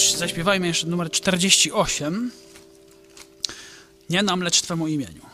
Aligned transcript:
zaśpiewajmy 0.00 0.66
jeszcze 0.66 0.86
numer 0.86 1.10
48. 1.10 2.30
Nie 4.10 4.22
nam 4.22 4.42
lecz 4.42 4.60
Twemu 4.60 4.88
imieniu. 4.88 5.33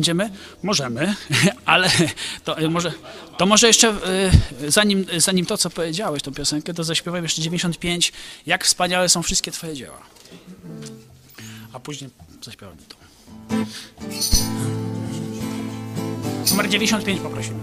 będziemy? 0.00 0.30
Możemy, 0.62 1.14
ale 1.64 1.90
to 2.44 2.60
y, 2.60 2.70
może, 2.70 2.92
to 3.38 3.46
może 3.46 3.66
jeszcze, 3.66 3.94
y, 4.62 4.70
zanim, 4.70 5.06
zanim 5.16 5.46
to, 5.46 5.58
co 5.58 5.70
powiedziałeś, 5.70 6.22
tą 6.22 6.34
piosenkę, 6.34 6.74
to 6.74 6.84
zaśpiewam 6.84 7.22
jeszcze 7.22 7.42
95, 7.42 8.12
jak 8.46 8.64
wspaniałe 8.64 9.08
są 9.08 9.22
wszystkie 9.22 9.50
Twoje 9.50 9.74
dzieła. 9.74 9.98
A 11.72 11.80
później 11.80 12.10
zaśpiewam 12.44 12.76
to. 12.88 12.96
Numer 16.50 16.68
95 16.68 17.20
poprosimy. 17.20 17.60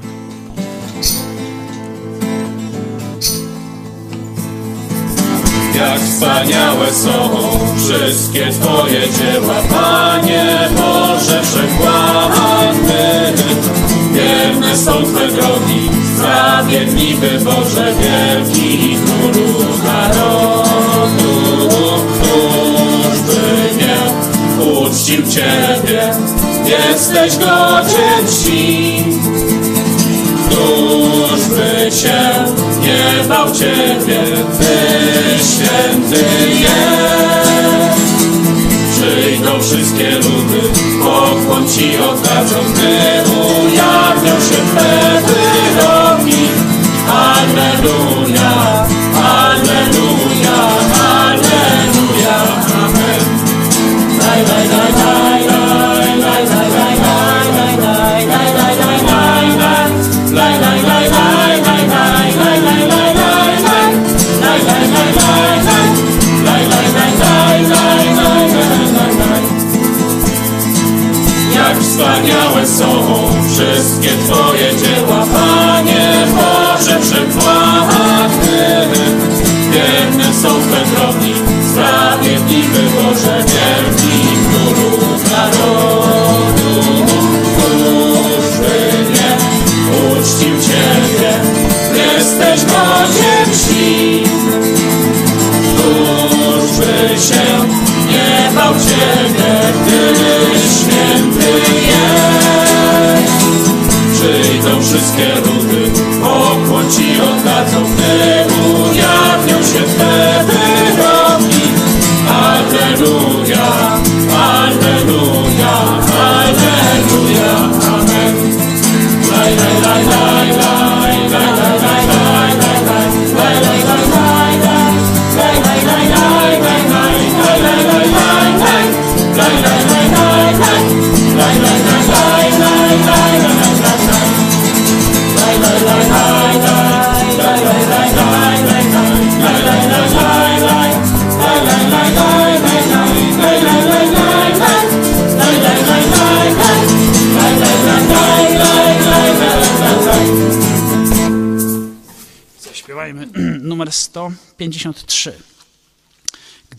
jak 5.77 5.99
wspaniałe 5.99 6.93
są 6.93 7.29
wszystkie 7.77 8.49
Twoje 8.51 9.01
dzieła, 9.01 9.61
Panie 9.69 10.69
Boże 10.77 11.41
Wszechwładny. 11.43 13.33
Wierne 14.11 14.77
są 14.77 14.91
Twe 15.03 15.27
drogi, 15.27 15.89
sprawiedliwy 16.15 17.39
Boże, 17.39 17.93
wielki 17.99 18.97
Królu 19.05 19.59
narodu. 19.83 21.69
Któż 22.13 23.19
by 23.21 23.69
nie 23.77 23.97
uczcił 24.71 25.23
Ciebie, 25.23 26.11
jesteś 26.65 27.37
godzien. 27.37 28.27
Któż 30.57 31.45
by 31.47 31.91
się 31.91 32.19
nie 32.81 33.27
bał 33.29 33.51
Ciebie, 33.51 34.23
Ty 34.59 34.73
święty 35.43 36.25
jest. 36.59 37.97
Przyjdą 38.91 39.61
wszystkie 39.61 40.11
ludy, 40.11 40.61
pokłon 41.03 41.69
Ci 41.69 41.97
oddadzą, 41.97 42.55
Ty 42.75 43.26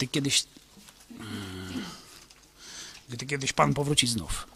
kiedyś, 0.09 0.45
mm, 1.11 1.85
gdy 3.09 3.27
kiedyś 3.27 3.53
Pan 3.53 3.75
powróci 3.75 4.07
znów. 4.07 4.47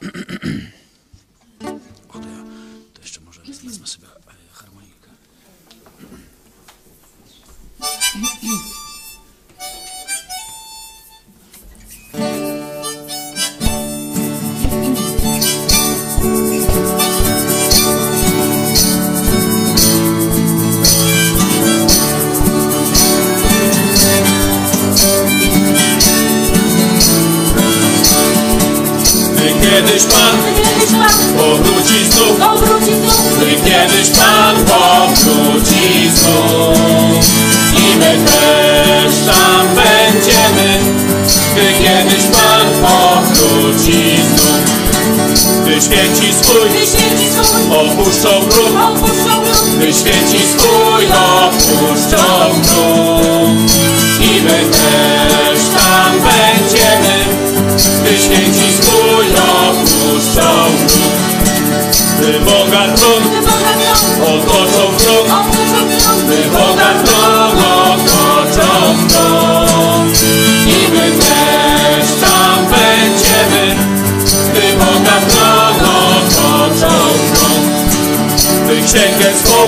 By 78.72 78.82
księgę 78.82 79.30
swą. 79.44 79.62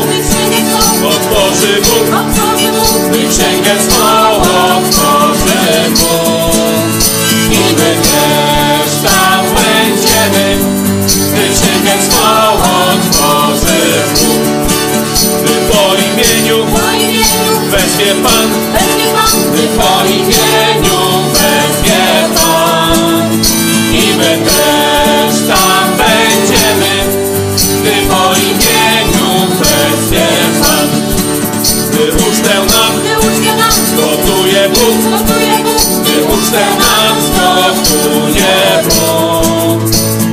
Otworzy 1.09 1.81
Bóg 1.81 2.09
By 3.11 3.19
księgę 3.29 3.75
swą. 3.89 4.37
Otworzy 4.77 5.91
Bóg 5.91 6.55
I 7.51 7.75
my 7.75 7.97
też 8.03 9.13
tam 9.13 9.45
będziemy. 9.55 10.57
By 11.35 11.45
księgę 11.55 12.03
swą 12.11 12.53
otworzy 12.93 13.81
Bóg 14.15 14.43
By 15.43 15.73
po 15.73 15.95
imieniu 15.95 16.67
wezwie 17.71 18.15
Pan. 18.23 18.51
weźmie 18.73 19.07
By 19.53 19.83
po 19.83 20.05
imieniu 20.07 20.44
bóg, 34.69 35.29
Ty 36.05 36.25
ucztę 36.25 36.61
nam 36.79 37.17
znowu 37.21 38.29
nie. 38.29 38.65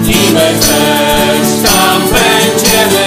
I 0.06 0.34
my 0.34 0.54
też 0.60 1.72
tam 1.72 2.02
będziemy, 2.02 3.06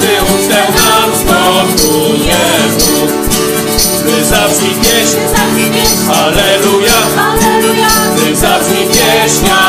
Ty 0.00 0.08
ucztę 0.34 0.62
nam 0.74 1.10
znowu 1.14 2.14
nie. 2.14 2.48
Ty 4.02 4.24
zabrzmi 4.24 4.70
pieśń, 4.70 5.18
Alleluja, 6.08 7.00
Ty 8.16 8.36
zabrzmi 8.36 8.86
pieśnia. 8.86 9.67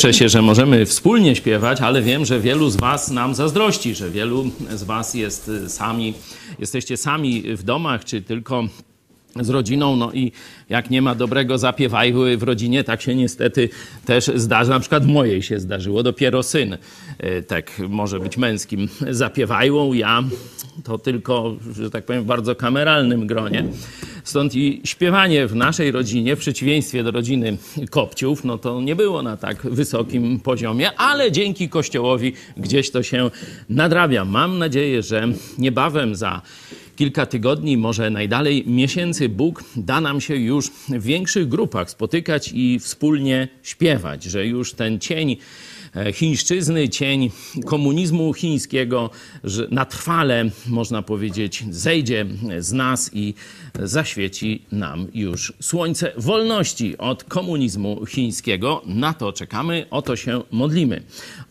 Cieszę 0.00 0.14
się, 0.14 0.28
że 0.28 0.42
możemy 0.42 0.86
wspólnie 0.86 1.36
śpiewać, 1.36 1.80
ale 1.80 2.02
wiem, 2.02 2.24
że 2.24 2.40
wielu 2.40 2.70
z 2.70 2.76
Was 2.76 3.10
nam 3.10 3.34
zazdrości, 3.34 3.94
że 3.94 4.10
wielu 4.10 4.50
z 4.70 4.82
Was 4.82 5.14
jest 5.14 5.48
y, 5.48 5.68
sami, 5.68 6.14
jesteście 6.58 6.96
sami 6.96 7.42
w 7.42 7.62
domach, 7.62 8.04
czy 8.04 8.22
tylko 8.22 8.64
z 9.40 9.48
rodziną, 9.48 9.96
no 9.96 10.12
i 10.12 10.32
jak 10.68 10.90
nie 10.90 11.02
ma 11.02 11.14
dobrego 11.14 11.58
zapiewajły 11.58 12.36
w 12.36 12.42
rodzinie, 12.42 12.84
tak 12.84 13.02
się 13.02 13.14
niestety 13.14 13.68
też 14.04 14.30
zdarza. 14.34 14.74
Na 14.74 14.80
przykład 14.80 15.06
mojej 15.06 15.42
się 15.42 15.60
zdarzyło, 15.60 16.02
dopiero 16.02 16.42
syn, 16.42 16.72
y, 17.24 17.42
tak 17.42 17.82
może 17.88 18.20
być 18.20 18.36
męskim 18.36 18.88
zapiewajłą, 19.10 19.92
ja 19.92 20.22
to 20.84 20.98
tylko, 20.98 21.56
że 21.72 21.90
tak 21.90 22.04
powiem, 22.04 22.22
w 22.22 22.26
bardzo 22.26 22.56
kameralnym 22.56 23.26
gronie. 23.26 23.64
Stąd 24.24 24.54
i 24.54 24.80
śpiewanie 24.84 25.46
w 25.46 25.54
naszej 25.54 25.90
rodzinie, 25.90 26.36
w 26.36 26.38
przeciwieństwie 26.38 27.02
do 27.02 27.10
rodziny 27.10 27.56
Kopciów, 27.90 28.44
no 28.44 28.58
to 28.58 28.80
nie 28.80 28.96
było 28.96 29.22
na 29.22 29.36
tak 29.36 29.62
wysokim 29.62 30.40
poziomie, 30.40 30.92
ale 30.96 31.32
dzięki 31.32 31.68
Kościołowi 31.68 32.32
gdzieś 32.56 32.90
to 32.90 33.02
się 33.02 33.30
nadrabia. 33.68 34.24
Mam 34.24 34.58
nadzieję, 34.58 35.02
że 35.02 35.28
niebawem 35.58 36.14
za 36.14 36.42
kilka 37.00 37.26
tygodni, 37.26 37.76
może 37.76 38.10
najdalej 38.10 38.64
miesięcy, 38.66 39.28
Bóg 39.28 39.64
da 39.76 40.00
nam 40.00 40.20
się 40.20 40.36
już 40.36 40.70
w 40.88 41.02
większych 41.02 41.48
grupach 41.48 41.90
spotykać 41.90 42.50
i 42.54 42.78
wspólnie 42.78 43.48
śpiewać, 43.62 44.24
że 44.24 44.46
już 44.46 44.72
ten 44.72 44.98
cień 44.98 45.36
e, 45.96 46.12
chińszczyzny, 46.12 46.88
cień 46.88 47.30
komunizmu 47.66 48.32
chińskiego 48.32 49.10
że 49.44 49.66
na 49.70 49.84
trwale, 49.84 50.50
można 50.66 51.02
powiedzieć, 51.02 51.64
zejdzie 51.70 52.26
z 52.58 52.72
nas 52.72 53.10
i 53.14 53.34
zaświeci 53.78 54.62
nam 54.72 55.06
już 55.14 55.52
słońce 55.60 56.12
wolności 56.16 56.98
od 56.98 57.24
komunizmu 57.24 58.06
chińskiego. 58.06 58.82
Na 58.86 59.14
to 59.14 59.32
czekamy, 59.32 59.86
o 59.90 60.02
to 60.02 60.16
się 60.16 60.42
modlimy. 60.50 61.02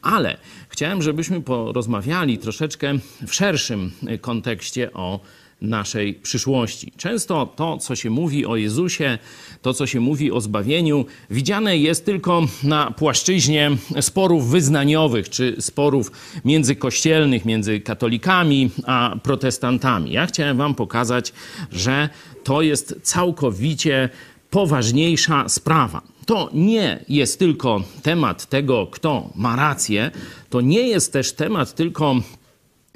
Ale 0.02 0.38
chciałem, 0.70 1.02
żebyśmy 1.02 1.42
porozmawiali 1.42 2.38
troszeczkę 2.38 2.94
w 3.28 3.34
szerszym 3.34 3.92
kontekście 4.22 4.94
o 4.94 5.20
naszej 5.62 6.14
przyszłości. 6.14 6.92
Często 6.98 7.46
to, 7.56 7.78
co 7.78 7.96
się 7.96 8.10
mówi 8.10 8.46
o 8.46 8.56
Jezusie, 8.56 9.18
to, 9.62 9.74
co 9.74 9.88
się 9.88 10.00
mówi 10.00 10.32
o 10.32 10.42
zbawieniu, 10.42 11.06
widziane 11.30 11.78
jest 11.78 12.06
tylko 12.06 12.48
na 12.64 12.92
płaszczyźnie 12.92 13.72
sporów 14.02 14.50
wyznaniowych 14.50 15.30
czy 15.30 15.56
sporów 15.60 16.12
międzykościelnych 16.46 17.46
między 17.46 17.80
katolikami 17.80 18.70
a 18.86 19.16
protestantami. 19.24 20.12
Ja 20.12 20.26
chciałem 20.26 20.58
Wam 20.58 20.76
pokazać, 20.76 21.34
że 21.72 22.10
to 22.44 22.62
jest 22.62 22.96
całkowicie 23.04 24.10
poważniejsza 24.50 25.50
sprawa. 25.50 26.02
To 26.26 26.50
nie 26.54 27.06
jest 27.10 27.40
tylko 27.40 27.84
temat 28.04 28.46
tego, 28.46 28.88
kto 28.88 29.30
ma 29.36 29.56
rację, 29.56 30.12
to 30.50 30.62
nie 30.62 30.88
jest 30.88 31.14
też 31.14 31.34
temat 31.34 31.76
tylko 31.76 32.16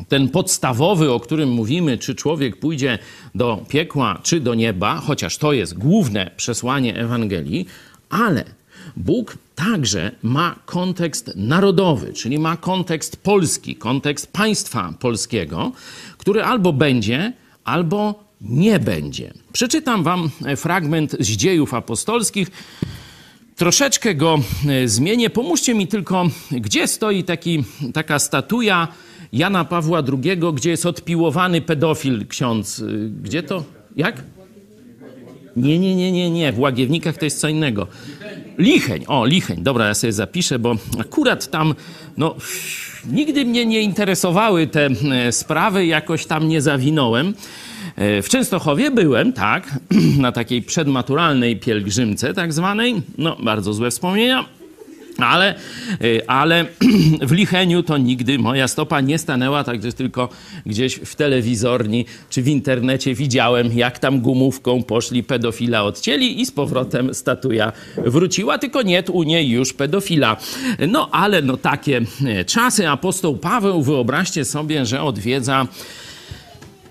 ten 0.08 0.30
podstawowy, 0.30 1.12
o 1.12 1.20
którym 1.20 1.50
mówimy, 1.50 1.98
czy 1.98 2.16
człowiek 2.16 2.60
pójdzie 2.60 3.00
do 3.36 3.66
piekła, 3.68 4.20
czy 4.24 4.40
do 4.40 4.56
nieba, 4.56 4.96
chociaż 4.96 5.38
to 5.38 5.54
jest 5.54 5.78
główne 5.78 6.32
przesłanie 6.38 6.96
Ewangelii, 6.96 7.66
ale 8.10 8.46
Bóg 8.96 9.38
także 9.56 10.12
ma 10.24 10.56
kontekst 10.66 11.32
narodowy, 11.36 12.14
czyli 12.14 12.40
ma 12.40 12.58
kontekst 12.58 13.18
polski, 13.18 13.76
kontekst 13.76 14.32
państwa 14.32 14.94
polskiego, 15.00 15.72
który 16.18 16.44
albo 16.44 16.74
będzie, 16.74 17.34
albo 17.64 18.24
nie 18.42 18.80
będzie. 18.80 19.34
Przeczytam 19.54 20.04
wam 20.04 20.30
fragment 20.58 21.16
z 21.20 21.28
dziejów 21.28 21.74
apostolskich. 21.74 22.52
Troszeczkę 23.56 24.16
go 24.16 24.40
e, 24.68 24.88
zmienię. 24.88 25.30
Pomóżcie 25.30 25.74
mi 25.74 25.88
tylko, 25.88 26.30
gdzie 26.52 26.88
stoi 26.88 27.24
taki, 27.24 27.64
taka 27.94 28.20
statuja 28.20 28.88
Jana 29.34 29.66
Pawła 29.66 30.04
II, 30.24 30.38
gdzie 30.54 30.70
jest 30.70 30.86
odpiłowany 30.86 31.62
pedofil 31.62 32.28
ksiądz. 32.28 32.80
Y, 32.80 33.10
Gdzie 33.24 33.44
to? 33.44 33.64
Jak? 33.96 34.24
Nie, 35.56 35.80
nie, 35.80 35.96
nie, 35.96 36.12
nie, 36.12 36.32
nie. 36.32 36.52
W 36.52 36.60
Łagiewnikach 36.60 37.18
to 37.18 37.26
jest 37.26 37.40
co 37.40 37.48
innego. 37.48 37.88
Licheń, 38.58 39.04
o, 39.08 39.26
Licheń. 39.26 39.64
Dobra, 39.64 39.88
ja 39.88 39.94
sobie 39.94 40.14
zapiszę, 40.14 40.60
bo 40.60 40.76
akurat 41.00 41.50
tam, 41.52 41.76
no, 42.18 42.36
nigdy 43.06 43.46
mnie 43.46 43.66
nie 43.66 43.82
interesowały 43.82 44.68
te 44.68 44.86
e, 45.12 45.32
sprawy, 45.32 45.86
jakoś 45.86 46.26
tam 46.26 46.48
nie 46.48 46.62
zawinąłem. 46.62 47.34
E, 47.96 48.22
W 48.22 48.30
Częstochowie 48.30 48.92
byłem, 48.92 49.34
tak, 49.34 49.80
na 50.20 50.32
takiej 50.32 50.62
przedmaturalnej 50.62 51.60
pielgrzymce 51.60 52.34
tak 52.34 52.54
zwanej. 52.54 53.02
No, 53.18 53.38
bardzo 53.44 53.74
złe 53.74 53.92
wspomnienia. 53.92 54.46
Ale, 55.18 55.56
y, 56.04 56.28
ale 56.28 56.66
w 57.22 57.32
Licheniu 57.32 57.84
to 57.84 57.98
nigdy 57.98 58.40
moja 58.40 58.68
stopa 58.68 59.02
nie 59.02 59.18
stanęła, 59.18 59.64
także 59.64 59.94
tylko 59.94 60.30
gdzieś 60.66 60.96
w 60.96 61.16
telewizorni 61.16 62.06
czy 62.30 62.42
w 62.42 62.48
internecie 62.48 63.16
widziałem, 63.16 63.74
jak 63.74 64.00
tam 64.00 64.22
gumówką 64.22 64.84
poszli 64.84 65.24
pedofila 65.24 65.84
odcięli 65.84 66.42
i 66.42 66.46
z 66.46 66.52
powrotem 66.52 67.14
statuja 67.14 67.72
wróciła, 67.98 68.58
tylko 68.58 68.82
nie 68.82 69.04
u 69.12 69.24
niej 69.24 69.50
już 69.50 69.74
pedofila. 69.74 70.38
No 70.88 71.10
ale 71.12 71.42
no 71.42 71.58
takie 71.58 72.02
y, 72.42 72.46
czasy. 72.46 72.90
Apostoł 72.90 73.38
Paweł, 73.38 73.84
wyobraźcie 73.84 74.46
sobie, 74.46 74.86
że 74.86 75.02
odwiedza 75.02 75.68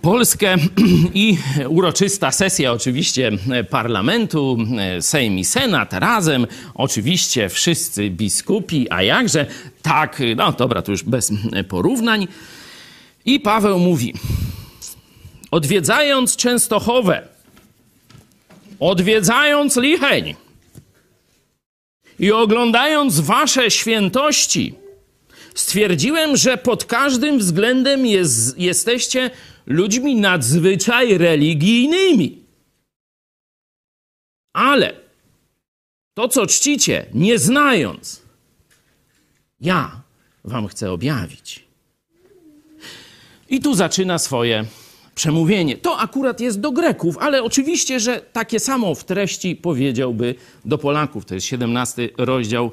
Polskę 0.02 0.56
i 1.14 1.38
uroczysta 1.68 2.32
sesja 2.32 2.73
oczywiście 2.73 3.30
parlamentu, 3.71 4.59
Sejm 5.00 5.38
i 5.38 5.44
Senat 5.44 5.92
razem, 5.92 6.47
oczywiście 6.75 7.49
wszyscy 7.49 8.11
biskupi, 8.11 8.87
a 8.90 9.02
jakże 9.02 9.47
tak, 9.82 10.23
no 10.37 10.52
dobra, 10.52 10.82
to 10.82 10.90
już 10.90 11.02
bez 11.02 11.32
porównań. 11.68 12.28
I 13.25 13.40
Paweł 13.40 13.78
mówi, 13.78 14.14
odwiedzając 15.50 16.37
Częstochowę, 16.37 17.28
odwiedzając 18.80 19.76
Licheń 19.76 20.35
i 22.18 22.32
oglądając 22.32 23.21
wasze 23.21 23.71
świętości, 23.71 24.75
stwierdziłem, 25.54 26.37
że 26.37 26.56
pod 26.56 26.85
każdym 26.85 27.38
względem 27.38 28.06
jest, 28.06 28.59
jesteście 28.59 29.30
ludźmi 29.66 30.16
nadzwyczaj 30.16 31.19
religijnymi. 31.19 32.42
Ale 34.52 34.95
to, 36.14 36.28
co 36.28 36.47
czcicie, 36.47 37.07
nie 37.14 37.38
znając, 37.38 38.23
ja 39.61 40.02
wam 40.45 40.69
chcę 40.69 40.92
objawić. 40.92 41.64
I 43.49 43.61
tu 43.61 43.75
zaczyna 43.75 44.19
swoje 44.19 44.64
przemówienie. 45.14 45.76
To 45.76 45.99
akurat 45.99 46.40
jest 46.40 46.61
do 46.61 46.73
Greków, 46.73 47.19
ale 47.19 47.42
oczywiście, 47.42 48.00
że 48.00 48.21
takie 48.33 48.61
samo 48.61 48.95
w 48.95 49.04
treści 49.04 49.57
powiedziałby 49.57 50.35
do 50.64 50.78
Polaków. 50.78 51.25
To 51.25 51.35
jest 51.35 51.47
17 51.47 52.09
rozdział 52.19 52.71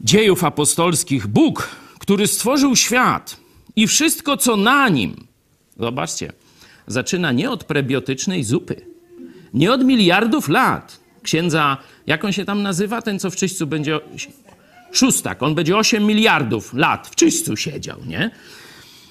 dziejów 0.00 0.44
apostolskich. 0.44 1.26
Bóg, 1.26 1.68
który 1.98 2.26
stworzył 2.26 2.76
świat 2.76 3.36
i 3.76 3.86
wszystko, 3.86 4.36
co 4.36 4.56
na 4.56 4.88
nim, 4.88 5.26
zobaczcie, 5.80 6.32
zaczyna 6.86 7.32
nie 7.32 7.50
od 7.50 7.64
prebiotycznej 7.64 8.44
zupy, 8.44 8.86
nie 9.54 9.72
od 9.72 9.84
miliardów 9.84 10.48
lat. 10.48 11.00
Księdza, 11.22 11.76
jak 12.06 12.24
on 12.24 12.32
się 12.32 12.44
tam 12.44 12.62
nazywa, 12.62 13.02
ten 13.02 13.18
co 13.18 13.30
w 13.30 13.36
czyśćcu 13.36 13.66
będzie. 13.66 14.00
Szóstak, 14.92 15.42
on 15.42 15.54
będzie 15.54 15.76
8 15.76 16.06
miliardów 16.06 16.74
lat 16.74 17.08
w 17.08 17.14
czyśćcu 17.14 17.56
siedział, 17.56 17.98
nie? 18.06 18.30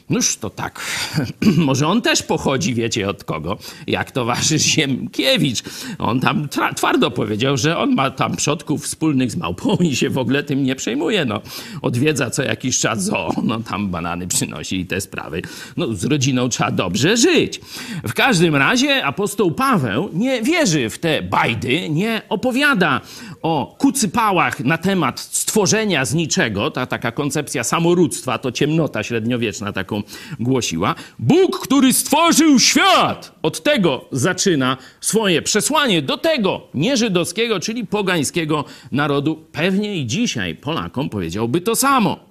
Noż 0.10 0.38
to 0.38 0.50
tak, 0.50 0.82
może 1.58 1.88
on 1.88 2.02
też 2.02 2.24
pochodzi, 2.24 2.74
wiecie 2.74 3.10
od 3.10 3.24
kogo, 3.24 3.58
jak 3.88 4.12
towarzysz 4.12 4.64
Siemkiewicz. 4.76 5.64
On 6.00 6.20
tam 6.20 6.48
twardo 6.76 7.12
powiedział, 7.12 7.58
że 7.58 7.78
on 7.78 7.96
ma 7.96 8.12
tam 8.12 8.36
przodków 8.36 8.84
wspólnych 8.84 9.32
z 9.32 9.36
małpą 9.36 9.76
i 9.76 9.96
się 9.96 10.10
w 10.10 10.18
ogóle 10.18 10.44
tym 10.44 10.64
nie 10.64 10.76
przejmuje. 10.76 11.26
No, 11.26 11.42
odwiedza 11.82 12.30
co 12.30 12.44
jakiś 12.44 12.80
czas 12.80 13.04
zoo, 13.04 13.30
no 13.44 13.60
tam 13.60 13.90
banany 13.90 14.28
przynosi 14.28 14.80
i 14.80 14.86
te 14.86 15.02
sprawy. 15.02 15.42
No 15.78 15.94
z 15.94 16.06
rodziną 16.06 16.50
trzeba 16.50 16.72
dobrze 16.72 17.18
żyć. 17.18 17.62
W 18.04 18.14
każdym 18.14 18.56
razie 18.56 19.06
apostoł 19.06 19.52
Paweł 19.52 20.10
nie 20.14 20.42
wierzy 20.42 20.90
w 20.90 21.00
te 21.00 21.22
bajdy, 21.22 21.90
nie 21.90 22.22
opowiada 22.30 23.02
o 23.42 23.76
kucypałach 23.78 24.60
na 24.60 24.78
temat 24.78 25.20
stworzenia 25.20 26.06
z 26.06 26.14
niczego, 26.14 26.72
ta 26.72 26.86
taka 26.86 27.12
koncepcja 27.12 27.64
samorództwa, 27.64 28.38
to 28.38 28.52
ciemnota 28.52 29.04
średniowieczna 29.04 29.74
taką 29.74 30.04
głosiła. 30.40 30.96
Bóg, 31.20 31.60
który 31.60 31.94
stworzył 31.94 32.60
świat, 32.60 33.40
od 33.42 33.64
tego 33.64 34.06
zaczyna 34.12 34.78
swoje 35.02 35.42
przesłanie 35.42 36.02
do 36.02 36.18
tego 36.18 36.62
nieżydowskiego, 36.74 37.60
czyli 37.60 37.88
pogańskiego 37.88 38.66
narodu. 38.92 39.46
Pewnie 39.52 39.98
i 39.98 40.06
dzisiaj 40.06 40.56
Polakom 40.56 41.10
powiedziałby 41.10 41.62
to 41.62 41.76
samo. 41.76 42.29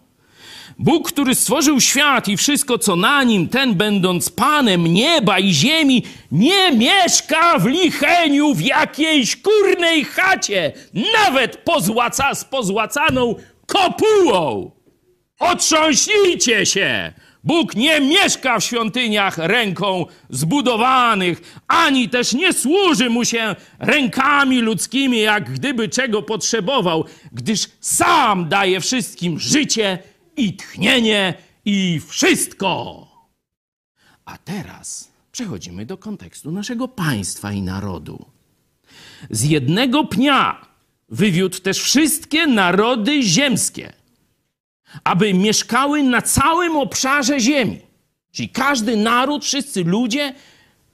Bóg, 0.79 1.13
który 1.13 1.35
stworzył 1.35 1.81
świat 1.81 2.29
i 2.29 2.37
wszystko, 2.37 2.79
co 2.79 2.97
na 2.97 3.23
nim, 3.25 3.49
ten 3.49 3.75
będąc 3.75 4.31
Panem 4.31 4.85
nieba 4.85 5.39
i 5.39 5.55
ziemi, 5.55 6.03
nie 6.33 6.73
mieszka 6.73 7.59
w 7.59 7.67
licheniu 7.67 8.55
w 8.55 8.61
jakiejś 8.61 9.37
kurnej 9.37 10.05
chacie, 10.05 10.73
nawet 11.23 11.57
pozłaca, 11.57 12.35
z 12.35 12.45
pozłacaną 12.45 13.35
kopułą. 13.67 14.71
Otrząśnijcie 15.39 16.67
się! 16.67 17.13
Bóg 17.45 17.75
nie 17.75 18.01
mieszka 18.01 18.59
w 18.59 18.65
świątyniach 18.65 19.39
ręką 19.39 20.07
zbudowanych, 20.31 21.61
ani 21.69 22.09
też 22.09 22.33
nie 22.33 22.53
służy 22.53 23.11
mu 23.11 23.25
się 23.25 23.57
rękami 23.79 24.61
ludzkimi, 24.61 25.21
jak 25.21 25.53
gdyby 25.53 25.89
czego 25.89 26.23
potrzebował, 26.23 27.05
gdyż 27.33 27.61
sam 27.81 28.49
daje 28.49 28.81
wszystkim 28.81 29.41
życie 29.41 29.99
i 30.39 30.57
tchnienie 30.57 31.35
i 31.65 32.01
wszystko. 32.09 33.07
A 34.25 34.39
teraz 34.39 35.11
przechodzimy 35.33 35.87
do 35.87 35.99
kontekstu 35.99 36.51
naszego 36.51 36.89
państwa 36.89 37.53
i 37.53 37.63
narodu. 37.63 38.27
Z 39.31 39.45
jednego 39.45 40.05
pnia 40.05 40.67
wywiódł 41.09 41.59
też 41.59 41.83
wszystkie 41.83 42.47
narody 42.47 43.23
ziemskie 43.23 43.99
aby 45.05 45.35
mieszkały 45.35 46.03
na 46.03 46.23
całym 46.23 46.77
obszarze 46.77 47.41
ziemi. 47.41 47.81
Czyli 48.33 48.49
każdy 48.49 48.97
naród, 48.97 49.45
wszyscy 49.45 49.85
ludzie 49.85 50.35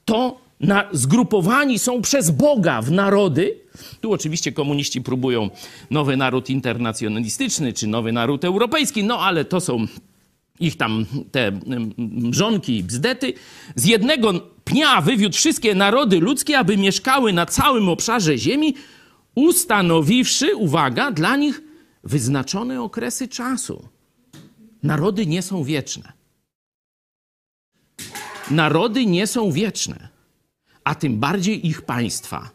to 0.05 0.41
na, 0.65 0.89
zgrupowani 0.91 1.79
są 1.79 2.01
przez 2.01 2.31
Boga 2.31 2.81
w 2.81 2.91
narody. 2.91 3.59
Tu 4.01 4.13
oczywiście 4.13 4.51
komuniści 4.51 5.01
próbują 5.01 5.49
nowy 5.91 6.17
naród 6.17 6.49
internacjonalistyczny 6.49 7.73
czy 7.73 7.87
nowy 7.87 8.11
naród 8.11 8.45
europejski, 8.45 9.03
no 9.03 9.19
ale 9.19 9.45
to 9.45 9.61
są 9.61 9.85
ich 10.59 10.77
tam 10.77 11.05
te 11.31 11.51
mrzonki 11.97 12.77
i 12.77 12.83
bzdety. 12.83 13.33
Z 13.75 13.85
jednego 13.85 14.33
pnia 14.63 15.01
wywiódł 15.01 15.35
wszystkie 15.35 15.75
narody 15.75 16.19
ludzkie, 16.19 16.59
aby 16.59 16.77
mieszkały 16.77 17.33
na 17.33 17.45
całym 17.45 17.89
obszarze 17.89 18.37
ziemi, 18.37 18.75
ustanowiwszy, 19.35 20.55
uwaga, 20.55 21.11
dla 21.11 21.35
nich 21.35 21.61
wyznaczone 22.03 22.81
okresy 22.81 23.27
czasu. 23.27 23.87
Narody 24.83 25.25
nie 25.25 25.41
są 25.41 25.63
wieczne. 25.63 26.13
Narody 28.51 29.05
nie 29.05 29.27
są 29.27 29.51
wieczne, 29.51 30.07
a 30.85 30.95
tym 30.95 31.19
bardziej 31.19 31.67
ich 31.67 31.81
państwa. 31.81 32.49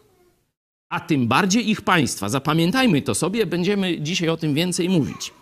A 0.89 0.99
tym 0.99 1.27
bardziej 1.27 1.69
ich 1.69 1.81
państwa. 1.81 2.29
Zapamiętajmy 2.29 3.01
to 3.01 3.15
sobie, 3.15 3.45
będziemy 3.45 4.01
dzisiaj 4.01 4.29
o 4.29 4.37
tym 4.37 4.53
więcej 4.53 4.89
mówić. 4.89 5.33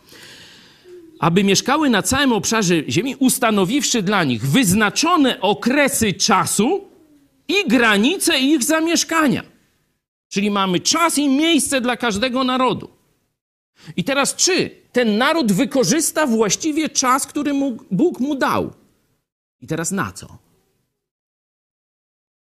Aby 1.19 1.43
mieszkały 1.43 1.89
na 1.89 2.01
całym 2.01 2.33
obszarze 2.33 2.75
ziemi, 2.89 3.15
ustanowiwszy 3.15 4.01
dla 4.01 4.23
nich 4.23 4.45
wyznaczone 4.45 5.41
okresy 5.41 6.13
czasu 6.13 6.87
i 7.47 7.53
granice 7.67 8.39
ich 8.39 8.63
zamieszkania. 8.63 9.43
Czyli 10.29 10.51
mamy 10.51 10.79
czas 10.79 11.17
i 11.17 11.29
miejsce 11.29 11.81
dla 11.81 11.97
każdego 11.97 12.43
narodu. 12.43 12.89
I 13.97 14.03
teraz, 14.03 14.35
czy 14.35 14.71
ten 14.91 15.17
naród 15.17 15.51
wykorzysta 15.51 16.27
właściwie 16.27 16.89
czas, 16.89 17.27
który 17.27 17.53
mu, 17.53 17.77
Bóg 17.91 18.19
mu 18.19 18.35
dał? 18.35 18.73
I 19.61 19.67
teraz 19.67 19.91
na 19.91 20.11
co? 20.11 20.48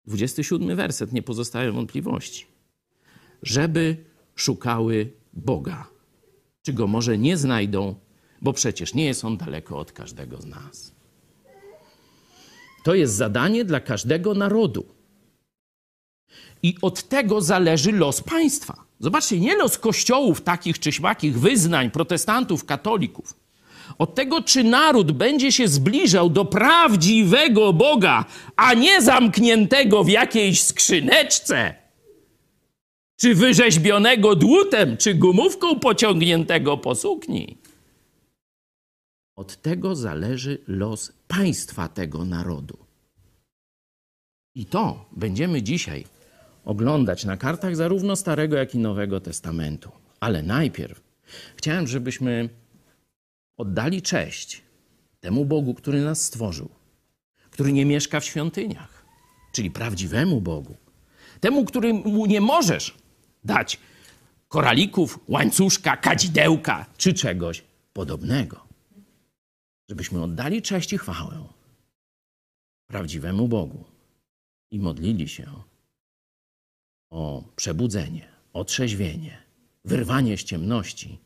27 0.07 0.75
werset, 0.75 1.13
nie 1.13 1.21
pozostaje 1.21 1.71
wątpliwości. 1.71 2.45
Żeby 3.43 3.97
szukały 4.35 5.13
Boga. 5.33 5.87
Czy 6.61 6.73
go 6.73 6.87
może 6.87 7.17
nie 7.17 7.37
znajdą, 7.37 7.95
bo 8.41 8.53
przecież 8.53 8.93
nie 8.93 9.05
jest 9.05 9.25
on 9.25 9.37
daleko 9.37 9.77
od 9.77 9.91
każdego 9.91 10.41
z 10.41 10.45
nas. 10.45 10.91
To 12.83 12.95
jest 12.95 13.13
zadanie 13.13 13.65
dla 13.65 13.79
każdego 13.79 14.33
narodu. 14.33 14.85
I 16.63 16.75
od 16.81 17.03
tego 17.03 17.41
zależy 17.41 17.91
los 17.91 18.21
państwa. 18.21 18.85
Zobaczcie, 18.99 19.39
nie 19.39 19.55
los 19.55 19.77
kościołów 19.77 20.41
takich 20.41 20.79
czy 20.79 20.91
śmakich 20.91 21.39
wyznań, 21.39 21.91
protestantów, 21.91 22.65
katolików. 22.65 23.42
Od 23.97 24.15
tego, 24.15 24.41
czy 24.41 24.63
naród 24.63 25.11
będzie 25.11 25.51
się 25.51 25.67
zbliżał 25.67 26.29
do 26.29 26.45
prawdziwego 26.45 27.73
Boga, 27.73 28.25
a 28.55 28.73
nie 28.73 29.01
zamkniętego 29.01 30.03
w 30.03 30.09
jakiejś 30.09 30.61
skrzyneczce, 30.63 31.75
czy 33.19 33.35
wyrzeźbionego 33.35 34.35
dłutem, 34.35 34.97
czy 34.97 35.13
gumówką 35.13 35.79
pociągniętego 35.79 36.77
po 36.77 36.95
sukni. 36.95 37.57
Od 39.35 39.61
tego 39.61 39.95
zależy 39.95 40.63
los 40.67 41.11
państwa 41.27 41.87
tego 41.87 42.25
narodu. 42.25 42.77
I 44.55 44.65
to 44.65 45.05
będziemy 45.11 45.61
dzisiaj 45.61 46.05
oglądać 46.65 47.25
na 47.25 47.37
kartach 47.37 47.75
zarówno 47.75 48.15
Starego, 48.15 48.55
jak 48.55 48.75
i 48.75 48.79
Nowego 48.79 49.19
Testamentu. 49.19 49.91
Ale 50.19 50.43
najpierw 50.43 51.01
chciałem, 51.55 51.87
żebyśmy 51.87 52.49
oddali 53.57 54.01
cześć 54.01 54.61
temu 55.19 55.45
Bogu, 55.45 55.73
który 55.73 56.01
nas 56.01 56.21
stworzył, 56.21 56.69
który 57.51 57.73
nie 57.73 57.85
mieszka 57.85 58.19
w 58.19 58.25
świątyniach, 58.25 59.05
czyli 59.51 59.71
prawdziwemu 59.71 60.41
Bogu. 60.41 60.77
Temu, 61.39 61.65
któremu 61.65 62.25
nie 62.25 62.41
możesz 62.41 62.97
dać 63.43 63.79
koralików, 64.47 65.19
łańcuszka, 65.27 65.97
kadzidełka 65.97 66.85
czy 66.97 67.13
czegoś 67.13 67.63
podobnego. 67.93 68.67
Żebyśmy 69.89 70.23
oddali 70.23 70.61
cześć 70.61 70.93
i 70.93 70.97
chwałę 70.97 71.43
prawdziwemu 72.87 73.47
Bogu 73.47 73.83
i 74.71 74.79
modlili 74.79 75.27
się 75.27 75.51
o 77.09 77.43
przebudzenie, 77.55 78.27
otrzeźwienie, 78.53 79.43
wyrwanie 79.85 80.37
z 80.37 80.43
ciemności 80.43 81.19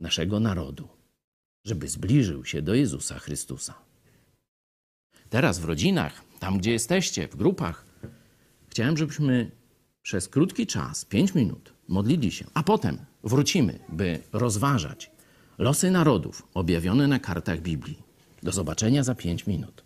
naszego 0.00 0.40
narodu, 0.40 0.88
żeby 1.64 1.88
zbliżył 1.88 2.44
się 2.44 2.62
do 2.62 2.74
Jezusa 2.74 3.18
Chrystusa. 3.18 3.74
Teraz 5.30 5.58
w 5.58 5.64
rodzinach, 5.64 6.24
tam 6.38 6.58
gdzie 6.58 6.72
jesteście, 6.72 7.28
w 7.28 7.36
grupach, 7.36 7.84
chciałem, 8.68 8.96
żebyśmy 8.96 9.50
przez 10.02 10.28
krótki 10.28 10.66
czas, 10.66 11.04
pięć 11.04 11.34
minut, 11.34 11.72
modlili 11.88 12.30
się, 12.32 12.44
a 12.54 12.62
potem 12.62 12.98
wrócimy, 13.24 13.78
by 13.88 14.22
rozważać 14.32 15.10
losy 15.58 15.90
narodów 15.90 16.42
objawione 16.54 17.08
na 17.08 17.18
kartach 17.18 17.60
Biblii. 17.60 18.02
Do 18.42 18.52
zobaczenia 18.52 19.02
za 19.02 19.14
pięć 19.14 19.46
minut. 19.46 19.79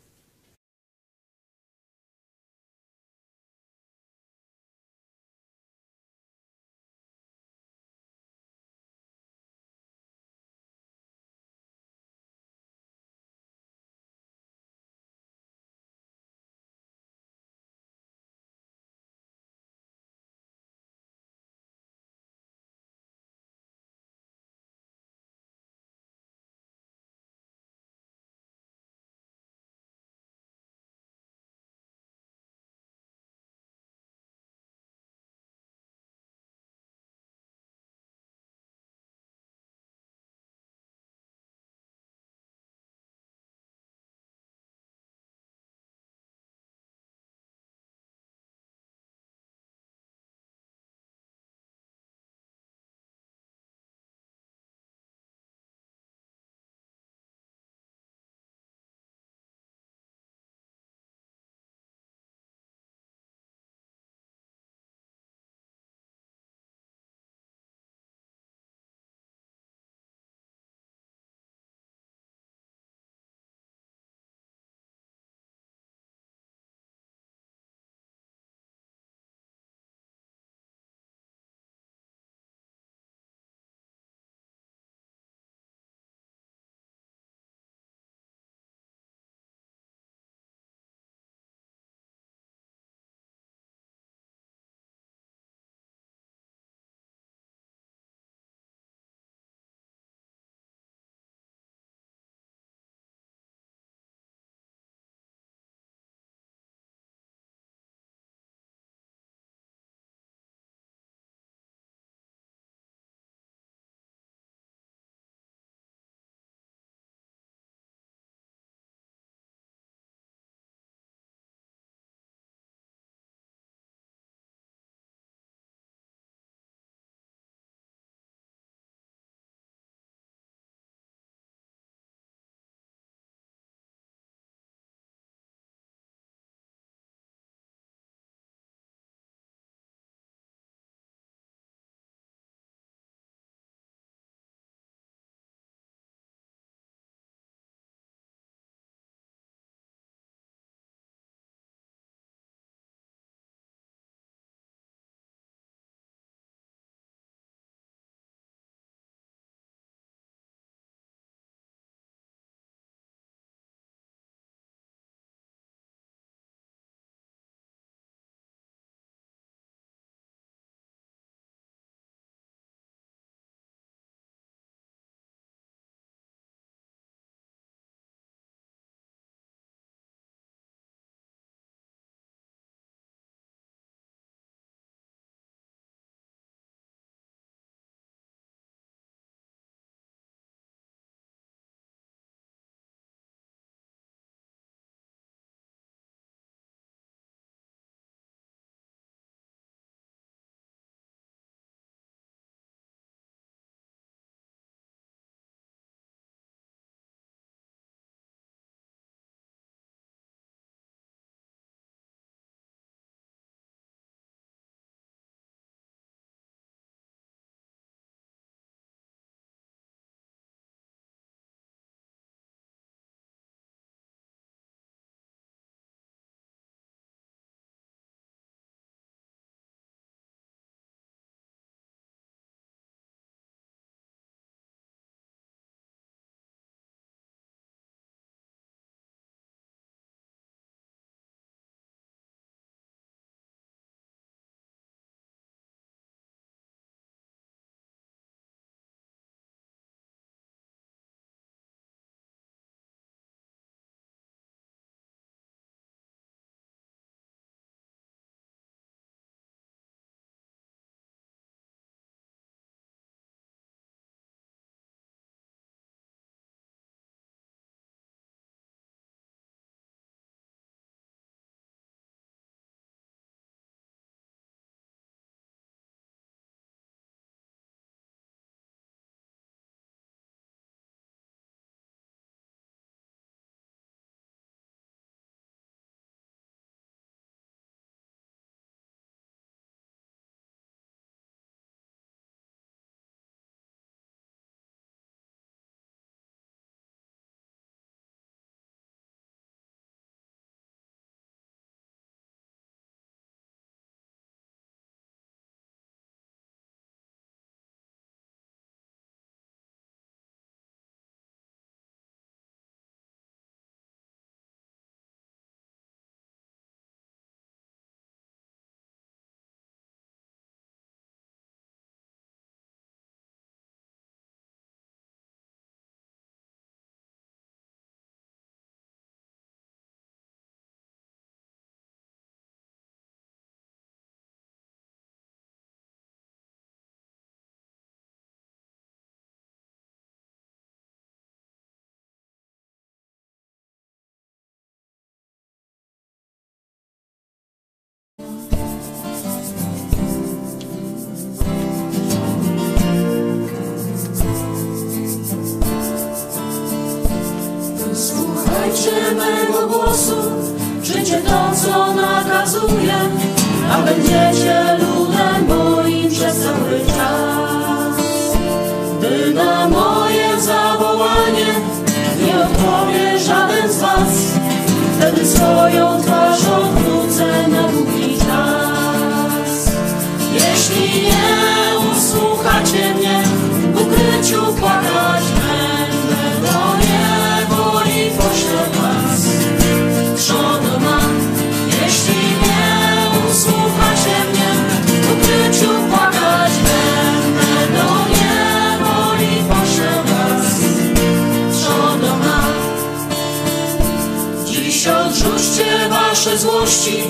Złości, 406.64 407.02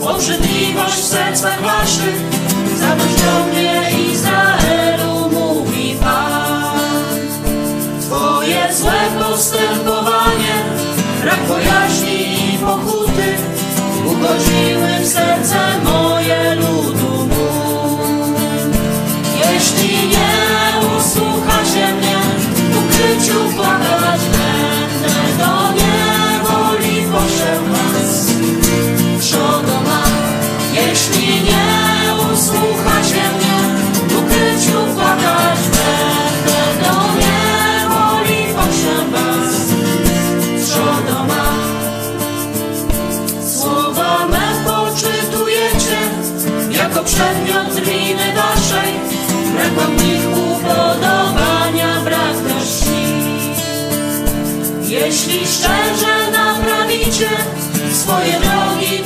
obrzydliwość 0.00 1.04
waszych. 1.62 2.16
Zaproś 2.80 3.14
do 3.14 3.46
mnie 3.46 3.67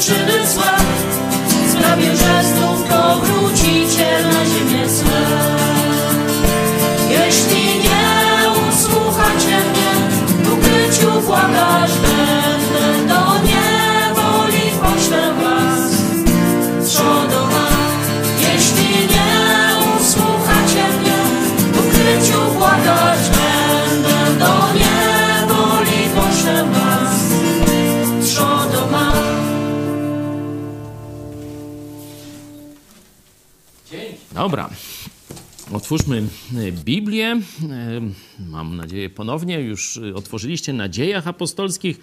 drogi 0.02 0.20
czyny 0.20 0.46
Dobra. 34.42 34.70
Otwórzmy 35.72 36.22
e, 36.56 36.72
Biblię. 36.72 37.26
E, 37.26 37.40
Mam 38.50 38.76
nadzieję 38.76 39.10
ponownie 39.10 39.60
już 39.60 39.96
e, 39.96 40.14
otworzyliście 40.14 40.72
na 40.72 40.88
dziejach 40.88 41.28
apostolskich. 41.28 42.00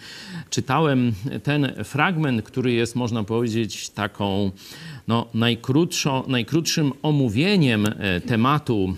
Czytałem 0.50 1.14
ten 1.44 1.84
fragment, 1.84 2.42
który 2.42 2.72
jest, 2.72 2.96
można 2.96 3.24
powiedzieć, 3.24 3.90
taką 3.90 4.52
no, 5.10 5.28
najkrótszym 6.28 6.92
omówieniem 7.02 7.86
e, 7.86 8.22
tematu 8.22 8.94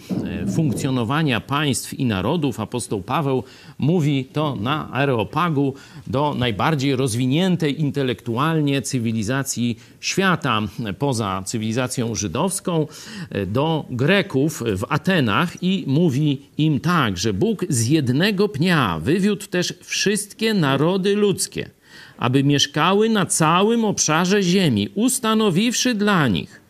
e, 0.46 0.52
funkcjonowania 0.52 1.42
państw 1.42 1.94
i 1.94 2.06
narodów. 2.06 2.60
Apostoł 2.60 3.02
Paweł 3.02 3.44
mówi 3.80 4.26
to 4.26 4.56
na 4.56 4.92
Areopagu 4.92 5.74
do 6.08 6.36
najbardziej 6.38 6.96
rozwiniętej 6.96 7.82
intelektualnie 7.82 8.82
cywilizacji 8.82 9.80
świata, 10.00 10.62
poza 11.00 11.44
cywilizacją 11.46 12.16
żydowską, 12.16 12.88
e, 13.30 13.46
do 13.46 13.86
Greków 13.90 14.64
w 14.76 14.84
Atenach 14.90 15.64
i 15.64 15.84
mówi 15.88 16.42
im 16.58 16.80
tak, 16.80 17.18
że 17.18 17.34
Bóg 17.34 17.66
z 17.70 17.88
jednego 17.88 18.50
pnia 18.50 19.00
wywiódł 19.00 19.46
też 19.48 19.74
wszystkie 19.84 20.54
narody 20.54 21.16
ludzkie 21.16 21.81
aby 22.22 22.44
mieszkały 22.44 23.10
na 23.10 23.26
całym 23.26 23.86
obszarze 23.86 24.44
ziemi, 24.44 24.90
ustanowiwszy 24.96 25.94
dla 25.94 26.28
nich 26.28 26.62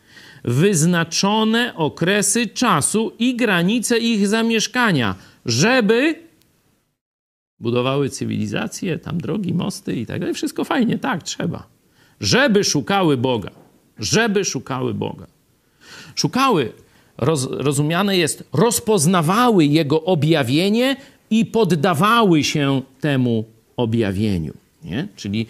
wyznaczone 0.44 1.74
okresy 1.76 2.46
czasu 2.46 3.12
i 3.18 3.36
granice 3.36 3.98
ich 3.98 4.28
zamieszkania, 4.28 5.14
żeby 5.46 6.14
budowały 7.60 8.10
cywilizacje, 8.10 8.98
tam 8.98 9.20
drogi, 9.20 9.54
mosty 9.54 9.96
i 9.96 10.06
tak 10.06 10.20
dalej. 10.20 10.34
Wszystko 10.34 10.64
fajnie, 10.64 10.98
tak, 10.98 11.22
trzeba. 11.22 11.66
Żeby 12.20 12.64
szukały 12.64 13.16
Boga. 13.16 13.50
Żeby 13.98 14.44
szukały 14.44 14.94
Boga. 14.94 15.26
Szukały, 16.14 16.72
roz, 17.18 17.48
rozumiane 17.50 18.16
jest, 18.16 18.44
rozpoznawały 18.52 19.64
Jego 19.64 20.04
objawienie 20.04 20.96
i 21.30 21.46
poddawały 21.46 22.44
się 22.44 22.82
temu 23.00 23.44
objawieniu. 23.76 24.61
Nie? 24.84 25.08
Czyli 25.16 25.46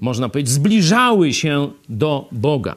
można 0.00 0.28
powiedzieć, 0.28 0.52
zbliżały 0.52 1.32
się 1.32 1.70
do 1.88 2.28
Boga. 2.32 2.76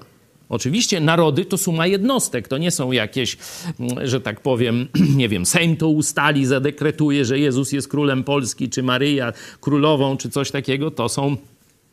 Oczywiście 0.49 0.99
narody 0.99 1.45
to 1.45 1.57
suma 1.57 1.87
jednostek, 1.87 2.47
to 2.47 2.57
nie 2.57 2.71
są 2.71 2.91
jakieś, 2.91 3.37
mm, 3.79 4.07
że 4.07 4.21
tak 4.21 4.41
powiem, 4.41 4.87
nie 5.15 5.29
wiem, 5.29 5.45
Sejm 5.45 5.77
to 5.77 5.87
ustali, 5.87 6.45
zadekretuje, 6.45 7.25
że 7.25 7.39
Jezus 7.39 7.71
jest 7.71 7.87
królem 7.87 8.23
Polski, 8.23 8.69
czy 8.69 8.83
Maryja 8.83 9.33
królową, 9.61 10.17
czy 10.17 10.29
coś 10.29 10.51
takiego. 10.51 10.91
To 10.91 11.09
są 11.09 11.37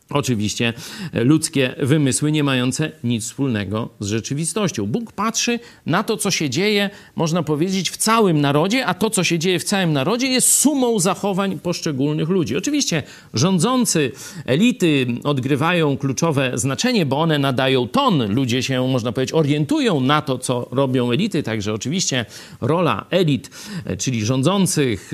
Oczywiście 0.09 0.73
ludzkie 1.13 1.75
wymysły 1.79 2.31
nie 2.31 2.43
mające 2.43 2.91
nic 3.03 3.23
wspólnego 3.23 3.89
z 3.99 4.07
rzeczywistością. 4.07 4.85
Bóg 4.85 5.11
patrzy 5.11 5.59
na 5.85 6.03
to, 6.03 6.17
co 6.17 6.31
się 6.31 6.49
dzieje, 6.49 6.89
można 7.15 7.43
powiedzieć, 7.43 7.89
w 7.89 7.97
całym 7.97 8.41
narodzie, 8.41 8.85
a 8.85 8.93
to, 8.93 9.09
co 9.09 9.23
się 9.23 9.39
dzieje 9.39 9.59
w 9.59 9.63
całym 9.63 9.93
narodzie, 9.93 10.27
jest 10.27 10.51
sumą 10.51 10.99
zachowań 10.99 11.59
poszczególnych 11.59 12.29
ludzi. 12.29 12.57
Oczywiście 12.57 13.03
rządzący, 13.33 14.11
elity 14.45 15.07
odgrywają 15.23 15.97
kluczowe 15.97 16.51
znaczenie, 16.55 17.05
bo 17.05 17.19
one 17.21 17.39
nadają 17.39 17.87
ton. 17.87 18.33
Ludzie 18.33 18.63
się, 18.63 18.87
można 18.87 19.11
powiedzieć, 19.11 19.35
orientują 19.35 19.99
na 19.99 20.21
to, 20.21 20.37
co 20.37 20.67
robią 20.71 21.11
elity. 21.11 21.43
Także 21.43 21.73
oczywiście 21.73 22.25
rola 22.61 23.05
elit, 23.09 23.49
czyli 23.97 24.25
rządzących, 24.25 25.11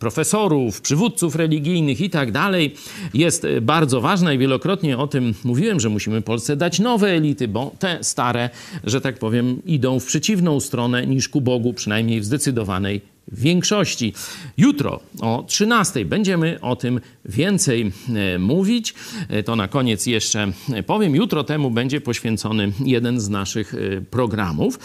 profesorów, 0.00 0.80
przywódców 0.80 1.36
religijnych 1.36 2.00
i 2.00 2.10
tak 2.10 2.32
dalej, 2.32 2.74
jest 3.14 3.46
bardzo 3.62 4.00
ważna 4.00 4.33
i 4.34 4.38
wielokrotnie 4.38 4.98
o 4.98 5.06
tym 5.06 5.34
mówiłem, 5.44 5.80
że 5.80 5.88
musimy 5.88 6.22
Polsce 6.22 6.56
dać 6.56 6.78
nowe 6.78 7.08
elity, 7.08 7.48
bo 7.48 7.72
te 7.78 7.98
stare, 8.02 8.50
że 8.84 9.00
tak 9.00 9.18
powiem, 9.18 9.62
idą 9.66 10.00
w 10.00 10.06
przeciwną 10.06 10.60
stronę 10.60 11.06
niż 11.06 11.28
ku 11.28 11.40
Bogu, 11.40 11.74
przynajmniej 11.74 12.20
w 12.20 12.24
zdecydowanej 12.24 13.00
większości. 13.32 14.12
Jutro 14.56 15.00
o 15.20 15.44
13 15.48 16.04
będziemy 16.04 16.60
o 16.60 16.76
tym 16.76 17.00
więcej 17.24 17.92
e, 18.14 18.38
mówić. 18.38 18.94
E, 19.28 19.42
To 19.42 19.56
na 19.56 19.68
koniec 19.68 20.06
jeszcze 20.06 20.52
powiem. 20.86 21.14
Jutro 21.14 21.44
temu 21.44 21.70
będzie 21.70 22.00
poświęcony 22.00 22.72
jeden 22.84 23.20
z 23.20 23.28
naszych 23.28 23.74
e, 23.74 24.00
programów. 24.00 24.78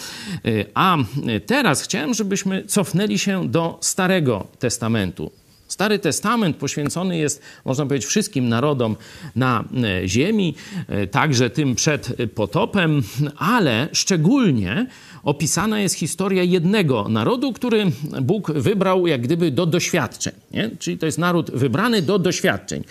A 0.73 0.97
teraz 1.45 1.81
chciałem, 1.81 2.13
żebyśmy 2.13 2.63
cofnęli 2.65 3.19
się 3.19 3.49
do 3.49 3.77
Starego 3.81 4.47
Testamentu. 4.59 5.31
Stary 5.79 5.99
Testament 5.99 6.57
poświęcony 6.57 7.17
jest, 7.17 7.41
można 7.65 7.85
powiedzieć, 7.85 8.07
wszystkim 8.09 8.49
narodom 8.49 8.95
na 9.35 9.63
e, 10.03 10.07
ziemi, 10.07 10.55
e, 10.87 11.07
także 11.07 11.49
tym 11.49 11.75
przed 11.75 12.15
potopem, 12.35 13.03
ale 13.37 13.87
szczególnie 13.93 14.87
opisana 15.23 15.79
jest 15.79 15.95
historia 15.95 16.43
jednego 16.43 17.09
narodu, 17.09 17.53
który 17.53 17.85
Bóg 18.21 18.51
wybrał 18.51 19.07
jak 19.07 19.21
gdyby 19.21 19.51
do 19.51 19.65
doświadczeń. 19.65 20.33
Nie? 20.51 20.69
Czyli 20.79 20.97
to 20.97 21.05
jest 21.05 21.17
naród 21.17 21.51
wybrany 21.51 22.01
do 22.01 22.19
doświadczeń. 22.19 22.83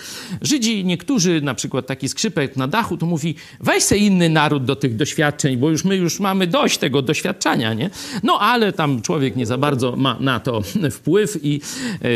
Żydzi, 0.42 0.84
niektórzy, 0.84 1.40
na 1.40 1.54
przykład 1.54 1.86
taki 1.86 2.08
skrzypek 2.08 2.56
na 2.56 2.68
dachu, 2.68 2.96
to 2.96 3.06
mówi, 3.06 3.34
weź 3.60 3.82
se 3.82 3.98
inny 3.98 4.28
naród 4.28 4.64
do 4.64 4.76
tych 4.76 4.96
doświadczeń, 4.96 5.56
bo 5.56 5.70
już 5.70 5.84
my 5.84 5.96
już 5.96 6.20
mamy 6.20 6.46
dość 6.46 6.78
tego 6.78 7.02
doświadczania, 7.02 7.74
nie? 7.74 7.90
No 8.22 8.38
ale 8.40 8.72
tam 8.72 9.02
człowiek 9.02 9.36
nie 9.36 9.46
za 9.46 9.58
bardzo 9.58 9.96
ma 9.96 10.16
na 10.20 10.40
to 10.40 10.62
wpływ 10.90 11.38
i 11.42 11.60
e, 12.02 12.08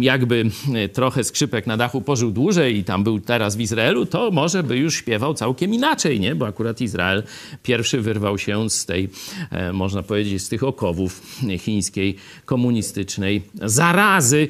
jakby 0.00 0.50
e, 0.74 0.88
trochę 0.88 1.24
skrzypek 1.24 1.66
na 1.66 1.76
dachu 1.76 2.00
pożył 2.00 2.30
dłużej 2.30 2.76
i 2.76 2.84
tam 2.84 3.04
był 3.04 3.20
teraz 3.20 3.56
w 3.56 3.60
Izraelu, 3.60 4.06
to 4.06 4.30
może 4.30 4.62
by 4.62 4.76
już 4.76 4.94
śpiewał 4.94 5.34
całkiem 5.34 5.74
inaczej, 5.74 6.20
nie? 6.20 6.34
Bo 6.34 6.46
akurat 6.46 6.80
Izrael 6.80 7.22
pierwszy 7.62 8.00
wyrwał 8.00 8.38
się 8.38 8.70
z 8.70 8.86
tej, 8.86 9.04
e, 9.04 9.51
można 9.72 10.02
powiedzieć, 10.02 10.42
z 10.42 10.48
tych 10.48 10.62
okowów 10.62 11.40
chińskiej, 11.58 12.16
komunistycznej 12.44 13.42
zarazy. 13.54 14.48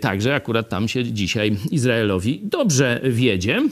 Także 0.00 0.34
akurat 0.34 0.68
tam 0.68 0.88
się 0.88 1.04
dzisiaj 1.04 1.56
Izraelowi 1.70 2.40
dobrze 2.42 3.00
wiedzie. 3.04 3.62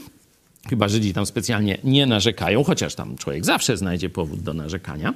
Chyba 0.68 0.88
Żydzi 0.88 1.14
tam 1.14 1.26
specjalnie 1.26 1.78
nie 1.84 2.06
narzekają, 2.06 2.64
chociaż 2.64 2.94
tam 2.94 3.16
człowiek 3.16 3.44
zawsze 3.44 3.76
znajdzie 3.76 4.10
powód 4.10 4.40
do 4.40 4.54
narzekania. 4.54 5.14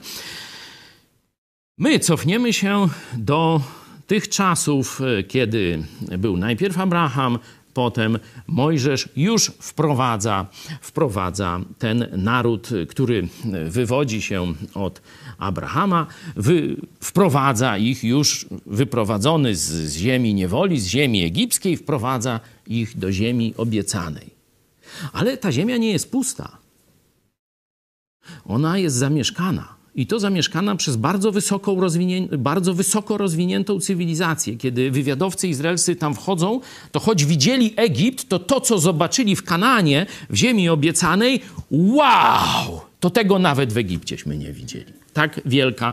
My 1.78 1.98
cofniemy 1.98 2.52
się 2.52 2.88
do 3.18 3.60
tych 4.06 4.28
czasów, 4.28 5.00
e, 5.00 5.22
kiedy 5.22 5.82
był 6.18 6.36
najpierw 6.36 6.78
Abraham, 6.78 7.38
potem 7.74 8.18
Mojżesz 8.46 9.08
już 9.16 9.46
wprowadza, 9.46 10.46
wprowadza 10.80 11.60
ten 11.78 12.06
naród, 12.12 12.68
który 12.88 13.28
wywodzi 13.68 14.22
się 14.22 14.54
od 14.74 15.02
Abrahama, 15.38 16.06
wy, 16.36 16.76
wprowadza 17.00 17.78
ich 17.78 18.04
już 18.04 18.46
wyprowadzony 18.66 19.56
z, 19.56 19.62
z 19.62 19.96
ziemi 19.96 20.34
niewoli, 20.34 20.80
z 20.80 20.86
ziemi 20.86 21.24
egipskiej, 21.24 21.76
wprowadza 21.76 22.40
ich 22.66 22.98
do 22.98 23.12
ziemi 23.12 23.54
obiecanej. 23.56 24.30
Ale 25.12 25.36
ta 25.36 25.52
ziemia 25.52 25.76
nie 25.76 25.92
jest 25.92 26.10
pusta. 26.10 26.58
Ona 28.44 28.78
jest 28.78 28.96
zamieszkana. 28.96 29.83
I 29.94 30.06
to 30.06 30.20
zamieszkana 30.20 30.76
przez 30.76 30.96
bardzo, 30.96 31.32
wysoko 31.32 31.76
bardzo 32.38 32.74
wysoko 32.74 33.18
rozwiniętą 33.18 33.80
cywilizację. 33.80 34.56
Kiedy 34.56 34.90
wywiadowcy 34.90 35.48
izraelscy 35.48 35.96
tam 35.96 36.14
wchodzą, 36.14 36.60
to 36.92 37.00
choć 37.00 37.24
widzieli 37.24 37.74
Egipt, 37.76 38.28
to 38.28 38.38
to, 38.38 38.60
co 38.60 38.78
zobaczyli 38.78 39.36
w 39.36 39.42
Kananie, 39.42 40.06
w 40.30 40.36
ziemi 40.36 40.68
obiecanej, 40.68 41.40
wow! 41.70 42.80
To 43.00 43.10
tego 43.10 43.38
nawet 43.38 43.72
w 43.72 43.76
Egipcieśmy 43.76 44.36
nie 44.38 44.52
widzieli. 44.52 44.92
Tak 45.12 45.40
wielka, 45.44 45.92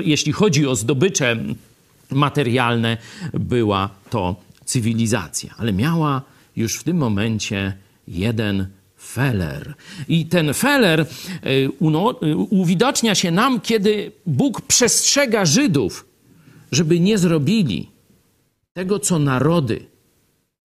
jeśli 0.00 0.32
chodzi 0.32 0.66
o 0.66 0.76
zdobycze 0.76 1.36
materialne, 2.10 2.96
była 3.34 3.90
to 4.10 4.36
cywilizacja. 4.64 5.54
Ale 5.58 5.72
miała 5.72 6.22
już 6.56 6.76
w 6.76 6.84
tym 6.84 6.96
momencie 6.96 7.72
jeden 8.08 8.66
feler. 9.08 9.74
I 10.08 10.26
ten 10.26 10.54
feler 10.54 11.00
e, 11.00 11.06
e, 11.44 12.36
uwidacznia 12.36 13.14
się 13.14 13.30
nam, 13.30 13.60
kiedy 13.60 14.12
Bóg 14.26 14.60
przestrzega 14.60 15.44
Żydów, 15.44 16.06
żeby 16.72 17.00
nie 17.00 17.18
zrobili 17.18 17.90
tego, 18.72 18.98
co 18.98 19.18
narody, 19.18 19.86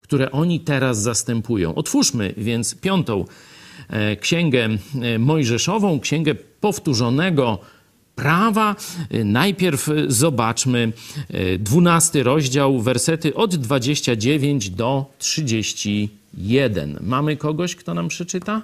które 0.01 0.31
oni 0.31 0.59
teraz 0.59 1.01
zastępują. 1.01 1.75
Otwórzmy 1.75 2.33
więc 2.37 2.75
piątą 2.75 3.25
e, 3.89 4.15
księgę 4.15 4.69
Mojżeszową, 5.19 5.99
księgę 5.99 6.35
powtórzonego 6.35 7.59
prawa. 8.17 8.75
Najpierw 9.25 9.89
zobaczmy 10.07 10.91
dwunasty 11.59 12.23
rozdział, 12.23 12.81
wersety 12.81 13.35
od 13.35 13.55
29 13.55 14.69
do 14.69 15.05
30 15.19 16.09
jeden. 16.37 16.99
Mamy 17.01 17.37
kogoś, 17.37 17.75
kto 17.75 17.93
nam 17.93 18.07
przeczyta? 18.07 18.61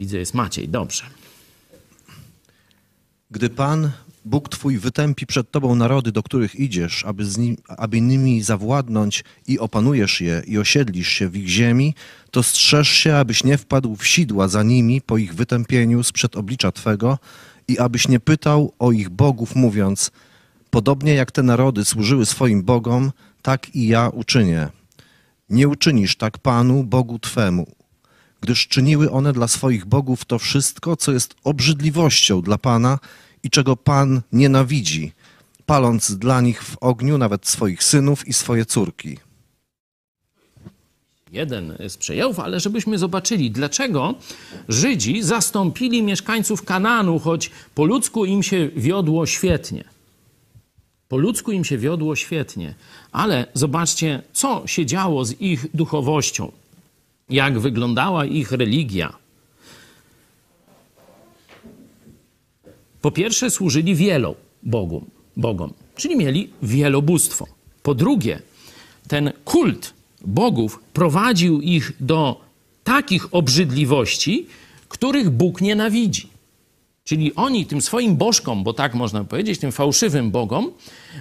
Widzę, 0.00 0.18
jest 0.18 0.34
Maciej. 0.34 0.68
Dobrze. 0.68 1.04
Gdy 3.30 3.48
Pan, 3.50 3.90
Bóg 4.24 4.48
Twój, 4.48 4.78
wytępi 4.78 5.26
przed 5.26 5.50
Tobą 5.50 5.74
narody, 5.74 6.12
do 6.12 6.22
których 6.22 6.60
idziesz, 6.60 7.04
aby, 7.04 7.24
z 7.24 7.38
nim, 7.38 7.56
aby 7.68 8.00
nimi 8.00 8.42
zawładnąć 8.42 9.24
i 9.46 9.58
opanujesz 9.58 10.20
je 10.20 10.42
i 10.46 10.58
osiedlisz 10.58 11.08
się 11.08 11.28
w 11.28 11.36
ich 11.36 11.48
ziemi, 11.48 11.94
to 12.30 12.42
strzeż 12.42 12.88
się, 12.88 13.16
abyś 13.16 13.44
nie 13.44 13.58
wpadł 13.58 13.96
w 13.96 14.06
sidła 14.06 14.48
za 14.48 14.62
nimi 14.62 15.00
po 15.00 15.18
ich 15.18 15.34
wytępieniu 15.34 16.02
sprzed 16.02 16.36
oblicza 16.36 16.72
Twego 16.72 17.18
i 17.68 17.78
abyś 17.78 18.08
nie 18.08 18.20
pytał 18.20 18.72
o 18.78 18.92
ich 18.92 19.08
bogów, 19.08 19.56
mówiąc, 19.56 20.10
podobnie 20.70 21.14
jak 21.14 21.32
te 21.32 21.42
narody 21.42 21.84
służyły 21.84 22.26
swoim 22.26 22.62
bogom, 22.62 23.12
tak 23.42 23.74
i 23.74 23.86
ja 23.86 24.08
uczynię. 24.08 24.68
Nie 25.50 25.68
uczynisz 25.68 26.16
tak 26.16 26.38
Panu, 26.38 26.84
Bogu 26.84 27.18
Twemu, 27.18 27.66
gdyż 28.40 28.68
czyniły 28.68 29.10
one 29.10 29.32
dla 29.32 29.48
swoich 29.48 29.86
bogów 29.86 30.24
to 30.24 30.38
wszystko, 30.38 30.96
co 30.96 31.12
jest 31.12 31.34
obrzydliwością 31.44 32.42
dla 32.42 32.58
Pana 32.58 32.98
i 33.42 33.50
czego 33.50 33.76
Pan 33.76 34.20
nienawidzi, 34.32 35.12
paląc 35.66 36.12
dla 36.16 36.40
nich 36.40 36.62
w 36.62 36.76
ogniu 36.80 37.18
nawet 37.18 37.46
swoich 37.46 37.84
synów 37.84 38.28
i 38.28 38.32
swoje 38.32 38.66
córki. 38.66 39.18
Jeden 41.32 41.76
z 41.88 41.96
przejawów, 41.96 42.40
ale 42.40 42.60
żebyśmy 42.60 42.98
zobaczyli, 42.98 43.50
dlaczego 43.50 44.14
Żydzi 44.68 45.22
zastąpili 45.22 46.02
mieszkańców 46.02 46.64
Kananu, 46.64 47.18
choć 47.18 47.50
po 47.74 47.84
ludzku 47.84 48.24
im 48.24 48.42
się 48.42 48.68
wiodło 48.76 49.26
świetnie. 49.26 49.84
Po 51.08 51.16
ludzku 51.16 51.52
im 51.52 51.64
się 51.64 51.78
wiodło 51.78 52.16
świetnie, 52.16 52.74
ale 53.12 53.46
zobaczcie, 53.54 54.22
co 54.32 54.62
się 54.66 54.86
działo 54.86 55.24
z 55.24 55.40
ich 55.40 55.66
duchowością, 55.76 56.52
jak 57.28 57.58
wyglądała 57.58 58.24
ich 58.24 58.52
religia. 58.52 59.12
Po 63.00 63.10
pierwsze, 63.10 63.50
służyli 63.50 63.94
wielu 63.94 64.34
bogom, 64.62 65.04
bogom, 65.36 65.72
czyli 65.96 66.16
mieli 66.16 66.50
wielobóstwo. 66.62 67.46
Po 67.82 67.94
drugie, 67.94 68.42
ten 69.08 69.32
kult 69.44 69.94
bogów 70.24 70.80
prowadził 70.92 71.60
ich 71.60 71.92
do 72.00 72.40
takich 72.84 73.34
obrzydliwości, 73.34 74.46
których 74.88 75.30
Bóg 75.30 75.60
nienawidzi. 75.60 76.28
Czyli 77.04 77.34
oni 77.34 77.66
tym 77.66 77.80
swoim 77.80 78.16
bożkom, 78.16 78.64
bo 78.64 78.72
tak 78.72 78.94
można 78.94 79.24
powiedzieć, 79.24 79.60
tym 79.60 79.72
fałszywym 79.72 80.30
bogom, 80.30 80.72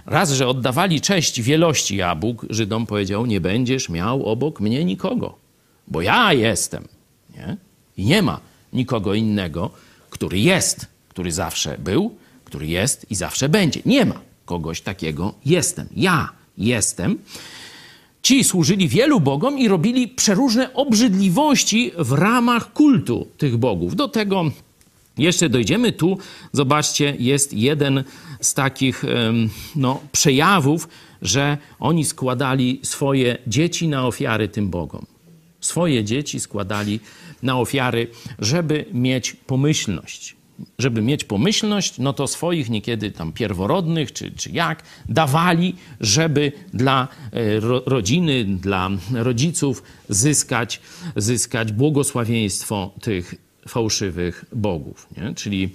raz, 0.06 0.32
że 0.32 0.48
oddawali 0.48 1.02
cześć 1.02 1.42
wielości, 1.42 2.02
a 2.02 2.16
Bóg 2.16 2.46
Żydom 2.50 2.86
powiedział: 2.86 3.26
Nie 3.26 3.42
będziesz 3.42 3.90
miał 3.90 4.26
obok 4.26 4.60
mnie 4.60 4.86
nikogo, 4.86 5.36
bo 5.88 6.02
ja 6.02 6.34
jestem. 6.34 6.88
Nie? 7.36 7.58
I 7.98 8.06
nie 8.06 8.22
ma 8.22 8.40
nikogo 8.74 9.14
innego, 9.14 9.70
który 10.10 10.40
jest, 10.40 10.88
który 11.20 11.32
zawsze 11.32 11.78
był, 11.78 12.16
który 12.46 12.68
jest 12.68 13.06
i 13.12 13.16
zawsze 13.16 13.50
będzie. 13.50 13.82
Nie 13.86 14.06
ma 14.06 14.22
kogoś 14.46 14.82
takiego. 14.82 15.34
Jestem. 15.46 15.88
Ja 15.96 16.30
jestem. 16.58 17.18
Ci 18.22 18.44
służyli 18.44 18.88
wielu 18.88 19.20
bogom 19.20 19.60
i 19.60 19.68
robili 19.68 20.08
przeróżne 20.08 20.74
obrzydliwości 20.74 21.92
w 21.98 22.12
ramach 22.12 22.74
kultu 22.74 23.28
tych 23.38 23.58
bogów. 23.58 23.96
Do 23.96 24.08
tego 24.08 24.52
jeszcze 25.18 25.50
dojdziemy 25.50 25.92
tu, 25.92 26.18
zobaczcie, 26.54 27.16
jest 27.20 27.54
jeden 27.54 28.04
z 28.42 28.54
takich 28.54 29.04
no, 29.76 30.00
przejawów, 30.12 30.88
że 31.22 31.58
oni 31.80 32.06
składali 32.06 32.80
swoje 32.84 33.38
dzieci 33.48 33.88
na 33.88 34.08
ofiary 34.08 34.48
tym 34.48 34.70
Bogom. 34.70 35.06
Swoje 35.62 36.04
dzieci 36.04 36.40
składali 36.40 37.00
na 37.44 37.60
ofiary, 37.60 38.08
żeby 38.40 38.86
mieć 38.94 39.34
pomyślność. 39.34 40.39
Żeby 40.80 41.02
mieć 41.02 41.24
pomyślność, 41.24 41.98
no 41.98 42.14
to 42.14 42.28
swoich 42.28 42.70
niekiedy 42.70 43.12
tam 43.12 43.34
pierworodnych, 43.34 44.14
czy, 44.14 44.32
czy 44.32 44.50
jak, 44.52 44.84
dawali, 45.10 45.76
żeby 46.02 46.52
dla 46.74 47.08
e, 47.32 47.60
ro, 47.60 47.82
rodziny, 47.86 48.46
dla 48.46 48.90
rodziców 49.14 49.84
zyskać, 50.10 50.82
zyskać 51.16 51.72
błogosławieństwo 51.72 52.94
tych 53.02 53.36
fałszywych 53.68 54.46
bogów. 54.56 55.08
Nie? 55.18 55.36
Czyli 55.36 55.70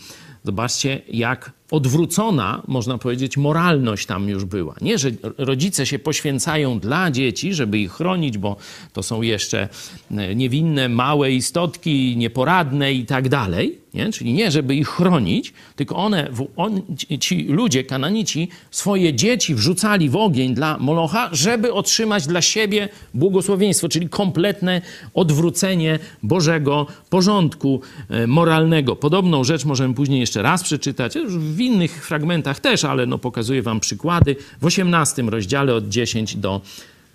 zobaczcie, 0.45 1.03
jak 1.09 1.53
odwrócona, 1.71 2.63
można 2.69 2.99
powiedzieć, 2.99 3.37
moralność 3.37 4.07
tam 4.07 4.29
już 4.29 4.45
była. 4.45 4.75
Nie, 4.81 4.99
że 4.99 5.11
rodzice 5.39 5.87
się 5.87 5.99
poświęcają 5.99 6.81
dla 6.81 7.11
dzieci, 7.11 7.55
żeby 7.55 7.79
ich 7.79 7.93
chronić, 7.93 8.39
bo 8.39 8.57
to 8.93 9.03
są 9.03 9.23
jeszcze 9.23 9.69
e, 10.11 10.35
niewinne, 10.35 10.89
małe 10.89 11.33
istotki, 11.33 12.17
nieporadne 12.17 12.93
i 12.93 13.07
tak 13.07 13.29
dalej. 13.29 13.85
Nie? 13.95 14.13
Czyli 14.13 14.33
nie, 14.33 14.51
żeby 14.51 14.75
ich 14.75 14.89
chronić, 14.89 15.53
tylko 15.77 15.97
one, 15.97 16.31
on, 16.57 16.83
ci 17.21 17.45
ludzie, 17.45 17.85
kananici, 17.85 18.49
swoje 18.71 19.15
dzieci 19.15 19.55
wrzucali 19.55 20.11
w 20.11 20.17
ogień 20.17 20.55
dla 20.55 20.79
Molocha, 20.79 21.29
żeby 21.33 21.73
otrzymać 21.73 22.27
dla 22.27 22.43
siebie 22.43 22.89
błogosławieństwo, 23.15 23.89
czyli 23.89 24.09
kompletne 24.09 24.83
odwrócenie 25.15 25.99
Bożego 26.23 26.87
porządku 27.11 27.81
e, 28.09 28.27
moralnego. 28.27 28.97
Podobną 28.97 29.45
rzecz 29.45 29.65
możemy 29.65 29.95
później 29.95 30.21
jeszcze 30.21 30.43
raz 30.43 30.63
przeczytać, 30.63 31.17
w 31.55 31.61
innych 31.61 32.07
fragmentach 32.07 32.61
też, 32.61 32.85
ale 32.85 33.07
no 33.07 33.19
pokazuję 33.19 33.63
wam 33.63 33.81
przykłady, 33.81 34.37
w 34.61 34.65
18 34.65 35.23
rozdziale 35.23 35.75
od 35.75 35.89
10 35.89 36.37
do 36.37 36.61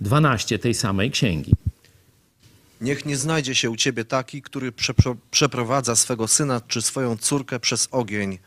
12 0.01 0.59
tej 0.59 0.73
samej 0.73 1.11
księgi. 1.11 1.51
Niech 2.81 3.05
nie 3.05 3.17
znajdzie 3.17 3.55
się 3.55 3.69
u 3.69 3.75
ciebie 3.75 4.05
taki, 4.05 4.41
który 4.41 4.71
przepro- 4.71 5.15
przeprowadza 5.31 5.95
swego 5.95 6.27
syna 6.27 6.61
czy 6.67 6.81
swoją 6.81 7.17
córkę 7.17 7.59
przez 7.59 7.87
ogień, 7.91 8.37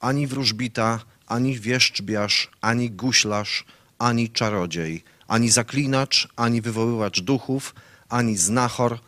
ani 0.00 0.26
wróżbita, 0.26 1.00
ani 1.26 1.58
wieszczbiarz, 1.58 2.50
ani 2.60 2.90
guślarz, 2.90 3.64
ani 3.98 4.30
czarodziej, 4.30 5.04
ani 5.28 5.50
zaklinacz, 5.50 6.28
ani 6.36 6.60
wywoływacz 6.60 7.20
duchów, 7.20 7.74
ani 8.08 8.36
znachor, 8.36 8.98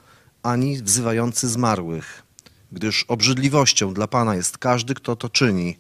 ani 0.42 0.82
wzywający 0.82 1.48
zmarłych. 1.48 2.22
Gdyż 2.72 3.04
obrzydliwością 3.08 3.94
dla 3.94 4.06
Pana 4.06 4.34
jest 4.34 4.58
każdy, 4.58 4.94
kto 4.94 5.16
to 5.16 5.28
czyni. 5.28 5.76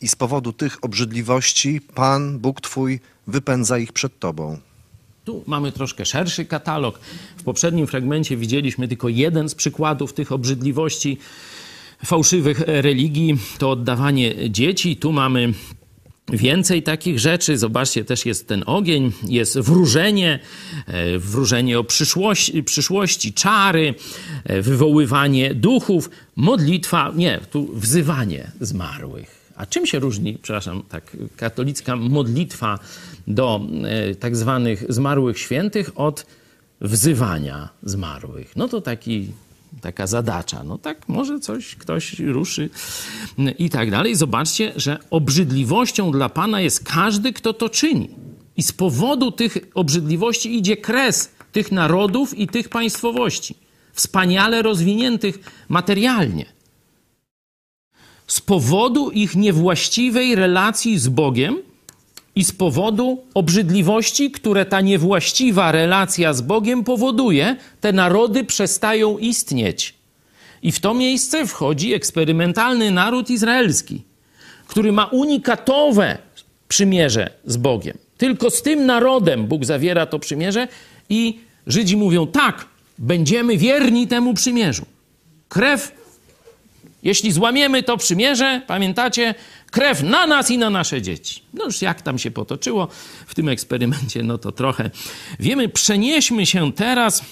I 0.00 0.08
z 0.08 0.16
powodu 0.16 0.52
tych 0.52 0.84
obrzydliwości 0.84 1.80
Pan, 1.94 2.38
Bóg 2.38 2.60
Twój, 2.60 3.00
wypędza 3.26 3.78
ich 3.78 3.92
przed 3.92 4.18
Tobą. 4.18 4.58
Tu 5.24 5.44
mamy 5.46 5.72
troszkę 5.72 6.04
szerszy 6.04 6.44
katalog. 6.44 6.98
W 7.36 7.42
poprzednim 7.42 7.86
fragmencie 7.86 8.36
widzieliśmy 8.36 8.88
tylko 8.88 9.08
jeden 9.08 9.48
z 9.48 9.54
przykładów 9.54 10.12
tych 10.12 10.32
obrzydliwości 10.32 11.18
fałszywych 12.04 12.60
religii, 12.66 13.38
to 13.58 13.70
oddawanie 13.70 14.50
dzieci. 14.50 14.96
Tu 14.96 15.12
mamy 15.12 15.52
więcej 16.28 16.82
takich 16.82 17.18
rzeczy. 17.18 17.58
Zobaczcie, 17.58 18.04
też 18.04 18.26
jest 18.26 18.48
ten 18.48 18.62
ogień, 18.66 19.12
jest 19.22 19.58
wróżenie, 19.58 20.38
e, 20.86 21.18
wróżenie 21.18 21.78
o 21.78 21.84
przyszłości, 21.84 22.62
przyszłości 22.62 23.32
czary, 23.32 23.94
e, 24.44 24.62
wywoływanie 24.62 25.54
duchów, 25.54 26.10
modlitwa, 26.36 27.12
nie, 27.16 27.40
tu 27.50 27.68
wzywanie 27.74 28.50
zmarłych. 28.60 29.37
A 29.58 29.66
czym 29.66 29.86
się 29.86 29.98
różni, 29.98 30.38
przepraszam, 30.42 30.82
tak, 30.88 31.16
katolicka 31.36 31.96
modlitwa 31.96 32.78
do 33.26 33.60
e, 33.84 34.14
tak 34.14 34.36
zwanych 34.36 34.84
zmarłych 34.88 35.38
świętych 35.38 35.90
od 35.94 36.26
wzywania 36.80 37.68
zmarłych? 37.82 38.56
No 38.56 38.68
to 38.68 38.80
taki, 38.80 39.30
taka 39.80 40.06
zadacza. 40.06 40.64
No 40.64 40.78
tak, 40.78 41.08
może 41.08 41.40
coś 41.40 41.74
ktoś 41.74 42.18
ruszy 42.18 42.70
i 43.58 43.70
tak 43.70 43.90
dalej. 43.90 44.14
Zobaczcie, 44.14 44.72
że 44.76 44.98
obrzydliwością 45.10 46.12
dla 46.12 46.28
Pana 46.28 46.60
jest 46.60 46.84
każdy, 46.84 47.32
kto 47.32 47.52
to 47.52 47.68
czyni. 47.68 48.10
I 48.56 48.62
z 48.62 48.72
powodu 48.72 49.32
tych 49.32 49.58
obrzydliwości 49.74 50.58
idzie 50.58 50.76
kres 50.76 51.30
tych 51.52 51.72
narodów 51.72 52.38
i 52.38 52.46
tych 52.46 52.68
państwowości, 52.68 53.54
wspaniale 53.92 54.62
rozwiniętych 54.62 55.38
materialnie 55.68 56.57
z 58.28 58.40
powodu 58.40 59.10
ich 59.10 59.36
niewłaściwej 59.36 60.34
relacji 60.34 60.98
z 60.98 61.08
Bogiem 61.08 61.62
i 62.34 62.44
z 62.44 62.52
powodu 62.52 63.24
obrzydliwości, 63.34 64.30
które 64.30 64.66
ta 64.66 64.80
niewłaściwa 64.80 65.72
relacja 65.72 66.34
z 66.34 66.40
Bogiem 66.40 66.84
powoduje, 66.84 67.56
te 67.80 67.92
narody 67.92 68.44
przestają 68.44 69.18
istnieć. 69.18 69.94
I 70.62 70.72
w 70.72 70.80
to 70.80 70.94
miejsce 70.94 71.46
wchodzi 71.46 71.94
eksperymentalny 71.94 72.90
naród 72.90 73.30
izraelski, 73.30 74.02
który 74.66 74.92
ma 74.92 75.04
unikatowe 75.04 76.18
przymierze 76.68 77.30
z 77.44 77.56
Bogiem. 77.56 77.98
Tylko 78.18 78.50
z 78.50 78.62
tym 78.62 78.86
narodem 78.86 79.46
Bóg 79.46 79.64
zawiera 79.64 80.06
to 80.06 80.18
przymierze 80.18 80.68
i 81.08 81.38
Żydzi 81.66 81.96
mówią: 81.96 82.26
tak, 82.26 82.66
będziemy 82.98 83.56
wierni 83.56 84.06
temu 84.06 84.34
przymierzu. 84.34 84.86
Krew 85.48 85.97
jeśli 87.02 87.32
złamiemy 87.32 87.82
to 87.82 87.96
przymierze, 87.96 88.62
pamiętacie, 88.66 89.34
krew 89.70 90.02
na 90.02 90.26
nas 90.26 90.50
i 90.50 90.58
na 90.58 90.70
nasze 90.70 91.02
dzieci. 91.02 91.42
No 91.54 91.64
już 91.64 91.82
jak 91.82 92.02
tam 92.02 92.18
się 92.18 92.30
potoczyło 92.30 92.88
w 93.26 93.34
tym 93.34 93.48
eksperymencie, 93.48 94.22
no 94.22 94.38
to 94.38 94.52
trochę 94.52 94.90
wiemy. 95.40 95.68
Przenieśmy 95.68 96.46
się 96.46 96.72
teraz 96.72 97.22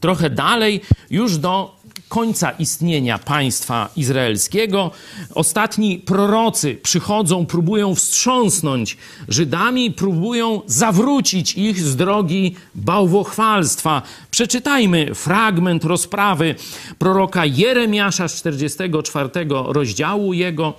trochę 0.00 0.30
dalej, 0.30 0.80
już 1.10 1.38
do 1.38 1.76
końca 2.12 2.50
istnienia 2.50 3.18
państwa 3.18 3.88
izraelskiego. 3.96 4.90
Ostatni 5.34 5.98
prorocy 5.98 6.78
przychodzą, 6.82 7.46
próbują 7.46 7.94
wstrząsnąć 7.94 8.96
Żydami, 9.28 9.90
próbują 9.90 10.62
zawrócić 10.66 11.54
ich 11.54 11.80
z 11.80 11.96
drogi 11.96 12.54
bałwochwalstwa. 12.74 14.02
Przeczytajmy 14.30 15.14
fragment 15.14 15.84
rozprawy 15.84 16.54
proroka 16.98 17.46
Jeremiasza 17.46 18.28
z 18.28 18.34
44 18.34 19.30
rozdziału 19.66 20.32
jego 20.32 20.74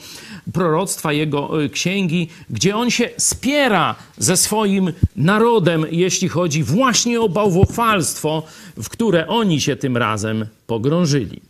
proroctwa, 0.54 1.14
jego 1.14 1.64
y, 1.64 1.70
księgi, 1.70 2.28
gdzie 2.50 2.76
on 2.76 2.90
się 2.90 3.10
spiera 3.18 3.96
ze 4.18 4.38
swoim 4.38 4.94
narodem, 5.16 5.86
jeśli 5.92 6.30
chodzi 6.30 6.64
właśnie 6.64 7.22
o 7.22 7.30
bałwochwalstwo, 7.30 8.44
w 8.78 8.90
które 8.90 9.28
oni 9.28 9.62
się 9.62 9.76
tym 9.76 9.98
razem 9.98 10.46
pogrążyli. 10.74 11.42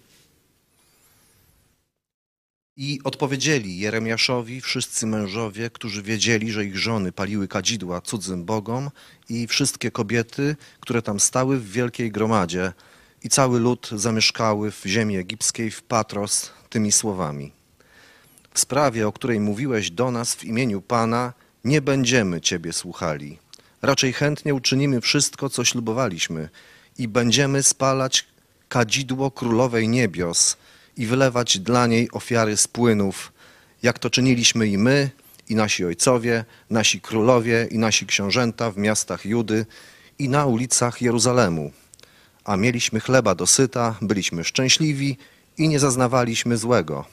I 2.77 2.99
odpowiedzieli 3.03 3.77
Jeremiaszowi 3.77 4.61
wszyscy 4.61 5.07
mężowie, 5.07 5.69
którzy 5.69 6.03
wiedzieli, 6.03 6.51
że 6.51 6.65
ich 6.65 6.77
żony 6.77 7.11
paliły 7.11 7.47
kadzidła 7.47 8.01
cudzym 8.01 8.45
bogom 8.45 8.89
i 9.29 9.47
wszystkie 9.47 9.91
kobiety, 9.91 10.55
które 10.79 11.01
tam 11.01 11.19
stały 11.19 11.59
w 11.59 11.71
wielkiej 11.71 12.11
gromadzie 12.11 12.73
i 13.23 13.29
cały 13.29 13.59
lud 13.59 13.89
zamieszkały 13.95 14.71
w 14.71 14.81
ziemi 14.85 15.17
egipskiej 15.17 15.71
w 15.71 15.83
Patros 15.83 16.51
tymi 16.69 16.91
słowami. 16.91 17.51
W 18.53 18.59
sprawie, 18.59 19.07
o 19.07 19.11
której 19.11 19.39
mówiłeś 19.39 19.91
do 19.91 20.11
nas 20.11 20.35
w 20.35 20.43
imieniu 20.43 20.81
Pana, 20.81 21.33
nie 21.63 21.81
będziemy 21.81 22.41
Ciebie 22.41 22.73
słuchali. 22.73 23.39
Raczej 23.81 24.13
chętnie 24.13 24.55
uczynimy 24.55 25.01
wszystko, 25.01 25.49
co 25.49 25.65
ślubowaliśmy 25.65 26.49
i 26.97 27.07
będziemy 27.07 27.63
spalać 27.63 28.32
kadzidło 28.73 29.31
królowej 29.31 29.87
niebios 29.87 30.57
i 30.97 31.05
wylewać 31.05 31.59
dla 31.59 31.87
niej 31.87 32.11
ofiary 32.11 32.57
z 32.57 32.67
płynów, 32.67 33.33
jak 33.83 33.99
to 33.99 34.09
czyniliśmy 34.09 34.67
i 34.67 34.77
my, 34.77 35.09
i 35.49 35.55
nasi 35.55 35.85
ojcowie, 35.85 36.45
nasi 36.69 37.01
królowie, 37.01 37.67
i 37.71 37.77
nasi 37.77 38.05
książęta 38.05 38.71
w 38.71 38.77
miastach 38.77 39.25
Judy 39.25 39.65
i 40.19 40.29
na 40.29 40.45
ulicach 40.45 41.01
Jeruzalemu. 41.01 41.71
A 42.43 42.57
mieliśmy 42.57 42.99
chleba 42.99 43.35
dosyta, 43.35 43.95
byliśmy 44.01 44.43
szczęśliwi 44.43 45.17
i 45.57 45.67
nie 45.67 45.79
zaznawaliśmy 45.79 46.57
złego. 46.57 47.05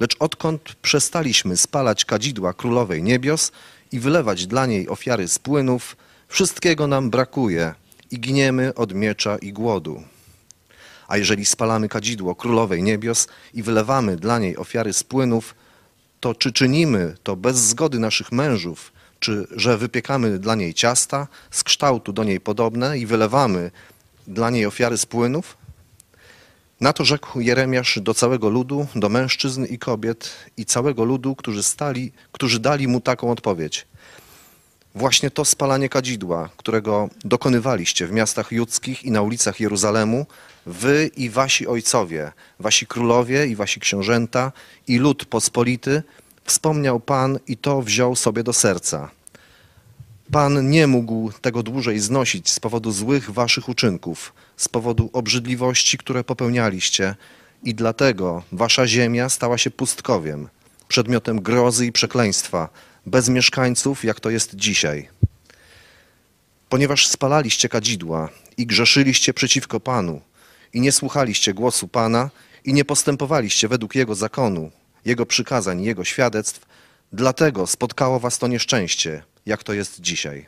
Lecz 0.00 0.16
odkąd 0.18 0.74
przestaliśmy 0.82 1.56
spalać 1.56 2.04
kadzidła 2.04 2.52
królowej 2.52 3.02
niebios 3.02 3.52
i 3.92 4.00
wylewać 4.00 4.46
dla 4.46 4.66
niej 4.66 4.88
ofiary 4.88 5.28
z 5.28 5.38
płynów, 5.38 5.96
wszystkiego 6.28 6.86
nam 6.86 7.10
brakuje 7.10 7.74
i 8.10 8.20
giniemy 8.20 8.74
od 8.74 8.94
miecza 8.94 9.38
i 9.38 9.52
głodu. 9.52 10.11
A 11.12 11.16
jeżeli 11.16 11.44
spalamy 11.44 11.88
kadzidło 11.88 12.34
królowej 12.34 12.82
niebios 12.82 13.28
i 13.54 13.62
wylewamy 13.62 14.16
dla 14.16 14.38
niej 14.38 14.56
ofiary 14.56 14.92
z 14.92 15.02
płynów, 15.04 15.54
to 16.20 16.34
czy 16.34 16.52
czynimy 16.52 17.14
to 17.22 17.36
bez 17.36 17.56
zgody 17.56 17.98
naszych 17.98 18.32
mężów, 18.32 18.92
czy 19.20 19.46
że 19.50 19.78
wypiekamy 19.78 20.38
dla 20.38 20.54
niej 20.54 20.74
ciasta 20.74 21.28
z 21.50 21.64
kształtu 21.64 22.12
do 22.12 22.24
niej 22.24 22.40
podobne 22.40 22.98
i 22.98 23.06
wylewamy 23.06 23.70
dla 24.26 24.50
niej 24.50 24.66
ofiary 24.66 24.98
z 24.98 25.06
płynów? 25.06 25.56
Na 26.80 26.92
to 26.92 27.04
rzekł 27.04 27.40
Jeremiasz 27.40 27.98
do 28.02 28.14
całego 28.14 28.48
ludu, 28.48 28.86
do 28.94 29.08
mężczyzn 29.08 29.64
i 29.64 29.78
kobiet 29.78 30.30
i 30.56 30.64
całego 30.64 31.04
ludu, 31.04 31.36
którzy, 31.36 31.62
stali, 31.62 32.12
którzy 32.32 32.60
dali 32.60 32.88
mu 32.88 33.00
taką 33.00 33.30
odpowiedź. 33.30 33.86
Właśnie 34.94 35.30
to 35.30 35.44
spalanie 35.44 35.88
kadzidła, 35.88 36.48
którego 36.56 37.08
dokonywaliście 37.24 38.06
w 38.06 38.12
miastach 38.12 38.52
judzkich 38.52 39.04
i 39.04 39.10
na 39.10 39.22
ulicach 39.22 39.60
Jeruzalemu, 39.60 40.26
wy 40.66 41.10
i 41.16 41.30
wasi 41.30 41.66
ojcowie, 41.66 42.32
wasi 42.60 42.86
królowie 42.86 43.46
i 43.46 43.56
wasi 43.56 43.80
książęta 43.80 44.52
i 44.88 44.98
lud 44.98 45.24
pospolity, 45.24 46.02
wspomniał 46.44 47.00
Pan 47.00 47.38
i 47.48 47.56
to 47.56 47.82
wziął 47.82 48.16
sobie 48.16 48.42
do 48.42 48.52
serca. 48.52 49.10
Pan 50.32 50.70
nie 50.70 50.86
mógł 50.86 51.32
tego 51.32 51.62
dłużej 51.62 51.98
znosić 51.98 52.50
z 52.50 52.60
powodu 52.60 52.92
złych 52.92 53.30
waszych 53.30 53.68
uczynków, 53.68 54.32
z 54.56 54.68
powodu 54.68 55.10
obrzydliwości, 55.12 55.98
które 55.98 56.24
popełnialiście, 56.24 57.14
i 57.64 57.74
dlatego 57.74 58.42
wasza 58.52 58.86
ziemia 58.86 59.28
stała 59.28 59.58
się 59.58 59.70
pustkowiem, 59.70 60.48
przedmiotem 60.88 61.40
grozy 61.40 61.86
i 61.86 61.92
przekleństwa, 61.92 62.68
bez 63.06 63.28
mieszkańców, 63.28 64.04
jak 64.04 64.20
to 64.20 64.30
jest 64.30 64.56
dzisiaj. 64.56 65.08
Ponieważ 66.68 67.06
spalaliście 67.06 67.68
kadzidła 67.68 68.28
i 68.56 68.66
grzeszyliście 68.66 69.34
przeciwko 69.34 69.80
Panu, 69.80 70.20
i 70.72 70.80
nie 70.80 70.92
słuchaliście 70.92 71.54
głosu 71.54 71.88
Pana, 71.88 72.30
i 72.64 72.72
nie 72.72 72.84
postępowaliście 72.84 73.68
według 73.68 73.94
Jego 73.94 74.14
zakonu, 74.14 74.70
Jego 75.04 75.26
przykazań, 75.26 75.82
Jego 75.82 76.04
świadectw, 76.04 76.66
dlatego 77.12 77.66
spotkało 77.66 78.20
was 78.20 78.38
to 78.38 78.48
nieszczęście, 78.48 79.22
jak 79.46 79.62
to 79.62 79.72
jest 79.72 80.00
dzisiaj. 80.00 80.46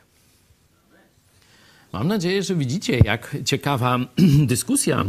Mam 1.93 2.07
nadzieję, 2.07 2.43
że 2.43 2.55
widzicie, 2.55 2.99
jak 3.03 3.37
ciekawa 3.45 3.99
dyskusja 4.53 5.05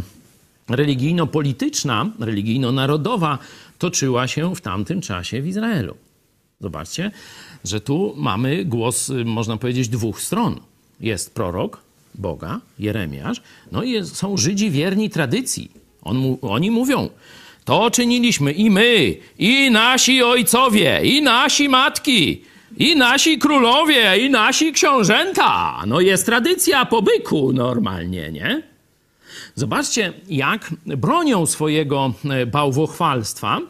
religijno-polityczna, 0.68 2.10
religijno-narodowa 2.20 3.38
toczyła 3.78 4.28
się 4.28 4.54
w 4.54 4.60
tamtym 4.60 5.00
czasie 5.00 5.42
w 5.42 5.46
Izraelu. 5.46 5.96
Zobaczcie, 6.60 7.10
że 7.64 7.80
tu 7.80 8.14
mamy 8.16 8.64
głos, 8.64 9.10
y, 9.10 9.24
można 9.24 9.56
powiedzieć, 9.56 9.88
dwóch 9.88 10.20
stron. 10.20 10.60
Jest 11.00 11.34
prorok 11.34 11.85
Boga, 12.18 12.60
Jeremiasz, 12.78 13.42
no 13.72 13.82
i 13.82 13.90
jest, 13.90 14.16
są 14.16 14.36
Żydzi 14.36 14.70
wierni 14.70 15.10
tradycji. 15.10 15.70
On, 16.02 16.36
oni 16.42 16.70
mówią, 16.70 17.10
to 17.64 17.90
czyniliśmy 17.90 18.52
i 18.52 18.70
my, 18.70 19.16
i 19.38 19.70
nasi 19.70 20.22
ojcowie, 20.22 21.00
i 21.04 21.22
nasi 21.22 21.68
matki, 21.68 22.44
i 22.76 22.96
nasi 22.96 23.38
królowie, 23.38 24.18
i 24.26 24.30
nasi 24.30 24.72
książęta. 24.72 25.82
No 25.86 26.00
jest 26.00 26.26
tradycja 26.26 26.84
po 26.84 27.02
byku 27.02 27.52
normalnie, 27.52 28.32
nie? 28.32 28.62
Zobaczcie, 29.54 30.12
jak 30.28 30.70
bronią 30.86 31.46
swojego 31.46 32.14
e, 32.24 32.46
bałwochwalstwa, 32.46 33.60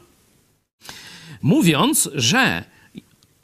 mówiąc, 1.42 2.10
że 2.14 2.64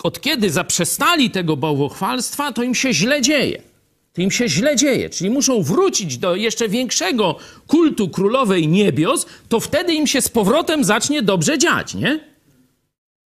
od 0.03 0.21
kiedy 0.21 0.51
zaprzestali 0.51 1.31
tego 1.31 1.57
bałwochwalstwa, 1.57 2.53
to 2.53 2.63
im 2.63 2.75
się 2.75 2.93
źle 2.93 3.23
dzieje. 3.23 3.72
To 4.13 4.23
im 4.23 4.31
się 4.31 4.49
źle 4.49 4.77
dzieje, 4.77 5.11
czyli 5.11 5.31
muszą 5.31 5.63
wrócić 5.63 6.19
do 6.19 6.35
jeszcze 6.35 6.69
większego 6.69 7.39
kultu 7.67 8.09
królowej 8.09 8.69
niebios, 8.69 9.27
to 9.49 9.61
wtedy 9.61 9.95
im 9.95 10.07
się 10.07 10.23
z 10.23 10.29
powrotem 10.29 10.85
zacznie 10.85 11.23
dobrze 11.23 11.59
dziać, 11.59 11.95
nie? 11.95 12.21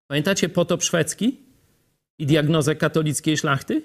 Pamiętacie 0.07 0.49
potop 0.49 0.83
szwedzki 0.83 1.37
i 2.19 2.25
diagnozę 2.25 2.75
katolickiej 2.75 3.37
szlachty? 3.37 3.81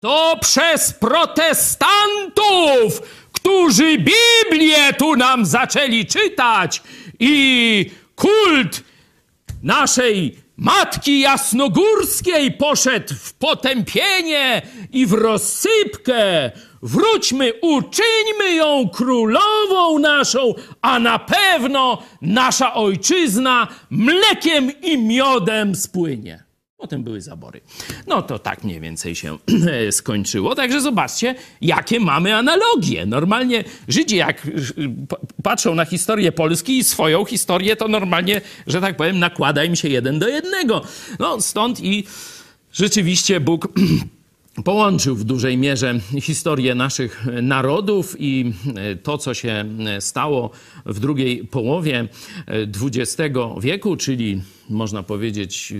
To 0.00 0.38
przez 0.40 0.92
protestantów, 0.92 3.02
którzy 3.32 3.98
Biblię 3.98 4.92
tu 4.98 5.16
nam 5.16 5.46
zaczęli 5.46 6.06
czytać 6.06 6.82
i 7.20 7.90
kult 8.16 8.82
naszej 9.62 10.38
Matki 10.58 11.20
Jasnogórskiej 11.20 12.52
poszedł 12.52 13.14
w 13.14 13.34
potępienie 13.34 14.62
i 14.92 15.06
w 15.06 15.12
rozsypkę. 15.12 16.50
Wróćmy, 16.82 17.52
uczyńmy 17.62 18.54
ją 18.54 18.88
królową 18.88 19.98
naszą, 19.98 20.54
a 20.82 20.98
na 20.98 21.18
pewno 21.18 22.02
nasza 22.22 22.74
ojczyzna 22.74 23.68
mlekiem 23.90 24.72
i 24.82 24.98
miodem 24.98 25.74
spłynie. 25.74 26.47
Potem 26.78 27.02
były 27.02 27.20
zabory. 27.20 27.60
No 28.06 28.22
to 28.22 28.38
tak 28.38 28.64
mniej 28.64 28.80
więcej 28.80 29.14
się 29.14 29.38
skończyło. 29.90 30.54
Także 30.54 30.80
zobaczcie, 30.80 31.34
jakie 31.60 32.00
mamy 32.00 32.36
analogie. 32.36 33.06
Normalnie 33.06 33.64
Żydzi, 33.88 34.16
jak 34.16 34.46
y, 34.46 34.50
patrzą 35.42 35.74
na 35.74 35.84
historię 35.84 36.32
Polski 36.32 36.78
i 36.78 36.84
swoją 36.84 37.24
historię, 37.24 37.76
to 37.76 37.88
normalnie, 37.88 38.40
że 38.66 38.80
tak 38.80 38.96
powiem, 38.96 39.18
nakłada 39.18 39.64
im 39.64 39.76
się 39.76 39.88
jeden 39.88 40.18
do 40.18 40.28
jednego. 40.28 40.82
No 41.18 41.40
stąd 41.40 41.80
i 41.80 42.04
rzeczywiście 42.72 43.40
Bóg 43.40 43.68
połączył 44.64 45.16
w 45.16 45.24
dużej 45.24 45.56
mierze 45.56 46.00
historię 46.20 46.74
naszych 46.74 47.26
narodów 47.42 48.16
i 48.18 48.52
e, 48.76 48.96
to, 48.96 49.18
co 49.18 49.34
się 49.34 49.64
e, 49.86 50.00
stało 50.00 50.50
w 50.86 51.00
drugiej 51.00 51.44
połowie 51.44 52.08
XX 52.82 53.34
wieku, 53.60 53.96
czyli 53.96 54.42
można 54.70 55.02
powiedzieć 55.02 55.72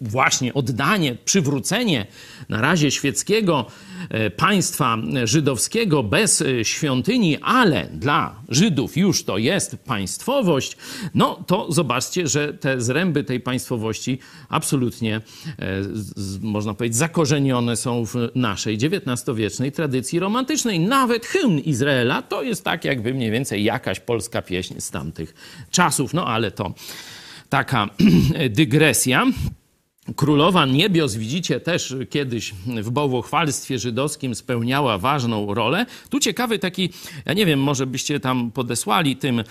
właśnie 0.00 0.54
oddanie, 0.54 1.16
przywrócenie 1.24 2.06
na 2.48 2.60
razie 2.60 2.90
świeckiego 2.90 3.66
e, 4.08 4.30
państwa 4.30 4.98
żydowskiego 5.24 6.02
bez 6.02 6.42
e, 6.42 6.64
świątyni, 6.64 7.38
ale 7.42 7.88
dla 7.92 8.40
Żydów 8.48 8.96
już 8.96 9.24
to 9.24 9.38
jest 9.38 9.76
państwowość, 9.76 10.76
no 11.14 11.44
to 11.46 11.72
zobaczcie, 11.72 12.28
że 12.28 12.54
te 12.54 12.80
zręby 12.80 13.24
tej 13.24 13.40
państwowości 13.40 14.18
absolutnie, 14.48 15.16
e, 15.16 15.22
można 16.40 16.74
powiedzieć, 16.74 16.96
zakorzenione 16.96 17.76
są 17.76 18.06
w 18.06 18.14
naszej 18.34 18.74
XIX-wiecznej 18.74 19.72
tradycji 19.72 20.18
romantycznej. 20.18 20.80
Nawet 20.80 21.26
hymn 21.26 21.58
Izraela 21.58 22.22
to 22.22 22.42
jest 22.42 22.64
tak 22.64 22.84
jakby 22.84 23.14
mniej 23.14 23.30
więcej 23.30 23.64
jakaś 23.64 24.00
polska 24.00 24.42
pieśń 24.42 24.74
z 24.80 24.90
tamtych 24.90 25.34
czasów, 25.70 26.14
no 26.14 26.26
ale 26.26 26.50
to 26.50 26.74
taka 27.48 27.88
dygresja. 28.50 29.26
Królowa 30.14 30.66
Niebios, 30.66 31.14
widzicie, 31.14 31.60
też 31.60 31.94
kiedyś 32.10 32.54
w 32.66 32.90
bałwochwalstwie 32.90 33.78
żydowskim 33.78 34.34
spełniała 34.34 34.98
ważną 34.98 35.54
rolę. 35.54 35.86
Tu 36.10 36.20
ciekawy 36.20 36.58
taki, 36.58 36.90
ja 37.24 37.32
nie 37.32 37.46
wiem, 37.46 37.60
może 37.60 37.86
byście 37.86 38.20
tam 38.20 38.50
podesłali 38.50 39.16
tym 39.16 39.42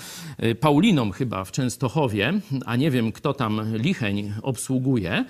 y, 0.43 0.55
Paulinom 0.55 1.11
chyba 1.11 1.43
w 1.43 1.51
Częstochowie, 1.51 2.33
a 2.65 2.75
nie 2.75 2.91
wiem, 2.91 3.11
kto 3.11 3.33
tam 3.33 3.77
Licheń 3.77 4.33
obsługuje, 4.41 5.25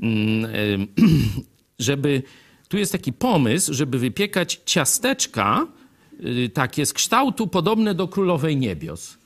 mm, 0.00 0.44
y, 0.44 0.86
żeby, 1.78 2.22
tu 2.68 2.78
jest 2.78 2.92
taki 2.92 3.12
pomysł, 3.12 3.74
żeby 3.74 3.98
wypiekać 3.98 4.60
ciasteczka 4.64 5.66
y, 6.24 6.48
takie 6.48 6.86
z 6.86 6.92
kształtu 6.92 7.46
podobne 7.46 7.94
do 7.94 8.08
Królowej 8.08 8.56
Niebios. 8.56 9.18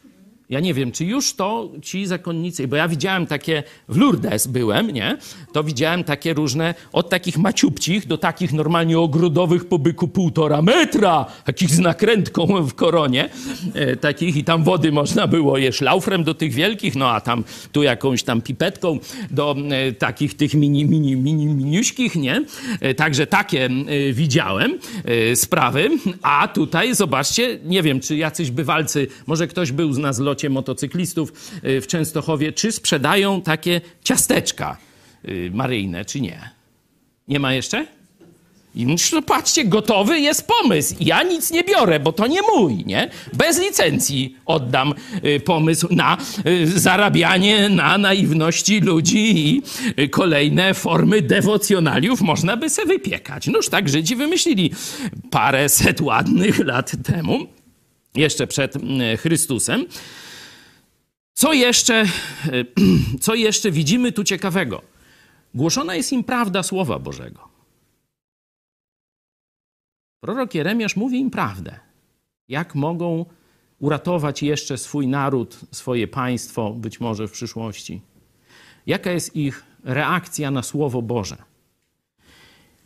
Ja 0.50 0.60
nie 0.60 0.74
wiem, 0.74 0.92
czy 0.92 1.04
już 1.04 1.34
to 1.34 1.70
ci 1.82 2.06
zakonnicy, 2.06 2.68
bo 2.68 2.76
ja 2.76 2.88
widziałem 2.88 3.26
takie, 3.26 3.62
w 3.88 3.96
Lourdes 3.96 4.46
byłem, 4.46 4.90
nie? 4.90 5.18
To 5.52 5.64
widziałem 5.64 6.04
takie 6.04 6.34
różne, 6.34 6.74
od 6.92 7.08
takich 7.08 7.38
maciubcich 7.38 8.06
do 8.06 8.18
takich 8.18 8.52
normalnie 8.52 8.98
ogrodowych 8.98 9.68
po 9.68 9.78
byku 9.78 10.08
półtora 10.08 10.62
metra, 10.62 11.26
takich 11.44 11.70
z 11.70 11.78
nakrętką 11.78 12.62
w 12.62 12.74
koronie, 12.74 13.28
e, 13.74 13.96
takich 13.96 14.36
i 14.36 14.44
tam 14.44 14.64
wody 14.64 14.92
można 14.92 15.26
było 15.26 15.58
je 15.58 15.72
szlaufrem 15.72 16.24
do 16.24 16.34
tych 16.34 16.52
wielkich, 16.52 16.96
no 16.96 17.10
a 17.10 17.20
tam 17.20 17.44
tu 17.72 17.82
jakąś 17.82 18.22
tam 18.22 18.42
pipetką 18.42 18.98
do 19.30 19.56
e, 19.70 19.92
takich 19.92 20.36
tych 20.36 20.54
mini, 20.54 20.84
mini, 20.84 21.16
mini, 21.16 21.46
miniuśkich, 21.46 22.16
nie? 22.16 22.44
E, 22.80 22.94
także 22.94 23.26
takie 23.26 23.64
e, 23.64 24.12
widziałem 24.12 24.78
e, 25.04 25.36
sprawy, 25.36 25.88
a 26.22 26.48
tutaj 26.48 26.94
zobaczcie, 26.94 27.58
nie 27.64 27.82
wiem, 27.82 28.00
czy 28.00 28.16
jacyś 28.16 28.50
bywalcy, 28.50 29.06
może 29.26 29.48
ktoś 29.48 29.72
był 29.72 29.92
z 29.92 29.98
nas 29.98 30.18
w 30.18 30.22
motocyklistów 30.48 31.32
y, 31.64 31.80
w 31.80 31.86
Częstochowie, 31.86 32.52
czy 32.52 32.72
sprzedają 32.72 33.42
takie 33.42 33.80
ciasteczka 34.04 34.76
y, 35.28 35.50
maryjne, 35.54 36.04
czy 36.04 36.20
nie? 36.20 36.50
Nie 37.28 37.38
ma 37.38 37.54
jeszcze? 37.54 37.86
I 38.74 38.86
no 39.12 39.22
patrzcie, 39.22 39.64
gotowy 39.64 40.20
jest 40.20 40.46
pomysł. 40.46 40.94
Ja 41.00 41.22
nic 41.22 41.50
nie 41.50 41.64
biorę, 41.64 42.00
bo 42.00 42.12
to 42.12 42.26
nie 42.26 42.40
mój, 42.42 42.84
nie? 42.86 43.10
Bez 43.32 43.60
licencji 43.60 44.36
oddam 44.46 44.94
y, 45.24 45.40
pomysł 45.40 45.88
na 45.90 46.16
zarabianie 46.64 47.68
na 47.68 47.98
naiwności 47.98 48.80
ludzi 48.80 49.62
i 49.96 50.10
kolejne 50.10 50.74
formy 50.74 51.22
dewocjonaliów 51.22 52.20
można 52.20 52.56
by 52.56 52.70
se 52.70 52.86
wypiekać. 52.86 53.46
Noż 53.46 53.68
tak 53.68 53.88
Żydzi 53.88 54.16
wymyślili 54.16 54.72
parę 55.30 55.68
set 55.68 56.00
ładnych 56.00 56.58
lat 56.58 56.92
temu, 57.04 57.46
jeszcze 58.14 58.46
przed 58.46 58.74
Chrystusem. 59.18 59.86
Co 61.40 61.52
jeszcze, 61.52 62.04
co 63.24 63.34
jeszcze 63.34 63.70
widzimy 63.70 64.12
tu 64.12 64.24
ciekawego? 64.24 64.82
Głoszona 65.54 65.94
jest 65.94 66.12
im 66.12 66.24
prawda 66.24 66.62
Słowa 66.62 66.98
Bożego. 66.98 67.48
Prorok 70.20 70.54
Jeremiasz 70.54 70.96
mówi 70.96 71.18
im 71.20 71.30
prawdę. 71.30 71.80
Jak 72.48 72.74
mogą 72.74 73.24
uratować 73.78 74.42
jeszcze 74.42 74.78
swój 74.78 75.06
naród, 75.06 75.60
swoje 75.72 76.08
państwo, 76.08 76.70
być 76.70 77.00
może 77.00 77.28
w 77.28 77.32
przyszłości? 77.32 78.00
Jaka 78.86 79.10
jest 79.10 79.36
ich 79.36 79.64
reakcja 79.84 80.50
na 80.50 80.62
Słowo 80.62 81.02
Boże? 81.02 81.36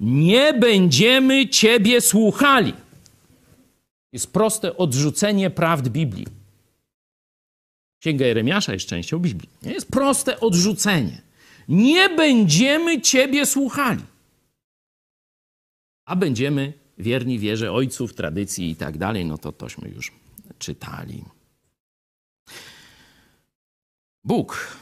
Nie 0.00 0.52
będziemy 0.52 1.48
Ciebie 1.48 2.00
słuchali. 2.00 2.72
Jest 4.12 4.32
proste 4.32 4.76
odrzucenie 4.76 5.50
prawd 5.50 5.90
Biblii. 5.90 6.43
Księga 8.04 8.26
Jeremiasza 8.26 8.72
jest 8.72 8.86
częścią 8.86 9.18
Biblii. 9.18 9.50
Nie? 9.62 9.72
Jest 9.72 9.88
proste 9.88 10.40
odrzucenie. 10.40 11.22
Nie 11.68 12.08
będziemy 12.08 13.00
Ciebie 13.00 13.46
słuchali. 13.46 14.02
A 16.04 16.16
będziemy 16.16 16.72
wierni 16.98 17.38
wierze 17.38 17.72
ojców, 17.72 18.14
tradycji 18.14 18.70
i 18.70 18.76
tak 18.76 18.98
dalej, 18.98 19.24
no 19.24 19.38
to 19.38 19.52
tośmy 19.52 19.88
już 19.88 20.12
czytali. 20.58 21.24
Bóg 24.24 24.78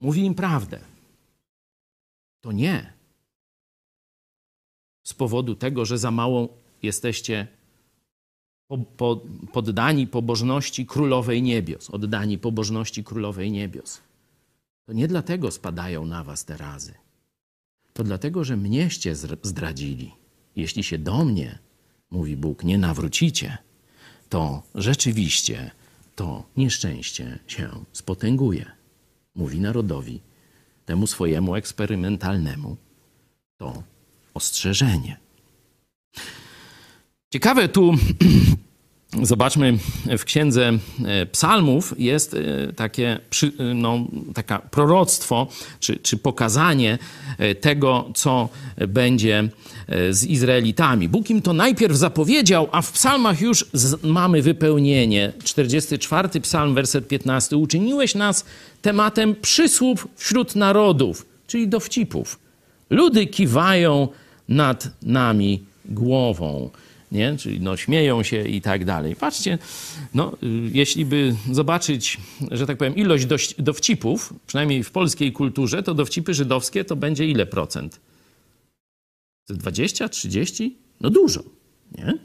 mówi 0.00 0.20
im 0.20 0.34
prawdę. 0.34 0.80
To 2.40 2.52
nie 2.52 2.92
z 5.02 5.14
powodu 5.14 5.54
tego, 5.54 5.84
że 5.84 5.98
za 5.98 6.10
mało 6.10 6.58
jesteście 6.82 7.46
po, 8.72 8.78
po, 8.78 9.20
poddani 9.52 10.06
pobożności 10.06 10.86
królowej 10.86 11.42
niebios, 11.42 11.90
oddani 11.90 12.38
pobożności 12.38 13.04
królowej 13.04 13.52
niebios. 13.52 14.00
To 14.86 14.92
nie 14.92 15.08
dlatego 15.08 15.50
spadają 15.50 16.06
na 16.06 16.24
was 16.24 16.44
te 16.44 16.56
razy. 16.56 16.94
To 17.92 18.04
dlatego, 18.04 18.44
że 18.44 18.56
mnieście 18.56 19.14
zdradzili. 19.42 20.12
Jeśli 20.56 20.82
się 20.82 20.98
do 20.98 21.24
mnie, 21.24 21.58
mówi 22.10 22.36
Bóg, 22.36 22.64
nie 22.64 22.78
nawrócicie, 22.78 23.58
to 24.28 24.62
rzeczywiście 24.74 25.70
to 26.16 26.44
nieszczęście 26.56 27.38
się 27.46 27.84
spotęguje. 27.92 28.70
Mówi 29.34 29.60
narodowi, 29.60 30.20
temu 30.84 31.06
swojemu 31.06 31.54
eksperymentalnemu, 31.54 32.76
to 33.56 33.82
ostrzeżenie. 34.34 35.16
Ciekawe 37.32 37.68
tu, 37.68 37.94
zobaczmy, 39.22 39.78
w 40.18 40.24
księdze 40.24 40.72
e, 41.04 41.26
psalmów 41.26 41.94
jest 41.98 42.34
e, 42.34 42.72
takie 42.72 43.18
e, 43.42 43.74
no, 43.74 44.06
taka 44.34 44.58
proroctwo, 44.58 45.46
czy, 45.80 45.96
czy 45.96 46.16
pokazanie 46.16 46.98
tego, 47.60 48.10
co 48.14 48.48
będzie 48.88 49.48
z 50.10 50.24
Izraelitami. 50.24 51.08
Bóg 51.08 51.30
im 51.30 51.42
to 51.42 51.52
najpierw 51.52 51.96
zapowiedział, 51.96 52.68
a 52.72 52.82
w 52.82 52.92
psalmach 52.92 53.40
już 53.40 53.66
mamy 54.02 54.42
wypełnienie. 54.42 55.32
44 55.44 56.40
psalm, 56.40 56.74
werset 56.74 57.08
15. 57.08 57.56
Uczyniłeś 57.56 58.14
nas 58.14 58.44
tematem 58.82 59.34
przysłów 59.34 60.08
wśród 60.16 60.56
narodów, 60.56 61.26
czyli 61.46 61.68
dowcipów. 61.68 62.38
Ludy 62.90 63.26
kiwają 63.26 64.08
nad 64.48 64.88
nami 65.02 65.62
głową 65.84 66.70
nie? 67.12 67.36
czyli 67.36 67.60
no, 67.60 67.76
śmieją 67.76 68.22
się 68.22 68.48
i 68.48 68.60
tak 68.60 68.84
dalej. 68.84 69.16
Patrzcie, 69.16 69.58
no, 70.14 70.32
y, 70.42 70.70
jeśli 70.72 71.04
by 71.04 71.34
zobaczyć, 71.52 72.18
że 72.50 72.66
tak 72.66 72.78
powiem, 72.78 72.96
ilość 72.96 73.26
dowcipów, 73.58 74.34
przynajmniej 74.46 74.84
w 74.84 74.90
polskiej 74.90 75.32
kulturze, 75.32 75.82
to 75.82 75.94
dowcipy 75.94 76.34
żydowskie 76.34 76.84
to 76.84 76.96
będzie 76.96 77.26
ile 77.26 77.46
procent? 77.46 78.00
20, 79.48 80.08
30? 80.08 80.76
No 81.00 81.10
dużo, 81.10 81.42
nie? 81.98 82.18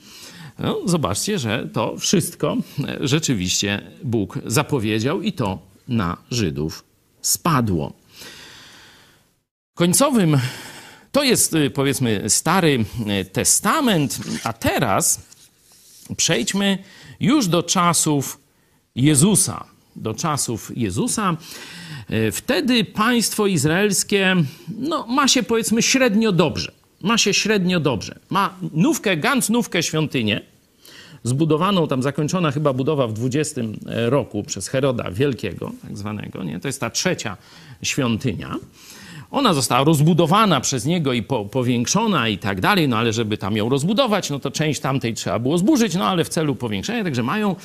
No, 0.60 0.82
zobaczcie, 0.86 1.40
że 1.40 1.70
to 1.74 1.98
wszystko 1.98 2.58
rzeczywiście 3.02 3.82
Bóg 4.04 4.40
zapowiedział 4.46 5.22
i 5.22 5.34
to 5.34 5.60
na 5.88 6.18
Żydów 6.32 6.84
spadło. 7.22 7.94
Końcowym 9.78 10.38
to 11.12 11.24
jest 11.24 11.54
y, 11.54 11.70
powiedzmy 11.70 12.30
Stary 12.30 12.86
y, 13.22 13.26
Testament, 13.26 14.20
a 14.44 14.54
teraz 14.54 15.22
przejdźmy 16.18 16.78
już 17.20 17.48
do 17.48 17.64
czasów 17.64 18.40
Jezusa. 18.96 19.66
Do 19.96 20.14
czasów 20.14 20.78
Jezusa. 20.78 21.38
Y, 22.12 22.32
wtedy 22.32 22.84
państwo 22.84 23.48
izraelskie 23.48 24.36
no, 24.78 25.08
ma 25.08 25.28
się 25.28 25.44
powiedzmy 25.44 25.82
średnio 25.82 26.32
dobrze. 26.32 26.72
Ma 27.02 27.18
się 27.18 27.34
średnio 27.34 27.80
dobrze. 27.80 28.20
Ma 28.30 28.58
nówkę, 28.74 29.18
ganz 29.18 29.50
nówkę 29.50 29.84
świątynię, 29.84 30.42
zbudowaną, 31.24 31.88
tam 31.88 32.04
zakończona 32.04 32.52
chyba 32.52 32.74
budowa 32.74 33.08
w 33.08 33.14
20 33.14 33.62
roku 33.86 34.44
przez 34.44 34.68
Heroda 34.68 35.12
Wielkiego, 35.12 35.72
tak 35.82 35.98
zwanego. 35.98 36.44
Nie? 36.44 36.60
To 36.60 36.68
jest 36.68 36.80
ta 36.80 36.90
trzecia 36.90 37.38
świątynia. 37.82 38.56
Ona 39.32 39.54
została 39.54 39.84
rozbudowana 39.84 40.62
przez 40.62 40.86
niego 40.86 41.14
i 41.14 41.24
po, 41.24 41.46
powiększona 41.46 42.28
i 42.30 42.38
tak 42.38 42.62
dalej, 42.62 42.88
no 42.88 42.98
ale 42.98 43.14
żeby 43.14 43.38
tam 43.38 43.58
ją 43.58 43.70
rozbudować, 43.70 44.30
no 44.30 44.40
to 44.40 44.52
część 44.52 44.80
tamtej 44.80 45.14
trzeba 45.14 45.40
było 45.40 45.58
zburzyć, 45.58 45.96
no 45.96 46.06
ale 46.06 46.24
w 46.24 46.30
celu 46.30 46.56
powiększenia, 46.56 47.04
także 47.04 47.24
mają 47.24 47.56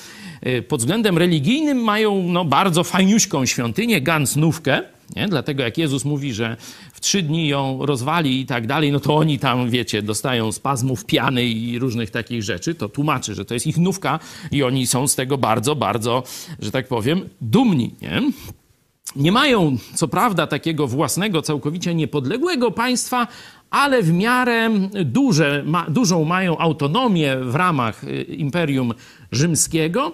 y, 0.46 0.62
pod 0.62 0.80
względem 0.80 1.18
religijnym 1.18 1.78
mają 1.78 2.22
no, 2.22 2.44
bardzo 2.44 2.84
fajniuśką 2.84 3.46
świątynię, 3.46 4.00
gansnówkę, 4.00 4.82
nie? 5.16 5.28
Dlatego 5.28 5.62
jak 5.62 5.78
Jezus 5.78 6.04
mówi, 6.04 6.32
że 6.32 6.56
w 6.92 7.00
trzy 7.00 7.22
dni 7.22 7.48
ją 7.48 7.86
rozwali 7.86 8.40
i 8.40 8.46
tak 8.46 8.66
dalej, 8.66 8.92
no 8.92 9.00
to 9.00 9.16
oni 9.16 9.38
tam, 9.38 9.70
wiecie, 9.70 10.02
dostają 10.02 10.52
spazmów 10.52 11.04
piany 11.04 11.44
i 11.44 11.78
różnych 11.78 12.10
takich 12.10 12.42
rzeczy. 12.42 12.74
To 12.74 12.88
tłumaczy, 12.88 13.34
że 13.34 13.44
to 13.44 13.54
jest 13.54 13.66
ich 13.66 13.78
nówka 13.78 14.18
i 14.50 14.62
oni 14.62 14.86
są 14.86 15.08
z 15.08 15.14
tego 15.14 15.38
bardzo, 15.38 15.76
bardzo, 15.76 16.22
że 16.58 16.70
tak 16.70 16.88
powiem, 16.88 17.28
dumni. 17.40 17.94
Nie? 18.02 18.22
Nie 19.16 19.32
mają, 19.32 19.76
co 19.94 20.08
prawda, 20.08 20.46
takiego 20.46 20.86
własnego, 20.86 21.42
całkowicie 21.42 21.94
niepodległego 21.94 22.70
państwa, 22.70 23.26
ale 23.70 24.02
w 24.02 24.12
miarę 24.12 24.70
duże, 25.04 25.62
ma, 25.66 25.86
dużą 25.88 26.24
mają 26.24 26.58
autonomię 26.58 27.36
w 27.36 27.54
ramach 27.54 28.04
y, 28.04 28.22
Imperium 28.22 28.94
Rzymskiego. 29.32 30.12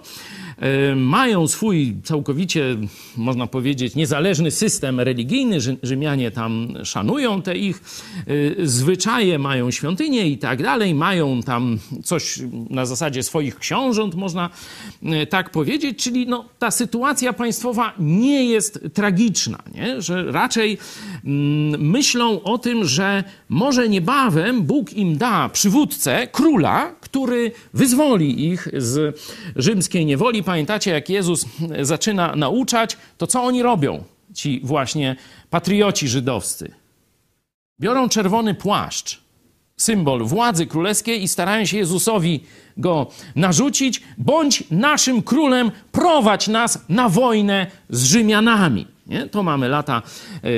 Y, 0.63 0.95
mają 0.95 1.47
swój 1.47 1.95
całkowicie, 2.03 2.77
można 3.17 3.47
powiedzieć, 3.47 3.95
niezależny 3.95 4.51
system 4.51 4.99
religijny. 4.99 5.57
Rzymianie 5.83 6.31
tam 6.31 6.73
szanują 6.83 7.41
te 7.41 7.57
ich 7.57 7.81
y, 8.29 8.55
zwyczaje, 8.63 9.39
mają 9.39 9.71
świątynie 9.71 10.29
i 10.29 10.37
tak 10.37 10.63
dalej. 10.63 10.95
Mają 10.95 11.43
tam 11.43 11.79
coś 12.03 12.39
na 12.69 12.85
zasadzie 12.85 13.23
swoich 13.23 13.59
książąt, 13.59 14.15
można 14.15 14.49
y, 15.03 15.27
tak 15.27 15.49
powiedzieć. 15.49 16.03
Czyli 16.03 16.27
no, 16.27 16.45
ta 16.59 16.71
sytuacja 16.71 17.33
państwowa 17.33 17.93
nie 17.99 18.45
jest 18.45 18.79
tragiczna, 18.93 19.57
nie? 19.75 20.01
że 20.01 20.31
raczej 20.31 20.77
mm, 21.25 21.89
myślą 21.89 22.41
o 22.41 22.57
tym, 22.57 22.85
że 22.85 23.23
może 23.49 23.89
niebawem 23.89 24.61
Bóg 24.61 24.93
im 24.93 25.17
da 25.17 25.49
przywódcę, 25.49 26.27
króla, 26.27 26.95
który 27.11 27.51
wyzwoli 27.73 28.47
ich 28.47 28.67
z 28.77 29.19
rzymskiej 29.55 30.05
niewoli. 30.05 30.43
Pamiętacie, 30.43 30.91
jak 30.91 31.09
Jezus 31.09 31.45
zaczyna 31.81 32.35
nauczać, 32.35 32.97
to 33.17 33.27
co 33.27 33.43
oni 33.43 33.63
robią, 33.63 34.03
ci 34.33 34.61
właśnie 34.63 35.15
patrioci 35.49 36.07
żydowscy? 36.07 36.71
Biorą 37.79 38.09
czerwony 38.09 38.55
płaszcz, 38.55 39.21
symbol 39.77 40.25
władzy 40.25 40.65
królewskiej 40.65 41.23
i 41.23 41.27
starają 41.27 41.65
się 41.65 41.77
Jezusowi 41.77 42.43
go 42.77 43.07
narzucić, 43.35 44.01
bądź 44.17 44.63
naszym 44.71 45.21
królem 45.21 45.71
prowadź 45.91 46.47
nas 46.47 46.85
na 46.89 47.09
wojnę 47.09 47.67
z 47.89 48.03
Rzymianami. 48.03 48.87
Nie? 49.07 49.27
To 49.27 49.43
mamy 49.43 49.69
lata 49.69 50.01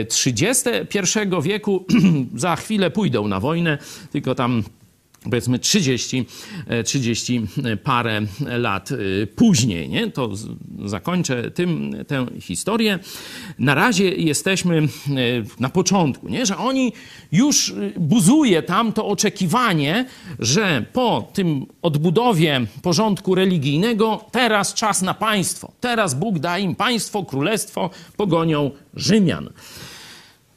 30. 0.10 0.70
E, 0.70 1.42
wieku. 1.42 1.86
Za 2.36 2.56
chwilę 2.56 2.92
pójdą 2.92 3.28
na 3.28 3.40
wojnę, 3.40 3.78
tylko 4.12 4.36
tam 4.36 4.64
powiedzmy 5.24 5.60
30, 5.60 6.26
30 6.86 7.42
e, 7.64 7.78
parę 7.78 8.22
lat 8.40 8.92
e, 8.92 8.96
później. 9.28 9.90
Nie? 9.90 10.12
To 10.12 10.30
zakończę 10.86 11.52
tym 11.52 11.96
tę 12.08 12.26
historię. 12.40 13.00
Na 13.60 13.76
razie 13.76 14.16
jesteśmy 14.16 14.78
e, 14.78 14.88
na 15.60 15.70
początku, 15.70 16.30
nie? 16.30 16.46
że 16.46 16.58
oni 16.58 16.94
już 17.32 17.74
buzuje 17.98 18.64
tam 18.64 18.94
to 18.94 19.08
oczekiwanie, 19.08 20.06
że 20.40 20.86
po 20.94 21.32
tym 21.34 21.66
odbudowie 21.82 22.62
porządku 22.82 23.36
religijnego 23.36 24.26
teraz 24.32 24.74
czas 24.74 25.02
na 25.02 25.14
państwo. 25.14 25.72
Teraz 25.80 26.14
Bóg 26.14 26.40
da 26.40 26.60
im 26.60 26.76
państwo, 26.76 27.26
królestwo, 27.26 27.90
pogonią 28.18 28.72
Rzymian. 28.96 29.50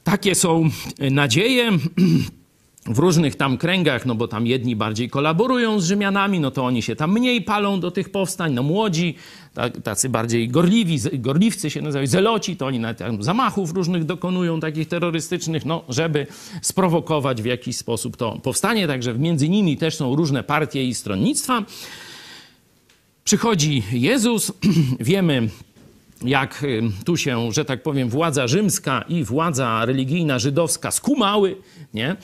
Takie 0.04 0.34
są 0.34 0.70
nadzieje. 0.98 1.70
w 2.86 2.98
różnych 2.98 3.36
tam 3.36 3.58
kręgach, 3.58 4.06
no 4.06 4.14
bo 4.14 4.28
tam 4.28 4.46
jedni 4.46 4.76
bardziej 4.76 5.10
kolaborują 5.10 5.80
z 5.80 5.86
Rzymianami, 5.86 6.40
no 6.40 6.50
to 6.50 6.64
oni 6.64 6.82
się 6.82 6.96
tam 6.96 7.12
mniej 7.12 7.42
palą 7.42 7.80
do 7.80 7.90
tych 7.90 8.10
powstań, 8.10 8.52
no 8.52 8.62
młodzi, 8.62 9.14
tacy 9.82 10.08
bardziej 10.08 10.48
gorliwi, 10.48 10.98
gorliwcy 11.12 11.70
się 11.70 11.82
nazywają, 11.82 12.06
zeloci, 12.06 12.56
to 12.56 12.66
oni 12.66 12.78
nawet 12.78 12.98
tam 12.98 13.22
zamachów 13.22 13.72
różnych 13.72 14.04
dokonują, 14.04 14.60
takich 14.60 14.88
terrorystycznych, 14.88 15.64
no 15.64 15.84
żeby 15.88 16.26
sprowokować 16.62 17.42
w 17.42 17.44
jakiś 17.44 17.76
sposób 17.76 18.16
to 18.16 18.38
powstanie, 18.42 18.86
także 18.86 19.14
między 19.14 19.48
nimi 19.48 19.76
też 19.76 19.96
są 19.96 20.16
różne 20.16 20.42
partie 20.42 20.84
i 20.84 20.94
stronnictwa. 20.94 21.62
Przychodzi 23.24 23.82
Jezus, 23.92 24.52
wiemy, 25.00 25.48
jak 26.24 26.62
y, 26.62 26.82
tu 27.04 27.16
się, 27.16 27.52
że 27.52 27.64
tak 27.64 27.82
powiem, 27.82 28.08
władza 28.08 28.46
rzymska 28.46 29.04
i 29.08 29.24
władza 29.24 29.84
religijna 29.84 30.38
żydowska 30.38 30.90
skumały, 30.90 31.56
nie? 31.94 32.16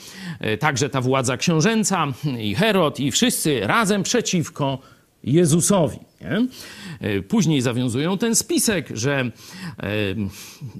Y, 0.45 0.57
także 0.57 0.89
ta 0.89 1.01
władza 1.01 1.37
książęca 1.37 2.07
i 2.39 2.55
Herod 2.55 2.99
i 2.99 3.11
wszyscy 3.11 3.59
razem 3.67 4.03
przeciwko 4.03 4.79
Jezusowi. 5.23 6.10
Nie? 6.21 6.47
E, 6.99 7.21
później 7.21 7.61
zawiązują 7.61 8.17
ten 8.17 8.35
spisek, 8.35 8.89
że 8.93 9.19
e, 9.19 9.31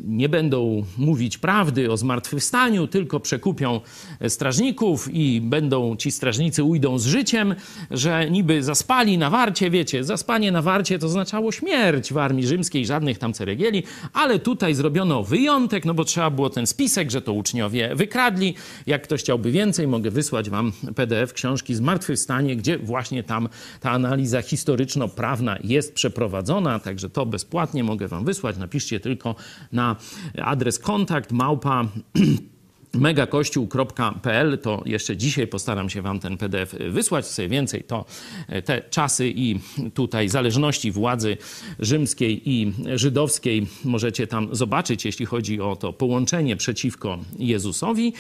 nie 0.06 0.30
będą 0.30 0.86
mówić 0.98 1.38
prawdy 1.38 1.92
o 1.92 1.98
zmartwychwstaniu, 1.98 2.88
tylko 2.88 3.20
przekupią 3.20 3.82
strażników 4.28 5.14
i 5.14 5.42
będą 5.42 5.96
ci 5.96 6.12
strażnicy 6.12 6.64
ujdą 6.64 7.00
z 7.00 7.06
życiem, 7.06 7.56
że 7.92 8.30
niby 8.30 8.64
zaspali 8.64 9.18
na 9.18 9.30
warcie, 9.30 9.70
wiecie, 9.70 10.04
zaspanie 10.04 10.52
na 10.52 10.62
warcie 10.62 11.00
to 11.00 11.08
oznaczało 11.08 11.52
śmierć 11.52 12.14
w 12.14 12.18
armii 12.18 12.48
rzymskiej, 12.48 12.86
żadnych 12.86 13.18
tam 13.18 13.34
ceregieli, 13.34 13.84
ale 14.14 14.40
tutaj 14.40 14.76
zrobiono 14.76 15.24
wyjątek, 15.24 15.86
no 15.86 15.94
bo 15.94 16.06
trzeba 16.06 16.30
było 16.30 16.50
ten 16.50 16.68
spisek, 16.68 17.12
że 17.12 17.22
to 17.22 17.34
uczniowie 17.34 17.96
wykradli. 17.96 18.56
Jak 18.88 19.04
ktoś 19.04 19.22
chciałby 19.22 19.52
więcej, 19.52 19.88
mogę 19.88 20.12
wysłać 20.12 20.50
wam 20.50 20.72
PDF 20.96 21.34
książki 21.34 21.76
Zmartwychwstanie, 21.76 22.56
gdzie 22.56 22.78
właśnie 22.78 23.24
tam 23.24 23.50
ta 23.80 23.92
analiza 23.92 24.42
historyczno-prawna 24.42 25.31
prawna 25.32 25.58
jest 25.64 25.94
przeprowadzona, 25.94 26.80
także 26.80 27.10
to 27.10 27.26
bezpłatnie 27.26 27.84
mogę 27.84 28.08
Wam 28.08 28.26
wysłać. 28.26 28.58
Napiszcie 28.58 29.00
tylko 29.00 29.36
na 29.72 29.96
adres 30.38 30.80
kontakt 30.80 31.32
małpa 31.32 31.86
megakościół.pl, 32.94 34.58
to 34.58 34.82
jeszcze 34.86 35.18
dzisiaj 35.18 35.48
postaram 35.48 35.90
się 35.90 36.02
wam 36.02 36.20
ten 36.20 36.38
PDF 36.38 36.76
wysłać, 36.90 37.28
sobie 37.28 37.50
więcej, 37.50 37.84
to 37.84 38.06
e, 38.48 38.62
te 38.62 38.82
czasy 38.90 39.34
i 39.36 39.60
tutaj 39.94 40.30
zależności 40.30 40.92
władzy 40.92 41.38
rzymskiej 41.80 42.50
i 42.50 42.74
żydowskiej 42.96 43.68
możecie 43.84 44.28
tam 44.28 44.56
zobaczyć, 44.56 45.06
jeśli 45.06 45.26
chodzi 45.26 45.62
o 45.62 45.76
to 45.76 45.94
połączenie 45.94 46.56
przeciwko 46.56 47.20
Jezusowi. 47.40 48.14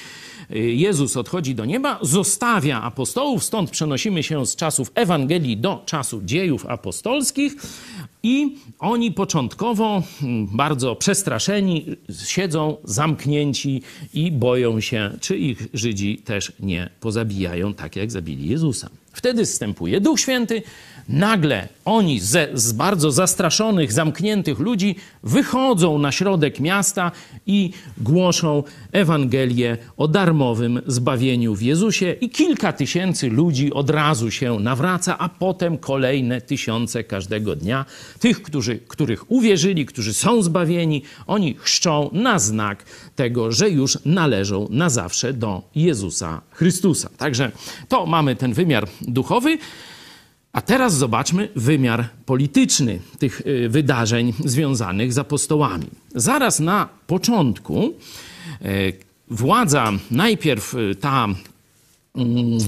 E, 0.49 0.59
Jezus 0.59 1.17
odchodzi 1.17 1.55
do 1.55 1.65
nieba, 1.65 1.99
zostawia 2.01 2.81
apostołów, 2.81 3.43
stąd 3.43 3.69
przenosimy 3.69 4.23
się 4.23 4.45
z 4.45 4.55
czasów 4.55 4.91
Ewangelii 4.95 5.57
do 5.57 5.83
czasu 5.85 6.21
dziejów 6.23 6.65
apostolskich 6.65 7.55
i 8.23 8.55
oni 8.79 9.11
początkowo 9.11 10.03
mm, 10.23 10.47
bardzo 10.47 10.95
przestraszeni 10.95 11.85
siedzą 12.25 12.77
zamknięci 12.83 13.81
i 14.13 14.31
boją 14.31 14.81
się, 14.81 15.11
czy 15.21 15.37
ich 15.37 15.67
Żydzi 15.73 16.17
też 16.17 16.51
nie 16.59 16.89
pozabijają, 16.99 17.73
tak 17.73 17.95
jak 17.95 18.11
zabili 18.11 18.49
Jezusa. 18.49 18.89
Wtedy 19.13 19.45
zstępuje 19.45 20.01
Duch 20.01 20.19
Święty. 20.19 20.61
Nagle 21.09 21.67
oni 21.85 22.19
ze, 22.19 22.47
z 22.53 22.73
bardzo 22.73 23.11
zastraszonych, 23.11 23.91
zamkniętych 23.91 24.59
ludzi 24.59 24.95
wychodzą 25.23 25.99
na 25.99 26.11
środek 26.11 26.59
miasta 26.59 27.11
i 27.47 27.71
głoszą 27.97 28.63
Ewangelię 28.91 29.77
o 29.97 30.07
darmowym 30.07 30.81
zbawieniu 30.87 31.55
w 31.55 31.61
Jezusie. 31.61 32.15
I 32.21 32.29
kilka 32.29 32.73
tysięcy 32.73 33.29
ludzi 33.29 33.73
od 33.73 33.89
razu 33.89 34.31
się 34.31 34.59
nawraca, 34.59 35.17
a 35.17 35.29
potem 35.29 35.77
kolejne 35.77 36.41
tysiące 36.41 37.03
każdego 37.03 37.55
dnia. 37.55 37.85
Tych, 38.19 38.41
którzy, 38.41 38.79
których 38.87 39.31
uwierzyli, 39.31 39.85
którzy 39.85 40.13
są 40.13 40.41
zbawieni, 40.41 41.03
oni 41.27 41.55
chrzczą 41.59 42.09
na 42.13 42.39
znak 42.39 42.85
tego, 43.15 43.51
że 43.51 43.69
już 43.69 43.97
należą 44.05 44.67
na 44.69 44.89
zawsze 44.89 45.33
do 45.33 45.61
Jezusa 45.75 46.41
Chrystusa. 46.51 47.09
Także 47.17 47.51
to 47.87 48.05
mamy 48.05 48.35
ten 48.35 48.53
wymiar 48.53 48.87
duchowy. 49.01 49.57
A 50.53 50.61
teraz 50.61 50.97
zobaczmy 50.97 51.49
wymiar 51.55 52.09
polityczny 52.25 52.99
tych 53.19 53.41
y, 53.47 53.69
wydarzeń 53.69 54.33
związanych 54.45 55.13
z 55.13 55.17
apostołami. 55.17 55.87
Zaraz 56.15 56.59
na 56.59 56.89
początku 57.07 57.93
y, 58.61 58.93
władza, 59.27 59.91
najpierw 60.11 60.73
y, 60.73 60.95
ta 60.95 61.27
mm, 62.15 62.59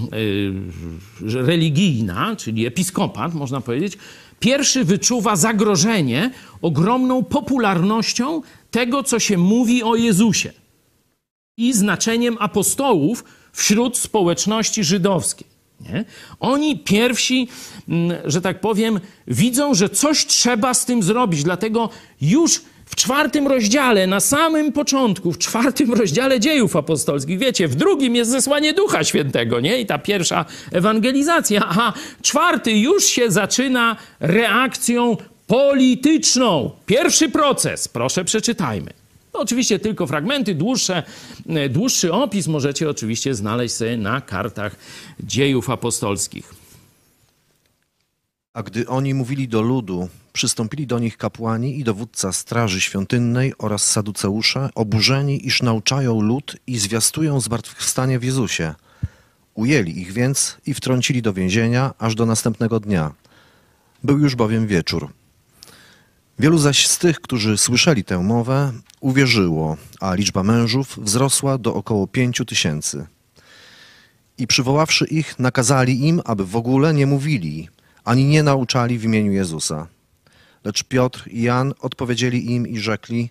religijna, 1.21 2.35
czyli 2.35 2.65
episkopat, 2.65 3.33
można 3.33 3.61
powiedzieć, 3.61 3.97
pierwszy 4.39 4.83
wyczuwa 4.83 5.35
zagrożenie 5.35 6.31
ogromną 6.61 7.23
popularnością 7.23 8.41
tego, 8.71 9.03
co 9.03 9.19
się 9.19 9.37
mówi 9.37 9.83
o 9.83 9.95
Jezusie 9.95 10.51
i 11.57 11.73
znaczeniem 11.73 12.37
apostołów 12.39 13.23
wśród 13.51 13.97
społeczności 13.97 14.83
żydowskiej. 14.83 15.52
Nie? 15.79 16.05
Oni 16.39 16.79
pierwsi, 16.79 17.47
mm, 17.89 18.17
że 18.25 18.41
tak 18.41 18.61
powiem, 18.61 18.99
widzą, 19.27 19.73
że 19.73 19.89
coś 19.89 20.25
trzeba 20.25 20.73
z 20.73 20.85
tym 20.85 21.03
zrobić, 21.03 21.43
dlatego 21.43 21.89
już 22.21 22.61
w 22.85 22.95
czwartym 22.95 23.47
rozdziale, 23.47 24.07
na 24.07 24.19
samym 24.19 24.71
początku, 24.71 25.31
w 25.31 25.37
czwartym 25.37 25.93
rozdziale 26.01 26.39
dziejów 26.39 26.75
apostolskich, 26.75 27.39
wiecie, 27.39 27.67
w 27.67 27.75
drugim 27.75 28.15
jest 28.15 28.31
zesłanie 28.31 28.73
Ducha 28.73 29.03
Świętego, 29.03 29.59
nie? 29.59 29.81
I 29.81 29.85
ta 29.85 29.99
pierwsza 29.99 30.45
ewangelizacja, 30.71 31.61
a 31.69 31.93
czwarty 32.21 32.71
już 32.71 33.05
się 33.05 33.31
zaczyna 33.31 33.95
reakcją 34.19 35.17
polityczną. 35.47 36.71
Pierwszy 36.85 37.29
proces, 37.29 37.87
proszę 37.87 38.25
przeczytajmy. 38.25 39.02
No, 39.33 39.39
oczywiście 39.39 39.79
tylko 39.79 40.07
fragmenty, 40.07 40.55
dłuższe, 40.55 41.03
e, 41.47 41.69
dłuższy 41.69 42.13
opis 42.13 42.47
możecie 42.47 42.89
oczywiście 42.89 43.35
znaleźć 43.35 43.75
sobie 43.75 43.97
na 43.97 44.21
kartach 44.21 44.75
dziejów 45.19 45.69
apostolskich. 45.69 46.53
A 48.53 48.63
gdy 48.63 48.87
oni 48.87 49.13
mówili 49.13 49.47
do 49.47 49.61
ludu, 49.61 50.09
przystąpili 50.33 50.87
do 50.87 50.99
nich 50.99 51.17
kapłani 51.17 51.79
i 51.79 51.83
dowódca 51.83 52.31
straży 52.31 52.81
świątynnej 52.81 53.53
oraz 53.57 53.91
saduceusze, 53.91 54.69
oburzeni, 54.75 55.47
iż 55.47 55.61
nauczają 55.61 56.21
lud 56.21 56.57
i 56.67 56.77
zwiastują 56.77 57.41
zmartwychwstanie 57.41 58.19
w 58.19 58.23
Jezusie. 58.23 58.73
Ujęli 59.53 59.99
ich 59.99 60.11
więc 60.11 60.57
i 60.65 60.73
wtrącili 60.73 61.21
do 61.21 61.33
więzienia 61.33 61.93
aż 61.99 62.15
do 62.15 62.25
następnego 62.25 62.79
dnia. 62.79 63.11
Był 64.03 64.19
już 64.19 64.35
bowiem 64.35 64.67
wieczór. 64.67 65.09
Wielu 66.39 66.57
zaś 66.57 66.87
z 66.87 66.97
tych, 66.97 67.21
którzy 67.21 67.57
słyszeli 67.57 68.03
tę 68.03 68.19
mowę, 68.19 68.71
uwierzyło, 68.99 69.77
a 69.99 70.13
liczba 70.13 70.43
mężów 70.43 70.99
wzrosła 70.99 71.57
do 71.57 71.75
około 71.75 72.07
pięciu 72.07 72.45
tysięcy. 72.45 73.05
I 74.37 74.47
przywoławszy 74.47 75.05
ich, 75.05 75.39
nakazali 75.39 76.07
im, 76.07 76.21
aby 76.25 76.45
w 76.45 76.55
ogóle 76.55 76.93
nie 76.93 77.05
mówili, 77.05 77.69
ani 78.03 78.25
nie 78.25 78.43
nauczali 78.43 78.99
w 78.99 79.03
imieniu 79.03 79.31
Jezusa. 79.31 79.87
Lecz 80.63 80.83
Piotr 80.83 81.27
i 81.31 81.41
Jan 81.41 81.73
odpowiedzieli 81.79 82.51
im 82.51 82.67
i 82.67 82.79
rzekli, 82.79 83.29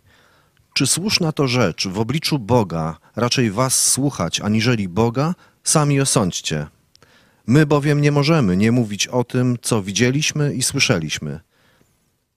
czy 0.75 0.87
słuszna 0.87 1.33
to 1.33 1.49
rzecz 1.49 1.89
w 1.89 1.99
obliczu 1.99 2.39
Boga 2.39 2.97
raczej 3.17 3.51
was 3.51 3.89
słuchać, 3.89 4.41
aniżeli 4.41 4.89
Boga, 4.89 5.35
sami 5.65 6.01
osądźcie. 6.01 6.67
My 7.47 7.67
bowiem 7.67 8.01
nie 8.01 8.13
możemy 8.13 8.57
nie 8.57 8.73
mówić 8.73 9.07
o 9.07 9.25
tym, 9.25 9.57
co 9.63 9.83
widzieliśmy 9.83 10.55
i 10.55 10.63
słyszeliśmy– 10.63 11.41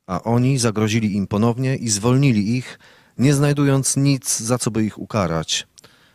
a 0.07 0.23
oni 0.23 0.57
zagrozili 0.57 1.15
im 1.15 1.27
ponownie 1.27 1.75
i 1.75 1.89
zwolnili 1.89 2.57
ich, 2.57 2.79
nie 3.17 3.33
znajdując 3.33 3.97
nic, 3.97 4.39
za 4.39 4.57
co 4.57 4.71
by 4.71 4.85
ich 4.85 4.99
ukarać, 4.99 5.67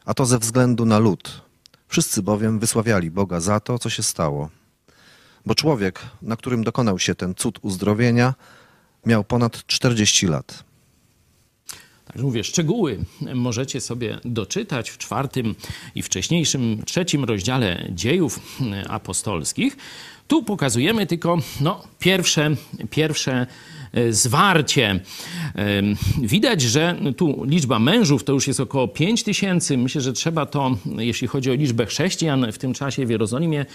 a 0.05 0.14
to 0.14 0.26
ze 0.26 0.38
względu 0.38 0.86
na 0.86 0.99
lud. 0.99 1.43
Wszyscy 1.88 2.22
bowiem 2.22 2.59
wysławiali 2.59 3.11
Boga 3.11 3.41
za 3.41 3.61
to, 3.61 3.78
co 3.78 3.91
się 3.91 4.03
stało. 4.03 4.51
Bo 5.47 5.55
człowiek, 5.55 6.01
na 6.22 6.36
którym 6.36 6.64
dokonał 6.64 6.99
się 6.99 7.14
ten 7.14 7.34
cud 7.34 7.59
uzdrowienia, 7.62 8.34
miał 9.07 9.24
ponad 9.24 9.66
40 9.66 10.26
lat. 10.26 10.64
Także 12.05 12.24
mówię, 12.24 12.45
szczegóły 12.45 12.99
możecie 13.34 13.80
sobie 13.80 14.18
doczytać 14.24 14.91
w 14.91 14.99
czwartym 14.99 15.55
i 15.95 16.03
wcześniejszym 16.03 16.82
trzecim 16.84 17.24
rozdziale 17.24 17.88
dziejów 17.91 18.41
apostolskich. 18.88 19.76
Tu 20.28 20.43
pokazujemy 20.43 21.07
tylko 21.07 21.38
no, 21.61 21.82
pierwsze, 21.99 22.51
pierwsze 22.91 23.47
zwarcie. 24.11 25.01
Widać, 26.22 26.62
że 26.62 26.97
tu 27.16 27.45
liczba 27.45 27.78
mężów 27.78 28.24
to 28.24 28.32
już 28.32 28.47
jest 28.47 28.61
około 28.61 28.88
5 28.88 29.22
tysięcy. 29.22 29.76
Myślę, 29.78 30.01
że 30.01 30.12
trzeba 30.12 30.47
to, 30.47 30.76
jeśli 30.99 31.28
chodzi 31.28 31.51
o 31.51 31.55
liczbę 31.55 31.86
chrześcijan 31.86 32.53
w 32.53 32.59
tym 32.59 32.74
czasie 32.74 33.07
w 33.07 33.11
Jerozolimie, 33.11 33.66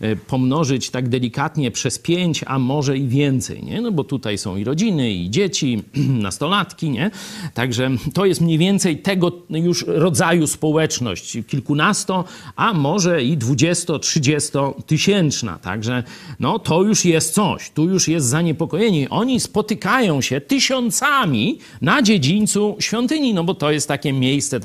e, 0.00 0.16
pomnożyć 0.16 0.90
tak 0.90 1.08
delikatnie 1.08 1.70
przez 1.70 1.98
5, 1.98 2.44
a 2.46 2.58
może 2.58 2.98
i 2.98 3.08
więcej, 3.08 3.62
nie? 3.62 3.80
No 3.80 3.92
bo 3.92 4.04
tutaj 4.04 4.38
są 4.38 4.56
i 4.56 4.64
rodziny, 4.64 5.12
i 5.12 5.30
dzieci, 5.30 5.82
nastolatki, 6.26 6.90
nie? 6.90 7.10
Także 7.54 7.90
to 8.14 8.26
jest 8.26 8.40
mniej 8.40 8.58
więcej 8.58 8.98
tego 8.98 9.32
już 9.50 9.84
rodzaju 9.86 10.46
społeczność, 10.46 11.38
kilkunasto, 11.46 12.24
a 12.56 12.72
może 12.72 13.24
i 13.24 13.36
dwudziesto, 13.36 13.98
trzydziesto 13.98 14.74
tysięczna. 14.86 15.58
Także 15.58 16.02
no 16.40 16.58
to 16.58 16.82
już 16.82 17.04
jest 17.04 17.34
coś, 17.34 17.70
tu 17.70 17.84
już 17.84 18.08
jest 18.08 18.26
zaniepokojenie. 18.26 19.10
Oni 19.10 19.40
spotykają 19.40 19.63
spotykają 19.64 20.20
się 20.20 20.40
tysiącami 20.40 21.58
na 21.80 22.02
dziedzińcu 22.02 22.76
świątyni, 22.80 23.34
no 23.34 23.44
bo 23.44 23.54
to 23.54 23.70
jest 23.70 23.88
takie 23.88 24.12
miejsce, 24.12 24.60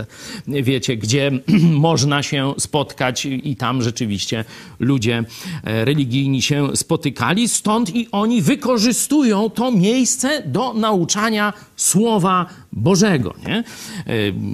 wiecie, 0.47 0.97
gdzie 0.97 1.31
można 1.87 2.23
się 2.23 2.53
spotkać 2.57 3.25
i 3.25 3.55
tam 3.55 3.81
rzeczywiście 3.81 4.45
ludzie 4.79 5.23
e, 5.63 5.85
religijni 5.85 6.41
się 6.41 6.77
spotykali. 6.77 7.49
Stąd 7.49 7.95
i 7.95 8.07
oni 8.11 8.41
wykorzystują 8.41 9.49
to 9.49 9.71
miejsce 9.71 10.43
do 10.45 10.73
nauczania 10.73 11.53
Słowa 11.75 12.45
Bożego. 12.71 13.33
Nie? 13.47 13.55
E, 13.57 13.63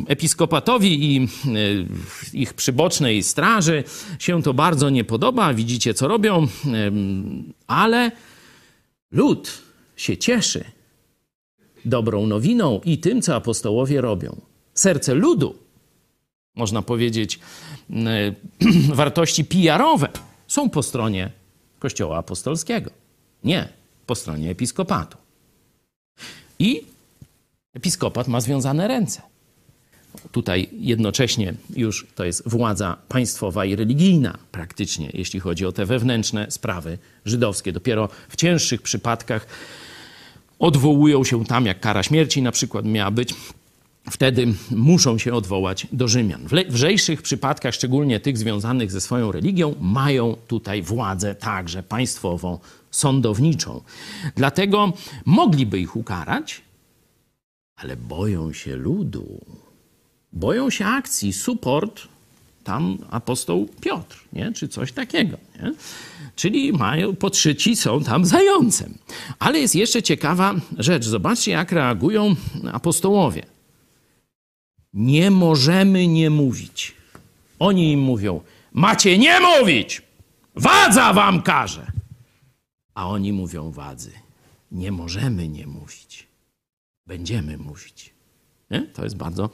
episkopatowi 0.08 1.16
i 1.16 1.22
e, 1.22 1.28
ich 2.34 2.54
przybocznej 2.54 3.24
straży 3.24 3.84
się 4.20 4.44
to 4.44 4.54
bardzo 4.54 4.90
nie 4.90 5.04
podoba. 5.04 5.54
Widzicie, 5.54 5.94
co 5.94 6.08
robią, 6.08 6.48
ale 7.68 8.12
lud 9.12 9.65
się 9.96 10.18
cieszy 10.18 10.66
dobrą 11.86 12.28
nowiną 12.28 12.82
i 12.86 12.98
tym, 12.98 13.22
co 13.22 13.36
apostołowie 13.36 14.02
robią. 14.02 14.42
Serce 14.74 15.14
ludu, 15.14 15.56
można 16.56 16.82
powiedzieć, 16.82 17.40
wartości 18.94 19.46
PR-owe 19.46 20.10
są 20.48 20.70
po 20.70 20.84
stronie 20.84 21.32
Kościoła 21.80 22.18
Apostolskiego, 22.18 22.92
nie 23.44 23.70
po 24.06 24.16
stronie 24.16 24.52
episkopatu. 24.52 25.18
I 26.60 26.82
episkopat 27.74 28.28
ma 28.28 28.42
związane 28.42 28.88
ręce. 28.88 29.22
Tutaj 30.32 30.70
jednocześnie 30.80 31.54
już 31.76 32.08
to 32.16 32.26
jest 32.26 32.50
władza 32.50 32.98
państwowa 33.08 33.66
i 33.66 33.76
religijna 33.76 34.38
praktycznie, 34.52 35.10
jeśli 35.14 35.40
chodzi 35.40 35.66
o 35.66 35.72
te 35.72 35.86
wewnętrzne 35.86 36.52
sprawy 36.52 36.98
żydowskie. 37.26 37.72
Dopiero 37.72 38.10
w 38.30 38.36
cięższych 38.36 38.82
przypadkach 38.82 39.48
odwołują 40.60 41.24
się 41.24 41.46
tam, 41.46 41.66
jak 41.66 41.80
kara 41.80 42.04
śmierci 42.04 42.42
na 42.42 42.52
przykład 42.52 42.86
miała 42.86 43.12
być, 43.12 43.34
wtedy 44.12 44.54
muszą 44.72 45.18
się 45.18 45.34
odwołać 45.34 45.88
do 45.92 46.08
Rzymian. 46.08 46.48
W 46.48 46.52
lżejszych 46.52 47.22
przypadkach, 47.22 47.74
szczególnie 47.74 48.20
tych 48.20 48.38
związanych 48.38 48.92
ze 48.92 49.02
swoją 49.02 49.32
religią, 49.32 49.76
mają 49.82 50.36
tutaj 50.48 50.82
władzę 50.82 51.36
także 51.36 51.84
państwową, 51.84 52.60
sądowniczą. 52.92 53.82
Dlatego 54.36 54.94
mogliby 55.26 55.80
ich 55.80 55.96
ukarać, 55.96 56.62
ale 57.76 57.98
boją 57.98 58.54
się 58.54 58.76
ludu. 58.76 59.46
Boją 60.34 60.70
się 60.70 60.86
akcji, 60.86 61.34
support 61.34 62.08
tam 62.66 62.98
apostoł 63.10 63.70
Piotr, 63.82 64.24
nie? 64.34 64.54
czy 64.54 64.68
coś 64.68 64.92
takiego. 64.92 65.38
Nie? 65.62 65.74
Czyli 66.36 66.74
mają, 66.74 67.16
podszyci 67.16 67.76
są 67.76 68.04
tam 68.04 68.26
zającem. 68.26 68.98
Ale 69.40 69.60
jest 69.60 69.76
jeszcze 69.76 70.04
ciekawa 70.04 70.56
rzecz. 70.78 71.06
Zobaczcie, 71.06 71.52
jak 71.52 71.72
reagują 71.72 72.36
apostołowie. 72.74 73.46
Nie 74.94 75.32
możemy 75.32 76.08
nie 76.08 76.30
mówić. 76.30 76.96
Oni 77.60 77.92
im 77.92 78.00
mówią, 78.00 78.42
macie 78.74 79.18
nie 79.18 79.40
mówić! 79.40 80.02
Wadza 80.56 81.14
wam 81.14 81.42
każe! 81.42 81.92
A 82.94 83.10
oni 83.10 83.34
mówią 83.34 83.72
wadzy, 83.72 84.12
nie 84.72 84.92
możemy 84.92 85.48
nie 85.50 85.68
mówić. 85.68 86.28
Będziemy 87.08 87.58
mówić. 87.58 88.14
Nie? 88.72 88.82
To 88.82 89.04
jest 89.04 89.18
bardzo 89.18 89.50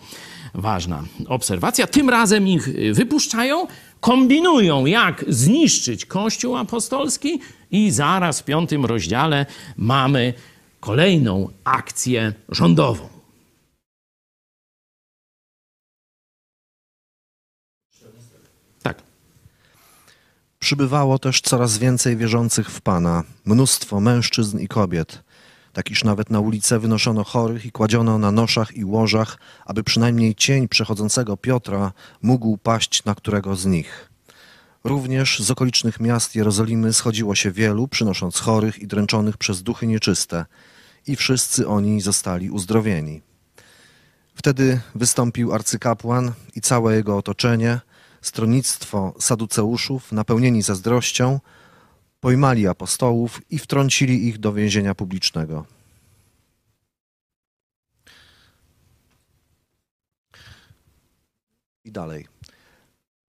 ważna 0.53 1.03
obserwacja. 1.27 1.87
Tym 1.87 2.09
razem 2.09 2.47
ich 2.47 2.69
wypuszczają, 2.93 3.67
kombinują, 4.01 4.85
jak 4.85 5.25
zniszczyć 5.27 6.05
Kościół 6.05 6.57
apostolski, 6.57 7.39
i 7.71 7.91
zaraz 7.91 8.39
w 8.39 8.43
piątym 8.43 8.85
rozdziale 8.85 9.45
mamy 9.77 10.33
kolejną 10.79 11.49
akcję 11.63 12.33
rządową. 12.49 13.09
Tak. 18.83 19.01
Przybywało 20.59 21.19
też 21.19 21.41
coraz 21.41 21.77
więcej 21.77 22.17
wierzących 22.17 22.69
w 22.69 22.81
Pana, 22.81 23.23
mnóstwo 23.45 23.99
mężczyzn 23.99 24.59
i 24.59 24.67
kobiet, 24.67 25.23
tak 25.73 25.91
iż 25.91 26.03
nawet 26.03 26.29
na 26.29 26.39
ulicę 26.39 26.79
wynoszono 26.79 27.23
chorych 27.23 27.65
i 27.65 27.71
kładziono 27.71 28.17
na 28.17 28.31
noszach 28.31 28.77
i 28.77 28.85
łożach, 28.85 29.37
aby 29.65 29.83
przynajmniej 29.83 30.35
cień 30.35 30.67
przechodzącego 30.67 31.37
Piotra 31.37 31.91
mógł 32.21 32.57
paść 32.57 33.03
na 33.03 33.15
którego 33.15 33.55
z 33.55 33.65
nich. 33.65 34.09
Również 34.83 35.39
z 35.39 35.51
okolicznych 35.51 35.99
miast 35.99 36.35
Jerozolimy 36.35 36.93
schodziło 36.93 37.35
się 37.35 37.51
wielu, 37.51 37.87
przynosząc 37.87 38.39
chorych 38.39 38.79
i 38.79 38.87
dręczonych 38.87 39.37
przez 39.37 39.63
duchy 39.63 39.87
nieczyste, 39.87 40.45
i 41.07 41.15
wszyscy 41.15 41.67
oni 41.67 42.01
zostali 42.01 42.49
uzdrowieni. 42.49 43.21
Wtedy 44.35 44.79
wystąpił 44.95 45.53
arcykapłan 45.53 46.31
i 46.55 46.61
całe 46.61 46.95
jego 46.95 47.17
otoczenie, 47.17 47.79
stronnictwo 48.21 49.13
saduceuszów, 49.19 50.11
napełnieni 50.11 50.61
zazdrością, 50.61 51.39
pojmali 52.21 52.67
apostołów 52.67 53.41
i 53.49 53.59
wtrącili 53.59 54.27
ich 54.27 54.37
do 54.37 54.53
więzienia 54.53 54.95
publicznego. 54.95 55.65
I 61.85 61.91
dalej. 61.91 62.27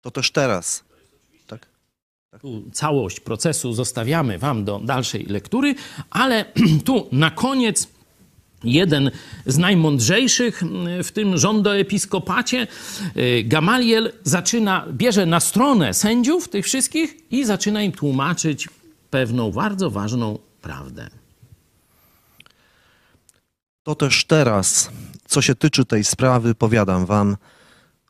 To 0.00 0.10
też 0.10 0.30
teraz. 0.30 0.84
Tak? 1.46 1.66
Tu 2.40 2.70
całość 2.72 3.20
procesu 3.20 3.72
zostawiamy 3.72 4.38
Wam 4.38 4.64
do 4.64 4.78
dalszej 4.78 5.26
lektury, 5.26 5.74
ale 6.10 6.44
tu 6.86 7.08
na 7.12 7.30
koniec 7.30 7.88
jeden 8.64 9.10
z 9.46 9.58
najmądrzejszych 9.58 10.62
w 11.04 11.10
tym 11.12 11.38
rządoepiskopacie, 11.38 12.66
y, 13.16 13.44
Gamaliel, 13.44 14.12
zaczyna, 14.24 14.86
bierze 14.92 15.26
na 15.26 15.40
stronę 15.40 15.94
sędziów 15.94 16.48
tych 16.48 16.64
wszystkich 16.64 17.32
i 17.32 17.44
zaczyna 17.44 17.82
im 17.82 17.92
tłumaczyć 17.92 18.68
pewną 19.12 19.50
bardzo 19.50 19.90
ważną 19.90 20.38
prawdę. 20.62 21.10
To 23.82 23.94
też 23.94 24.24
teraz, 24.24 24.90
co 25.26 25.42
się 25.42 25.54
tyczy 25.54 25.84
tej 25.84 26.04
sprawy, 26.04 26.54
powiadam 26.54 27.06
wam, 27.06 27.36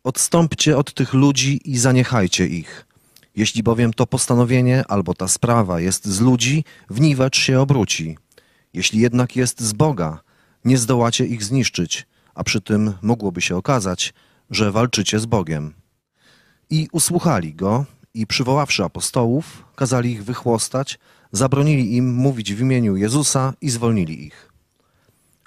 odstąpcie 0.05 0.79
od 0.79 0.95
tych 0.95 1.15
ludzi 1.15 1.61
i 1.65 1.79
zaniechajcie 1.79 2.47
ich. 2.47 2.87
Jeśli 3.37 3.63
bowiem 3.63 3.93
to 3.93 4.07
postanowienie 4.07 4.85
albo 4.89 5.15
ta 5.15 5.29
sprawa 5.29 5.81
jest 5.81 6.07
z 6.07 6.21
ludzi, 6.21 6.65
wniwecz 6.91 7.39
się 7.39 7.61
obróci. 7.61 8.19
Jeśli 8.73 9.01
jednak 9.01 9.37
jest 9.37 9.61
z 9.61 9.73
Boga, 9.73 10.21
nie 10.65 10.79
zdołacie 10.79 11.27
ich 11.27 11.45
zniszczyć, 11.45 12.07
a 12.35 12.45
przy 12.45 12.61
tym 12.61 12.93
mogłoby 13.03 13.41
się 13.41 13.57
okazać, 13.57 14.15
że 14.51 14.73
walczycie 14.73 15.19
z 15.19 15.27
Bogiem. 15.27 15.75
I 16.71 16.89
usłuchali 16.93 17.55
go, 17.55 17.87
i 18.15 18.27
przywoławszy 18.27 18.85
apostołów, 18.85 19.65
kazali 19.77 20.11
ich 20.11 20.25
wychłostać, 20.25 20.99
zabronili 21.33 21.97
im 21.97 22.15
mówić 22.15 22.55
w 22.55 22.61
imieniu 22.61 22.97
Jezusa 22.97 23.55
i 23.61 23.71
zwolnili 23.71 24.27
ich. 24.27 24.53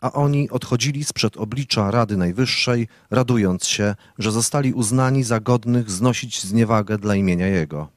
A 0.01 0.11
oni 0.11 0.49
odchodzili 0.49 1.03
sprzed 1.03 1.37
oblicza 1.37 1.91
Rady 1.91 2.17
Najwyższej, 2.17 2.87
radując 3.11 3.65
się, 3.65 3.95
że 4.17 4.31
zostali 4.31 4.73
uznani 4.73 5.23
za 5.23 5.39
godnych 5.39 5.91
znosić 5.91 6.43
zniewagę 6.43 6.97
dla 6.97 7.15
imienia 7.15 7.47
Jego. 7.47 7.87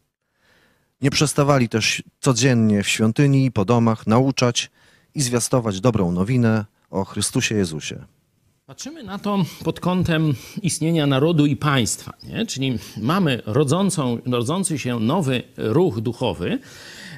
Nie 1.01 1.11
przestawali 1.11 1.69
też 1.69 2.03
codziennie 2.21 2.83
w 2.83 2.89
świątyni 2.89 3.45
i 3.45 3.53
po 3.53 3.65
domach 3.65 4.07
nauczać 4.07 4.71
i 5.15 5.23
zwiastować 5.23 5.81
dobrą 5.81 6.13
nowinę 6.13 6.65
o 6.91 7.05
Chrystusie 7.05 7.55
Jezusie. 7.55 8.05
Patrzymy 8.69 9.03
na 9.03 9.19
to 9.19 9.45
pod 9.65 9.81
kątem 9.81 10.35
istnienia 10.63 11.07
narodu 11.07 11.47
i 11.47 11.57
państwa, 11.57 12.13
nie? 12.23 12.47
czyli 12.47 12.79
mamy 13.01 13.43
rodzącą, 13.47 14.19
rodzący 14.27 14.79
się 14.79 15.01
nowy 15.01 15.43
ruch 15.57 16.01
duchowy, 16.01 16.59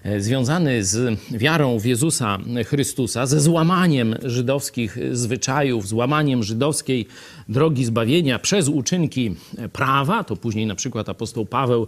e, 0.03 0.21
związany 0.21 0.85
z 0.85 1.19
wiarą 1.31 1.79
w 1.79 1.85
Jezusa 1.85 2.39
Chrystusa, 2.67 3.27
ze 3.27 3.41
złamaniem 3.41 4.15
żydowskich 4.23 4.99
zwyczajów, 5.13 5.89
złamaniem 5.89 6.43
żydowskiej 6.43 7.07
drogi 7.49 7.85
zbawienia 7.85 8.39
przez 8.39 8.69
uczynki 8.69 9.35
prawa. 9.73 10.25
To 10.25 10.37
później 10.37 10.67
na 10.67 10.75
przykład 10.75 11.09
apostoł 11.09 11.47
Paweł 11.47 11.87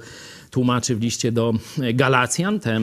tłumaczy 0.51 0.97
w 0.97 1.01
liście 1.01 1.33
do 1.33 1.55
Galacjan 1.95 2.61
te 2.61 2.81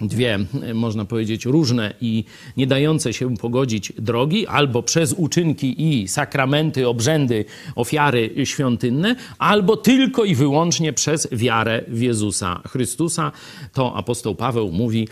dwie, 0.00 0.38
można 0.74 1.04
powiedzieć, 1.04 1.44
różne 1.44 1.94
i 2.00 2.24
nie 2.56 2.66
dające 2.66 3.12
się 3.12 3.36
pogodzić 3.36 3.92
drogi, 3.98 4.46
albo 4.46 4.82
przez 4.82 5.12
uczynki 5.12 5.92
i 5.92 6.08
sakramenty, 6.08 6.88
obrzędy, 6.88 7.44
ofiary 7.74 8.30
świątynne, 8.44 9.16
albo 9.38 9.76
tylko 9.76 10.24
i 10.24 10.34
wyłącznie 10.34 10.92
przez 10.92 11.28
wiarę 11.32 11.84
w 11.88 12.00
Jezusa 12.00 12.62
Chrystusa. 12.68 13.32
To 13.72 13.96
apostoł 13.96 14.34
Paweł 14.34 14.72
mówi 14.72 15.08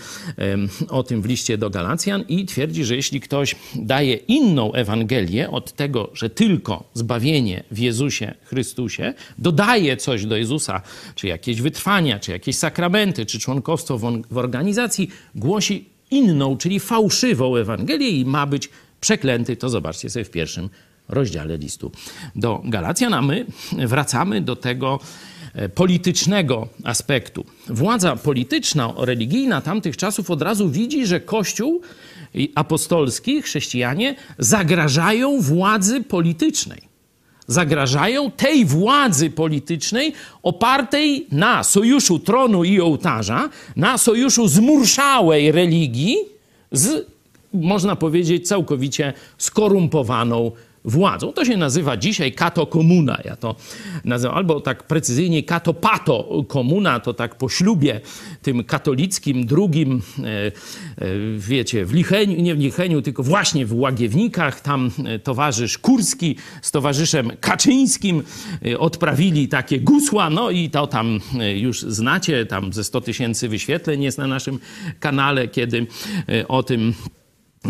o 0.88 1.02
tym 1.02 1.22
w 1.22 1.26
liście 1.26 1.58
do 1.58 1.70
Galacjan 1.70 2.24
i 2.28 2.46
twierdzi, 2.46 2.84
że 2.84 2.96
jeśli 2.96 3.20
ktoś 3.20 3.54
daje 3.74 4.14
inną 4.14 4.72
Ewangelię 4.72 5.50
od 5.50 5.72
tego, 5.72 6.10
że 6.14 6.30
tylko 6.30 6.84
zbawienie 6.94 7.62
w 7.70 7.78
Jezusie 7.78 8.34
Chrystusie, 8.44 9.14
dodaje 9.38 9.96
coś 9.96 10.26
do 10.26 10.36
Jezusa, 10.36 10.82
czy 11.14 11.26
jakieś 11.26 11.60
wytrwania, 11.60 12.18
czy 12.18 12.32
jakieś 12.32 12.56
sakramenty, 12.56 13.26
czy 13.26 13.38
członkostwo 13.38 13.98
w 14.30 14.38
organizacji, 14.38 14.73
organizacji 14.78 15.10
głosi 15.34 15.88
inną, 16.10 16.56
czyli 16.56 16.80
fałszywą 16.80 17.56
Ewangelię 17.56 18.08
i 18.08 18.24
ma 18.24 18.46
być 18.46 18.68
przeklęty. 19.00 19.56
To 19.56 19.68
zobaczcie 19.68 20.10
sobie 20.10 20.24
w 20.24 20.30
pierwszym 20.30 20.68
rozdziale 21.08 21.56
listu 21.56 21.92
do 22.36 22.62
Galacjan, 22.64 23.14
a 23.14 23.22
my 23.22 23.46
wracamy 23.72 24.40
do 24.40 24.56
tego 24.56 25.00
e, 25.54 25.68
politycznego 25.68 26.68
aspektu. 26.84 27.44
Władza 27.66 28.16
polityczna, 28.16 28.92
religijna 28.96 29.60
tamtych 29.60 29.96
czasów 29.96 30.30
od 30.30 30.42
razu 30.42 30.70
widzi, 30.70 31.06
że 31.06 31.20
Kościół 31.20 31.80
apostolski, 32.54 33.42
chrześcijanie 33.42 34.14
zagrażają 34.38 35.40
władzy 35.40 36.00
politycznej 36.02 36.93
zagrażają 37.46 38.30
tej 38.30 38.64
władzy 38.64 39.30
politycznej 39.30 40.12
opartej 40.42 41.26
na 41.32 41.64
sojuszu 41.64 42.18
tronu 42.18 42.64
i 42.64 42.80
ołtarza, 42.80 43.48
na 43.76 43.98
sojuszu 43.98 44.48
zmurszałej 44.48 45.52
religii 45.52 46.16
z, 46.72 47.06
można 47.54 47.96
powiedzieć, 47.96 48.48
całkowicie 48.48 49.12
skorumpowaną 49.38 50.50
władzą. 50.84 51.32
To 51.32 51.44
się 51.44 51.56
nazywa 51.56 51.96
dzisiaj 51.96 52.32
kato-komuna. 52.32 53.18
Ja 53.24 53.36
to 53.36 53.56
nazywam 54.04 54.36
albo 54.36 54.60
tak 54.60 54.82
precyzyjnie 54.82 55.42
kato-pato 55.42 56.44
komuna, 56.48 57.00
to 57.00 57.14
tak 57.14 57.34
po 57.34 57.48
ślubie 57.48 58.00
tym 58.42 58.64
katolickim, 58.64 59.46
drugim, 59.46 60.02
e, 60.18 60.24
e, 60.24 60.52
wiecie, 61.38 61.84
w 61.84 61.92
Licheniu, 61.94 62.42
nie 62.42 62.54
w 62.54 62.58
Licheniu, 62.58 63.02
tylko 63.02 63.22
właśnie 63.22 63.66
w 63.66 63.78
Łagiewnikach. 63.78 64.60
Tam 64.60 64.90
e, 65.04 65.18
towarzysz 65.18 65.78
Kurski 65.78 66.36
z 66.62 66.70
towarzyszem 66.70 67.32
Kaczyńskim 67.40 68.22
odprawili 68.78 69.48
takie 69.48 69.80
gusła, 69.80 70.30
no 70.30 70.50
i 70.50 70.70
to 70.70 70.86
tam 70.86 71.20
już 71.54 71.82
znacie, 71.82 72.46
tam 72.46 72.72
ze 72.72 72.84
100 72.84 73.00
tysięcy 73.00 73.48
wyświetleń 73.48 74.02
jest 74.02 74.18
na 74.18 74.26
naszym 74.26 74.58
kanale, 75.00 75.48
kiedy 75.48 75.86
o 76.48 76.62
tym 76.62 76.94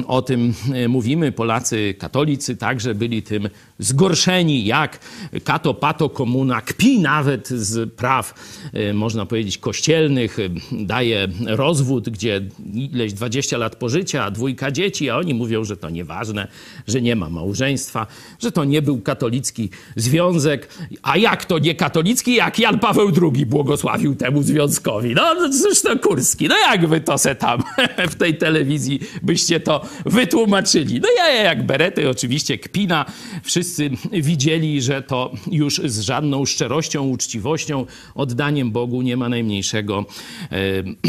o 0.06 0.22
tym 0.22 0.54
e, 0.74 0.88
mówimy. 0.88 1.32
Polacy 1.32 1.94
katolicy 1.98 2.56
także 2.56 2.94
byli 2.94 3.22
tym 3.22 3.48
zgorszeni, 3.78 4.64
jak 4.64 4.98
kato 5.44 5.74
pato 5.74 6.08
komuna 6.08 6.60
kpi 6.60 6.98
nawet 6.98 7.48
z 7.48 7.92
praw, 7.92 8.34
e, 8.72 8.92
można 8.92 9.26
powiedzieć, 9.26 9.58
kościelnych, 9.58 10.38
e, 10.38 10.42
daje 10.72 11.28
rozwód, 11.46 12.10
gdzie 12.10 12.40
ileś 12.74 13.12
20 13.12 13.58
lat 13.58 13.76
pożycia, 13.76 14.30
dwójka 14.30 14.70
dzieci, 14.70 15.10
a 15.10 15.16
oni 15.16 15.34
mówią, 15.34 15.64
że 15.64 15.76
to 15.76 15.90
nieważne, 15.90 16.48
że 16.88 17.02
nie 17.02 17.16
ma 17.16 17.30
małżeństwa, 17.30 18.06
że 18.40 18.52
to 18.52 18.64
nie 18.64 18.82
był 18.82 19.00
katolicki 19.00 19.70
związek. 19.96 20.68
A 21.02 21.16
jak 21.16 21.44
to 21.44 21.58
nie 21.58 21.74
katolicki, 21.74 22.34
jak 22.34 22.58
Jan 22.58 22.78
Paweł 22.78 23.12
II 23.22 23.46
błogosławił 23.46 24.14
temu 24.14 24.42
związkowi? 24.42 25.14
No 25.14 25.52
zresztą 25.52 25.98
Kurski, 25.98 26.48
no 26.48 26.54
jak 26.58 26.86
wy 26.86 27.00
to 27.00 27.18
se 27.18 27.34
tam 27.34 27.62
w 28.12 28.14
tej 28.14 28.38
telewizji 28.38 29.00
byście 29.22 29.60
to 29.60 29.86
wytłumaczyli? 30.06 31.00
No 31.00 31.08
ja 31.16 31.42
jak 31.42 31.66
berety, 31.66 32.10
oczywiście 32.10 32.58
kpina, 32.58 33.04
wszyscy 33.42 33.63
widzieli, 34.12 34.82
że 34.82 35.02
to 35.02 35.32
już 35.50 35.80
z 35.84 36.00
żadną 36.00 36.44
szczerością, 36.44 37.08
uczciwością, 37.08 37.86
oddaniem 38.14 38.70
Bogu 38.70 39.02
nie 39.02 39.16
ma 39.16 39.28
najmniejszego 39.28 40.04
e, 40.52 40.56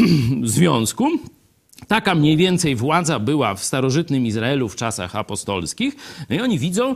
związku. 0.56 1.08
Taka 1.88 2.14
mniej 2.14 2.36
więcej 2.36 2.76
władza 2.76 3.18
była 3.18 3.54
w 3.54 3.64
starożytnym 3.64 4.26
Izraelu 4.26 4.68
w 4.68 4.76
czasach 4.76 5.16
apostolskich. 5.16 5.96
No 6.30 6.36
i 6.36 6.40
oni 6.40 6.58
widzą, 6.58 6.94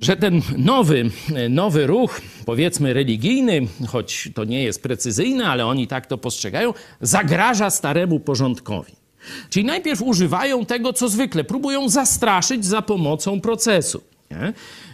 że 0.00 0.16
ten 0.16 0.42
nowy, 0.56 1.10
nowy 1.50 1.86
ruch, 1.86 2.20
powiedzmy 2.46 2.92
religijny, 2.92 3.66
choć 3.88 4.28
to 4.34 4.44
nie 4.44 4.62
jest 4.62 4.82
precyzyjne, 4.82 5.46
ale 5.46 5.66
oni 5.66 5.86
tak 5.86 6.06
to 6.06 6.18
postrzegają, 6.18 6.74
zagraża 7.00 7.70
staremu 7.70 8.20
porządkowi. 8.20 8.92
Czyli 9.50 9.64
najpierw 9.64 10.02
używają 10.02 10.66
tego, 10.66 10.92
co 10.92 11.08
zwykle, 11.08 11.44
próbują 11.44 11.88
zastraszyć 11.88 12.64
za 12.64 12.82
pomocą 12.82 13.40
procesu. 13.40 14.02
Nie? 14.30 14.52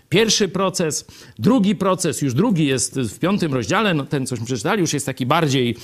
Pierwszy 0.08 0.48
proces, 0.48 1.06
drugi 1.38 1.76
proces, 1.76 2.22
już 2.22 2.34
drugi 2.34 2.66
jest 2.66 3.00
w 3.00 3.18
piątym 3.18 3.54
rozdziale, 3.54 3.94
no 3.94 4.04
ten, 4.04 4.26
cośmy 4.26 4.46
przeczytali, 4.46 4.80
już 4.80 4.92
jest 4.92 5.06
taki 5.06 5.26
bardziej 5.26 5.76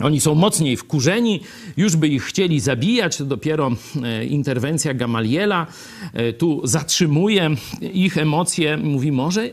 oni 0.00 0.20
są 0.20 0.34
mocniej 0.34 0.76
wkurzeni, 0.76 1.40
już 1.76 1.96
by 1.96 2.08
ich 2.08 2.24
chcieli 2.24 2.60
zabijać, 2.60 3.16
to 3.16 3.24
dopiero 3.24 3.70
e, 4.02 4.24
interwencja 4.24 4.94
Gamaliela 4.94 5.66
e, 6.12 6.32
tu 6.32 6.60
zatrzymuje 6.64 7.50
ich 7.80 8.18
emocje. 8.18 8.76
Mówi, 8.76 9.12
może, 9.12 9.50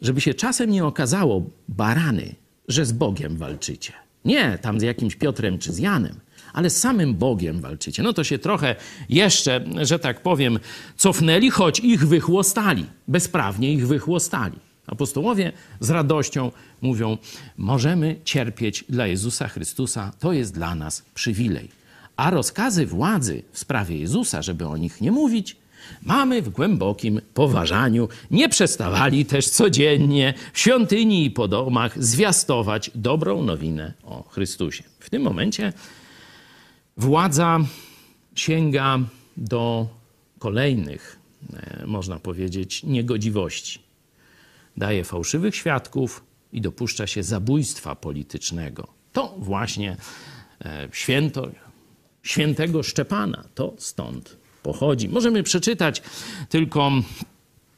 żeby 0.00 0.20
się 0.20 0.34
czasem 0.34 0.70
nie 0.70 0.84
okazało, 0.84 1.42
barany, 1.68 2.34
że 2.68 2.86
z 2.86 2.92
Bogiem 2.92 3.36
walczycie. 3.36 3.92
Nie 4.24 4.58
tam 4.58 4.80
z 4.80 4.82
jakimś 4.82 5.16
Piotrem 5.16 5.58
czy 5.58 5.72
z 5.72 5.78
Janem, 5.78 6.20
ale 6.54 6.70
z 6.70 6.80
samym 6.80 7.14
Bogiem 7.14 7.60
walczycie. 7.60 8.02
No 8.02 8.12
to 8.12 8.24
się 8.24 8.38
trochę 8.38 8.76
jeszcze, 9.08 9.64
że 9.82 9.98
tak 9.98 10.22
powiem, 10.22 10.58
cofnęli, 10.96 11.50
choć 11.50 11.80
ich 11.80 12.06
wychłostali, 12.08 12.86
bezprawnie 13.08 13.72
ich 13.72 13.86
wychłostali. 13.86 14.56
Apostołowie 14.86 15.52
z 15.80 15.90
radością 15.90 16.50
mówią: 16.82 17.18
Możemy 17.56 18.16
cierpieć 18.24 18.84
dla 18.88 19.06
Jezusa 19.06 19.48
Chrystusa, 19.48 20.12
to 20.20 20.32
jest 20.32 20.54
dla 20.54 20.74
nas 20.74 21.02
przywilej. 21.14 21.68
A 22.16 22.30
rozkazy 22.30 22.86
władzy 22.86 23.42
w 23.52 23.58
sprawie 23.58 23.98
Jezusa, 23.98 24.42
żeby 24.42 24.66
o 24.66 24.76
nich 24.76 25.00
nie 25.00 25.12
mówić, 25.12 25.56
mamy 26.02 26.42
w 26.42 26.48
głębokim 26.48 27.20
poważaniu. 27.34 28.08
Nie 28.30 28.48
przestawali 28.48 29.24
też 29.24 29.48
codziennie 29.48 30.34
w 30.52 30.58
świątyni 30.58 31.24
i 31.24 31.30
po 31.30 31.48
domach 31.48 32.04
zwiastować 32.04 32.90
dobrą 32.94 33.42
nowinę 33.42 33.92
o 34.02 34.24
Chrystusie. 34.28 34.84
W 34.98 35.10
tym 35.10 35.22
momencie 35.22 35.72
władza 36.96 37.60
sięga 38.34 38.98
do 39.36 39.88
kolejnych, 40.38 41.18
e, 41.52 41.86
można 41.86 42.18
powiedzieć, 42.18 42.82
niegodziwości 42.82 43.78
daje 44.76 45.04
fałszywych 45.04 45.56
świadków 45.56 46.24
i 46.52 46.60
dopuszcza 46.60 47.06
się 47.06 47.22
zabójstwa 47.22 47.94
politycznego. 47.94 48.86
To 49.12 49.34
właśnie 49.38 49.96
e, 50.64 50.88
święto 50.92 51.48
świętego 52.22 52.82
Szczepana, 52.82 53.44
to 53.54 53.74
stąd 53.78 54.36
pochodzi. 54.62 55.08
Możemy 55.08 55.42
przeczytać 55.42 56.02
tylko 56.48 56.92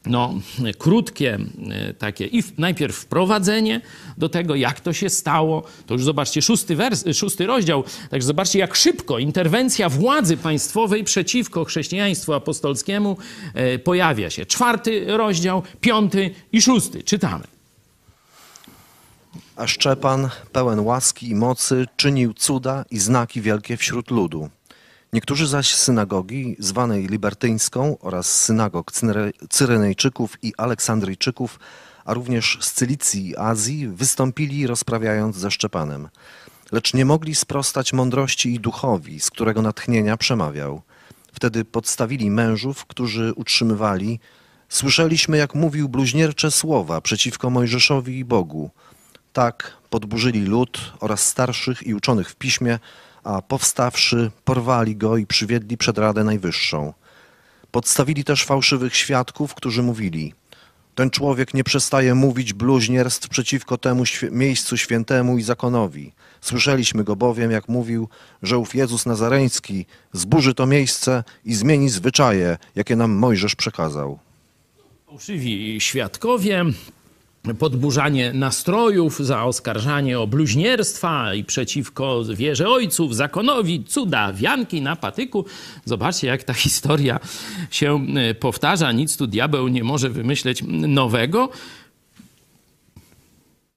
no, 0.09 0.33
krótkie 0.77 1.39
e, 1.69 1.93
takie 1.93 2.25
i 2.25 2.43
najpierw 2.57 2.95
wprowadzenie 2.95 3.81
do 4.17 4.29
tego, 4.29 4.55
jak 4.55 4.79
to 4.79 4.93
się 4.93 5.09
stało. 5.09 5.63
To 5.85 5.93
już 5.93 6.03
zobaczcie 6.03 6.41
szósty, 6.41 6.75
wers, 6.75 7.05
szósty 7.13 7.45
rozdział. 7.45 7.83
Także 8.09 8.27
zobaczcie, 8.27 8.59
jak 8.59 8.75
szybko 8.75 9.19
interwencja 9.19 9.89
władzy 9.89 10.37
państwowej 10.37 11.03
przeciwko 11.03 11.65
chrześcijaństwu 11.65 12.33
apostolskiemu 12.33 13.17
e, 13.53 13.79
pojawia 13.79 14.29
się. 14.29 14.45
Czwarty 14.45 15.05
rozdział, 15.17 15.63
piąty 15.81 16.31
i 16.51 16.61
szósty. 16.61 17.03
Czytamy. 17.03 17.43
A 19.55 19.67
Szczepan, 19.67 20.29
pełen 20.51 20.79
łaski 20.79 21.29
i 21.29 21.35
mocy, 21.35 21.85
czynił 21.95 22.33
cuda 22.33 22.85
i 22.91 22.99
znaki 22.99 23.41
wielkie 23.41 23.77
wśród 23.77 24.11
ludu. 24.11 24.49
Niektórzy 25.17 25.47
zaś 25.47 25.75
synagogi, 25.75 26.55
zwanej 26.59 27.07
libertyńską 27.07 27.97
oraz 27.99 28.43
synagog 28.43 28.91
Cyrenejczyków 29.49 30.37
i 30.41 30.53
Aleksandryjczyków, 30.57 31.59
a 32.05 32.13
również 32.13 32.57
z 32.61 32.73
Cylicji 32.73 33.29
i 33.29 33.37
Azji, 33.37 33.87
wystąpili 33.87 34.67
rozprawiając 34.67 35.35
ze 35.35 35.51
Szczepanem. 35.51 36.09
Lecz 36.71 36.93
nie 36.93 37.05
mogli 37.05 37.35
sprostać 37.35 37.93
mądrości 37.93 38.53
i 38.53 38.59
duchowi, 38.59 39.19
z 39.19 39.29
którego 39.29 39.61
natchnienia 39.61 40.17
przemawiał. 40.17 40.81
Wtedy 41.33 41.65
podstawili 41.65 42.31
mężów, 42.31 42.85
którzy 42.85 43.33
utrzymywali, 43.33 44.19
słyszeliśmy, 44.69 45.37
jak 45.37 45.55
mówił 45.55 45.89
bluźniercze 45.89 46.51
słowa 46.51 47.01
przeciwko 47.01 47.49
Mojżeszowi 47.49 48.17
i 48.17 48.25
Bogu. 48.25 48.69
Tak 49.33 49.77
podburzyli 49.89 50.45
lud 50.45 50.93
oraz 50.99 51.25
starszych 51.25 51.87
i 51.87 51.93
uczonych 51.93 52.29
w 52.29 52.35
piśmie, 52.35 52.79
a 53.27 53.41
powstawszy, 53.41 54.31
porwali 54.45 54.95
go 54.95 55.17
i 55.17 55.25
przywiedli 55.25 55.77
przed 55.77 55.97
Radę 55.97 56.23
Najwyższą. 56.23 56.93
Podstawili 57.71 58.23
też 58.23 58.45
fałszywych 58.45 58.95
świadków, 58.95 59.55
którzy 59.55 59.83
mówili: 59.83 60.33
Ten 60.95 61.09
człowiek 61.09 61.53
nie 61.53 61.63
przestaje 61.63 62.15
mówić 62.15 62.53
bluźnierstw 62.53 63.29
przeciwko 63.29 63.77
temu 63.77 64.03
miejscu 64.31 64.77
świętemu 64.77 65.37
i 65.37 65.43
zakonowi. 65.43 66.11
Słyszeliśmy 66.41 67.03
go 67.03 67.15
bowiem, 67.15 67.51
jak 67.51 67.69
mówił, 67.69 68.09
że 68.43 68.57
ów 68.57 68.75
Jezus 68.75 69.05
Nazareński 69.05 69.85
zburzy 70.13 70.53
to 70.53 70.65
miejsce 70.65 71.23
i 71.45 71.55
zmieni 71.55 71.89
zwyczaje, 71.89 72.57
jakie 72.75 72.95
nam 72.95 73.11
Mojżesz 73.11 73.55
przekazał. 73.55 74.19
Fałszywi 75.05 75.81
świadkowie 75.81 76.65
podburzanie 77.55 78.33
nastrojów, 78.33 79.19
za 79.19 79.43
oskarżanie 79.43 80.19
o 80.19 80.27
bluźnierstwa 80.27 81.33
i 81.33 81.43
przeciwko 81.43 82.23
wierze 82.23 82.69
ojców, 82.69 83.15
zakonowi, 83.15 83.83
cuda, 83.83 84.33
wianki 84.33 84.81
na 84.81 84.95
patyku. 84.95 85.45
Zobaczcie, 85.85 86.27
jak 86.27 86.43
ta 86.43 86.53
historia 86.67 87.19
się 87.71 88.05
e, 88.15 88.35
powtarza. 88.35 88.91
Nic 88.91 89.17
tu 89.17 89.27
diabeł 89.27 89.67
nie 89.67 89.83
może 89.83 90.09
wymyśleć 90.09 90.63
nowego. 90.67 91.49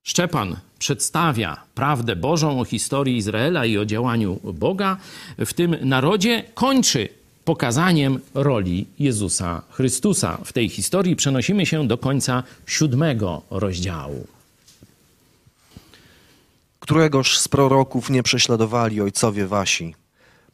Szczepan 0.02 0.56
przedstawia 0.78 1.56
prawdę 1.74 2.16
Bożą 2.16 2.60
o 2.60 2.64
historii 2.64 3.16
Izraela 3.16 3.66
i 3.66 3.78
o 3.78 3.84
działaniu 3.84 4.40
Boga 4.44 4.96
w 5.38 5.52
tym 5.52 5.76
narodzie, 5.80 6.42
kończy 6.54 7.19
pokazaniem 7.44 8.20
roli 8.34 8.86
Jezusa 8.98 9.62
Chrystusa. 9.70 10.38
W 10.44 10.52
tej 10.52 10.68
historii 10.68 11.16
przenosimy 11.16 11.66
się 11.66 11.88
do 11.88 11.98
końca 11.98 12.42
siódmego 12.66 13.42
rozdziału. 13.50 14.26
Któregoż 16.80 17.38
z 17.38 17.48
proroków 17.48 18.10
nie 18.10 18.22
prześladowali 18.22 19.00
ojcowie 19.00 19.46
wasi? 19.46 19.94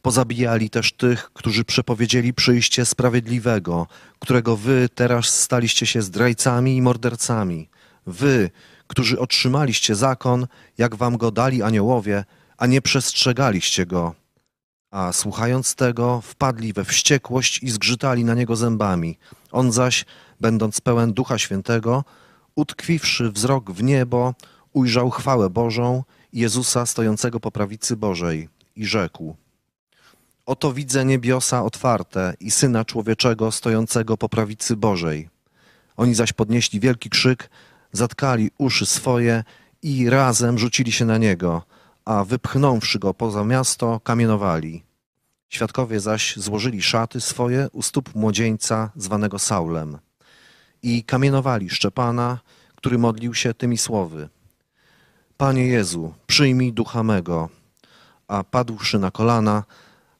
Pozabijali 0.01 0.69
też 0.69 0.93
tych, 0.93 1.29
którzy 1.33 1.65
przepowiedzieli 1.65 2.33
przyjście 2.33 2.85
sprawiedliwego, 2.85 3.87
którego 4.19 4.57
wy 4.57 4.89
teraz 4.95 5.25
staliście 5.25 5.85
się 5.85 6.01
zdrajcami 6.01 6.77
i 6.77 6.81
mordercami. 6.81 7.69
Wy, 8.07 8.49
którzy 8.87 9.19
otrzymaliście 9.19 9.95
zakon, 9.95 10.47
jak 10.77 10.95
wam 10.95 11.17
go 11.17 11.31
dali 11.31 11.63
aniołowie, 11.63 12.23
a 12.57 12.67
nie 12.67 12.81
przestrzegaliście 12.81 13.85
go 13.85 14.15
a 14.91 15.13
słuchając 15.13 15.75
tego, 15.75 16.21
wpadli 16.21 16.73
we 16.73 16.85
wściekłość 16.85 17.63
i 17.63 17.69
zgrzytali 17.69 18.25
na 18.25 18.33
niego 18.33 18.55
zębami. 18.55 19.17
On 19.51 19.71
zaś, 19.71 20.05
będąc 20.41 20.81
pełen 20.81 21.13
Ducha 21.13 21.37
Świętego, 21.37 22.03
utkwiwszy 22.55 23.31
wzrok 23.31 23.71
w 23.71 23.83
niebo, 23.83 24.33
ujrzał 24.73 25.09
chwałę 25.09 25.49
Bożą 25.49 26.03
Jezusa 26.33 26.85
stojącego 26.85 27.39
po 27.39 27.51
prawicy 27.51 27.97
Bożej 27.97 28.49
i 28.75 28.85
rzekł: 28.85 29.35
Oto 30.45 30.73
widzę 30.73 31.05
niebiosa 31.05 31.63
otwarte 31.63 32.33
i 32.39 32.51
syna 32.51 32.85
człowieczego 32.85 33.51
stojącego 33.51 34.17
po 34.17 34.29
prawicy 34.29 34.75
Bożej. 34.75 35.29
Oni 35.97 36.15
zaś 36.15 36.33
podnieśli 36.33 36.79
wielki 36.79 37.09
krzyk, 37.09 37.49
zatkali 37.91 38.51
uszy 38.57 38.85
swoje 38.85 39.43
i 39.83 40.09
razem 40.09 40.57
rzucili 40.59 40.91
się 40.91 41.05
na 41.05 41.17
niego 41.17 41.76
a 42.07 42.23
wypchnąwszy 42.23 42.99
go 42.99 43.13
poza 43.13 43.43
miasto, 43.43 43.99
kamienowali. 43.99 44.83
Świadkowie 45.49 45.99
zaś 45.99 46.37
złożyli 46.37 46.81
szaty 46.81 47.21
swoje 47.21 47.67
u 47.71 47.81
stóp 47.81 48.15
młodzieńca 48.15 48.91
zwanego 48.95 49.39
Saulem 49.39 49.97
i 50.83 51.03
kamienowali 51.03 51.69
Szczepana, 51.69 52.39
który 52.75 52.97
modlił 52.97 53.33
się 53.33 53.53
tymi 53.53 53.77
słowy. 53.77 54.29
Panie 55.37 55.67
Jezu, 55.67 56.13
przyjmij 56.27 56.73
ducha 56.73 57.03
mego. 57.03 57.49
A 58.27 58.43
padłszy 58.43 58.99
na 58.99 59.11
kolana, 59.11 59.63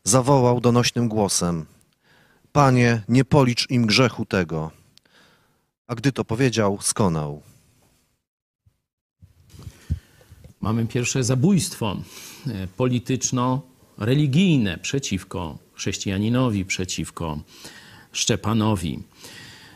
zawołał 0.04 0.62
donośnym 0.62 1.08
głosem. 1.08 1.66
Panie, 2.52 3.04
nie 3.10 3.26
policz 3.26 3.70
im 3.70 3.86
grzechu 3.86 4.26
tego. 4.26 4.72
A 5.88 5.96
gdy 5.96 6.12
to 6.12 6.26
powiedział, 6.26 6.78
skonał. 6.82 7.42
Mamy 10.68 10.86
pierwsze 10.86 11.24
zabójstwo 11.24 11.98
e, 12.48 12.68
polityczno-religijne 12.78 14.78
przeciwko 14.78 15.58
chrześcijaninowi, 15.74 16.66
przeciwko 16.66 17.40
Szczepanowi. 18.12 19.00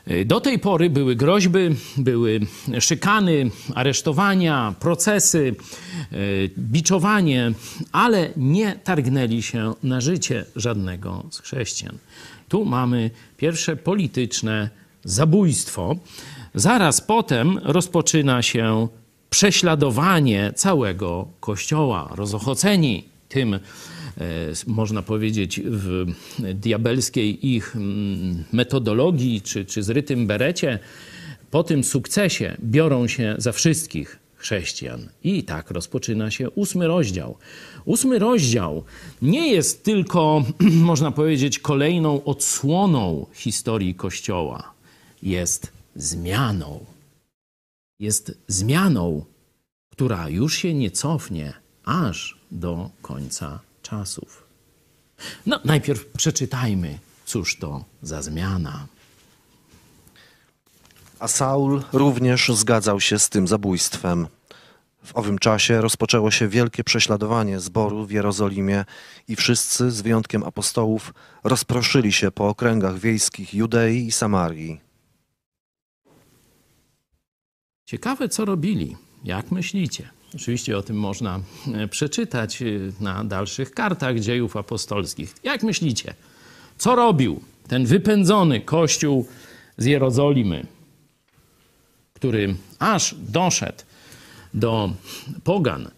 E, 0.05 0.25
Do 0.25 0.41
tej 0.41 0.59
pory 0.59 0.89
były 0.89 1.15
groźby, 1.15 1.59
były 1.97 2.39
szykany, 2.79 3.51
aresztowania, 3.75 4.75
procesy, 4.79 5.55
e, 6.11 6.15
biczowanie, 6.57 7.51
ale 7.91 8.29
nie 8.37 8.79
targnęli 8.83 9.41
się 9.41 9.73
na 9.83 10.01
życie 10.01 10.45
żadnego 10.55 11.23
z 11.29 11.39
chrześcijan. 11.39 11.97
Tu 12.49 12.65
mamy 12.65 13.11
pierwsze 13.37 13.75
polityczne 13.75 14.69
zabójstwo. 15.03 15.95
Zaraz 16.55 17.01
potem 17.01 17.59
rozpoczyna 17.63 18.41
się 18.41 18.87
prześladowanie 19.31 20.53
całego 20.55 21.27
Kościoła. 21.39 22.09
Rozochoceni 22.15 23.03
tym, 23.29 23.53
e, 23.53 23.59
można 24.67 25.01
powiedzieć, 25.01 25.61
w 25.65 26.05
diabelskiej 26.53 27.47
ich 27.47 27.75
mm, 27.75 28.43
metodologii 28.51 29.41
czy, 29.41 29.65
czy 29.65 29.83
zrytym 29.83 30.27
berecie, 30.27 30.79
po 31.51 31.63
tym 31.63 31.83
sukcesie 31.83 32.57
biorą 32.63 33.07
się 33.07 33.35
za 33.37 33.51
wszystkich 33.51 34.19
chrześcijan. 34.35 35.09
I 35.23 35.43
tak 35.43 35.71
rozpoczyna 35.71 36.31
się 36.31 36.49
ósmy 36.49 36.87
rozdział. 36.87 37.37
Ósmy 37.85 38.19
rozdział 38.19 38.83
nie 39.21 39.51
jest 39.51 39.83
tylko, 39.83 40.45
można 40.91 41.11
powiedzieć, 41.11 41.59
kolejną 41.59 42.23
odsłoną 42.23 43.25
historii 43.33 43.95
Kościoła. 43.95 44.73
Jest 45.23 45.71
zmianą 45.95 46.85
jest 48.01 48.37
zmianą, 48.47 49.25
która 49.91 50.29
już 50.29 50.55
się 50.55 50.73
nie 50.73 50.91
cofnie 50.91 51.53
aż 51.85 52.39
do 52.51 52.89
końca 53.01 53.59
czasów. 53.81 54.43
No, 55.45 55.59
najpierw 55.65 56.05
przeczytajmy, 56.05 56.99
cóż 57.25 57.57
to 57.57 57.85
za 58.01 58.21
zmiana. 58.21 58.87
A 61.19 61.27
Saul 61.27 61.83
również 61.93 62.51
zgadzał 62.53 63.01
się 63.01 63.19
z 63.19 63.29
tym 63.29 63.47
zabójstwem. 63.47 64.27
W 65.03 65.15
owym 65.15 65.39
czasie 65.39 65.81
rozpoczęło 65.81 66.31
się 66.31 66.47
wielkie 66.47 66.83
prześladowanie 66.83 67.59
zboru 67.59 68.05
w 68.05 68.11
Jerozolimie 68.11 68.85
i 69.27 69.35
wszyscy, 69.35 69.91
z 69.91 70.01
wyjątkiem 70.01 70.43
apostołów, 70.43 71.13
rozproszyli 71.43 72.11
się 72.11 72.31
po 72.31 72.47
okręgach 72.47 72.99
wiejskich 72.99 73.53
Judei 73.53 74.07
i 74.07 74.11
Samarii. 74.11 74.90
Ciekawe, 77.91 78.29
co 78.29 78.45
robili. 78.45 78.95
Jak 79.23 79.51
myślicie? 79.51 80.09
Oczywiście 80.35 80.77
o 80.77 80.81
tym 80.81 80.99
można 80.99 81.39
e, 81.73 81.87
przeczytać 81.87 82.61
e, 82.61 82.65
na 82.99 83.23
dalszych 83.23 83.71
kartach 83.71 84.19
dziejów 84.19 84.57
apostolskich. 84.57 85.35
Jak 85.43 85.63
myślicie? 85.63 86.13
Co 86.77 86.95
robił 86.95 87.41
ten 87.67 87.85
wypędzony 87.85 88.61
kościół 88.61 89.27
z 89.77 89.85
Jerozolimy, 89.85 90.65
który 92.13 92.55
aż 92.79 93.15
doszedł 93.19 93.83
do 94.53 94.93
Pogan, 95.43 95.91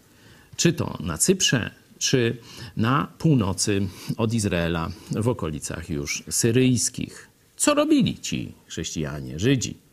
czy 0.56 0.72
to 0.72 0.98
na 1.00 1.18
Cyprze, 1.18 1.70
czy 1.98 2.36
na 2.76 3.12
północy 3.18 3.88
od 4.16 4.34
Izraela, 4.34 4.90
w 5.10 5.28
okolicach 5.28 5.90
już 5.90 6.24
syryjskich? 6.30 7.28
Co 7.56 7.74
robili 7.74 8.18
ci 8.18 8.52
chrześcijanie, 8.66 9.38
Żydzi? 9.38 9.83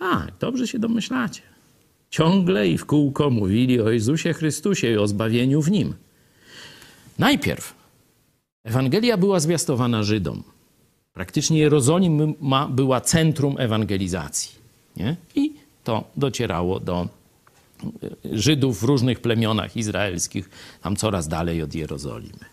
Tak, 0.00 0.32
dobrze 0.40 0.66
się 0.66 0.78
domyślacie. 0.78 1.42
Ciągle 2.10 2.68
i 2.68 2.78
w 2.78 2.86
kółko 2.86 3.30
mówili 3.30 3.80
o 3.80 3.90
Jezusie 3.90 4.32
Chrystusie 4.32 4.92
i 4.92 4.96
o 4.96 5.06
zbawieniu 5.08 5.62
w 5.62 5.70
Nim. 5.70 5.94
Najpierw 7.18 7.74
Ewangelia 8.64 9.16
była 9.16 9.40
zwiastowana 9.40 10.02
Żydom. 10.02 10.42
Praktycznie 11.12 11.58
Jerozolima 11.58 12.68
była 12.68 13.00
centrum 13.00 13.56
ewangelizacji. 13.58 14.50
Nie? 14.96 15.16
I 15.34 15.52
to 15.84 16.04
docierało 16.16 16.80
do 16.80 17.08
Żydów 18.32 18.80
w 18.80 18.84
różnych 18.84 19.20
plemionach 19.20 19.76
izraelskich, 19.76 20.50
tam 20.82 20.96
coraz 20.96 21.28
dalej 21.28 21.62
od 21.62 21.74
Jerozolimy. 21.74 22.49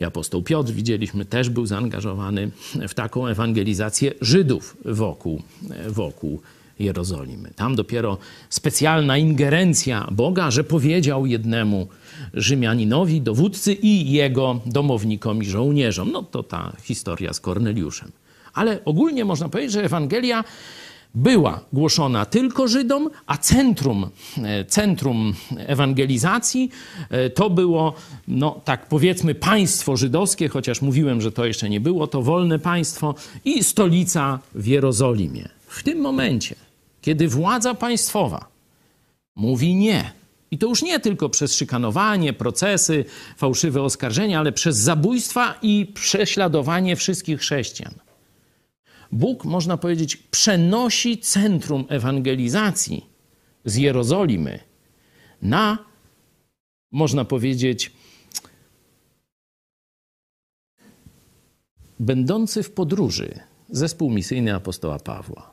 I 0.00 0.04
apostoł 0.04 0.42
Piotr, 0.42 0.72
widzieliśmy, 0.72 1.24
też 1.24 1.50
był 1.50 1.66
zaangażowany 1.66 2.50
w 2.88 2.94
taką 2.94 3.26
ewangelizację 3.26 4.12
Żydów 4.20 4.76
wokół, 4.84 5.42
wokół 5.88 6.40
Jerozolimy. 6.78 7.50
Tam 7.56 7.76
dopiero 7.76 8.18
specjalna 8.48 9.18
ingerencja 9.18 10.08
Boga, 10.10 10.50
że 10.50 10.64
powiedział 10.64 11.26
jednemu 11.26 11.88
Rzymianinowi, 12.34 13.20
dowódcy 13.20 13.72
i 13.72 14.12
jego 14.12 14.60
domownikom 14.66 15.42
i 15.42 15.46
żołnierzom. 15.46 16.12
No 16.12 16.22
to 16.22 16.42
ta 16.42 16.72
historia 16.82 17.32
z 17.32 17.40
Korneliuszem. 17.40 18.12
Ale 18.54 18.84
ogólnie 18.84 19.24
można 19.24 19.48
powiedzieć, 19.48 19.72
że 19.72 19.84
Ewangelia 19.84 20.44
była 21.14 21.60
głoszona 21.72 22.26
tylko 22.26 22.68
Żydom, 22.68 23.10
a 23.26 23.36
centrum, 23.36 24.10
e, 24.42 24.64
centrum 24.64 25.34
ewangelizacji 25.56 26.70
e, 27.10 27.30
to 27.30 27.50
było, 27.50 27.94
no 28.28 28.60
tak 28.64 28.86
powiedzmy, 28.86 29.34
państwo 29.34 29.96
żydowskie, 29.96 30.48
chociaż 30.48 30.82
mówiłem, 30.82 31.20
że 31.20 31.32
to 31.32 31.44
jeszcze 31.44 31.70
nie 31.70 31.80
było, 31.80 32.06
to 32.06 32.22
wolne 32.22 32.58
państwo 32.58 33.14
i 33.44 33.64
stolica 33.64 34.38
w 34.54 34.66
Jerozolimie. 34.66 35.48
W 35.66 35.82
tym 35.82 36.00
momencie, 36.00 36.54
kiedy 37.00 37.28
władza 37.28 37.74
państwowa 37.74 38.46
mówi 39.36 39.74
nie, 39.74 40.12
i 40.50 40.58
to 40.58 40.66
już 40.66 40.82
nie 40.82 41.00
tylko 41.00 41.28
przez 41.28 41.56
szykanowanie, 41.56 42.32
procesy, 42.32 43.04
fałszywe 43.36 43.82
oskarżenia, 43.82 44.38
ale 44.38 44.52
przez 44.52 44.76
zabójstwa 44.76 45.54
i 45.62 45.86
prześladowanie 45.94 46.96
wszystkich 46.96 47.40
chrześcijan. 47.40 47.94
Bóg, 49.14 49.44
można 49.44 49.76
powiedzieć, 49.76 50.16
przenosi 50.16 51.18
centrum 51.18 51.84
ewangelizacji 51.88 53.06
z 53.64 53.76
Jerozolimy 53.76 54.58
na, 55.42 55.78
można 56.92 57.24
powiedzieć, 57.24 57.92
będący 62.00 62.62
w 62.62 62.70
podróży 62.70 63.38
zespół 63.70 64.10
misyjny 64.10 64.54
apostoła 64.54 64.98
Pawła. 64.98 65.52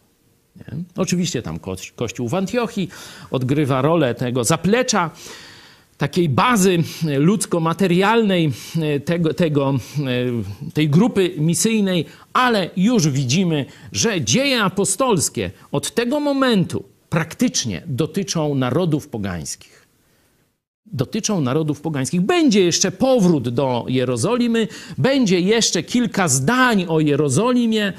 Nie? 0.56 0.84
Oczywiście 0.96 1.42
tam 1.42 1.60
Kościół 1.96 2.28
w 2.28 2.34
Antiochii 2.34 2.90
odgrywa 3.32 3.82
rolę 3.82 4.16
tego 4.16 4.44
zaplecza, 4.44 5.12
takiej 6.02 6.30
bazy 6.30 6.84
ludzko-materialnej 7.18 8.52
tego, 9.06 9.34
tego, 9.34 9.73
tej 10.73 10.90
grupy 10.90 11.36
misyjnej, 11.38 12.06
ale 12.34 12.69
już 12.78 13.10
widzimy, 13.10 13.65
że 13.91 14.22
dzieje 14.22 14.64
apostolskie 14.64 15.52
od 15.72 15.91
tego 15.91 16.19
momentu 16.19 16.84
praktycznie 17.10 17.84
dotyczą 17.86 18.56
narodów 18.56 19.07
pogańskich. 19.07 19.81
Dotyczą 20.86 21.41
narodów 21.41 21.82
pogańskich. 21.82 22.22
Będzie 22.22 22.62
jeszcze 22.62 22.91
powrót 22.91 23.49
do 23.49 23.86
Jerozolimy, 23.88 24.68
będzie 24.98 25.40
jeszcze 25.40 25.84
kilka 25.84 26.28
zdań 26.28 26.86
o 26.90 26.99
Jerozolimie, 26.99 27.94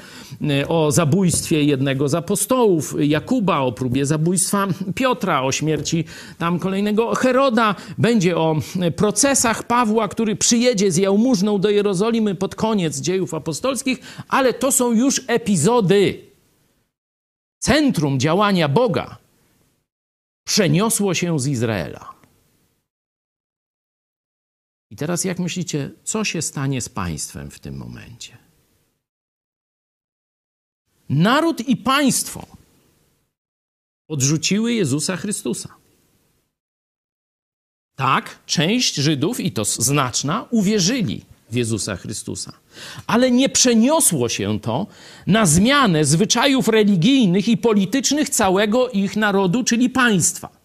o 0.67 0.91
zabójstwie 0.91 1.63
jednego 1.63 2.09
z 2.09 2.15
apostołów, 2.15 2.95
Jakuba, 2.99 3.59
o 3.59 3.71
próbie 3.71 4.05
zabójstwa 4.05 4.67
Piotra, 4.95 5.41
o 5.41 5.51
śmierci 5.51 6.05
tam 6.37 6.59
kolejnego 6.59 7.15
Heroda, 7.15 7.75
będzie 7.97 8.37
o 8.37 8.55
procesach 8.95 9.63
Pawła, 9.63 10.07
który 10.07 10.35
przyjedzie 10.35 10.91
z 10.91 10.97
jałmużną 10.97 11.59
do 11.59 11.69
Jerozolimy 11.69 12.35
pod 12.35 12.55
koniec 12.55 12.99
dziejów 12.99 13.33
apostolskich, 13.33 13.99
ale 14.29 14.53
to 14.53 14.71
są 14.71 14.91
już 14.91 15.21
epizody. 15.27 16.19
Centrum 17.59 18.19
działania 18.19 18.67
Boga 18.69 19.17
przeniosło 20.47 21.13
się 21.13 21.39
z 21.39 21.47
Izraela. 21.47 22.12
I 24.93 24.95
teraz 24.95 25.23
jak 25.23 25.39
myślicie, 25.39 25.91
co 26.03 26.23
się 26.23 26.41
stanie 26.41 26.81
z 26.81 26.89
państwem 26.89 27.51
w 27.51 27.59
tym 27.59 27.77
momencie? 27.77 28.37
Naród 31.09 31.67
i 31.67 31.77
państwo 31.77 32.47
odrzuciły 34.07 34.73
Jezusa 34.73 35.17
Chrystusa. 35.17 35.69
Tak, 37.95 38.39
część 38.45 38.95
Żydów, 38.95 39.39
i 39.39 39.51
to 39.51 39.65
znaczna, 39.65 40.47
uwierzyli 40.49 41.25
w 41.49 41.55
Jezusa 41.55 41.95
Chrystusa. 41.95 42.53
Ale 43.07 43.31
nie 43.31 43.49
przeniosło 43.49 44.29
się 44.29 44.59
to 44.59 44.87
na 45.27 45.45
zmianę 45.45 46.05
zwyczajów 46.05 46.67
religijnych 46.67 47.47
i 47.47 47.57
politycznych 47.57 48.29
całego 48.29 48.89
ich 48.89 49.15
narodu, 49.15 49.63
czyli 49.63 49.89
państwa. 49.89 50.62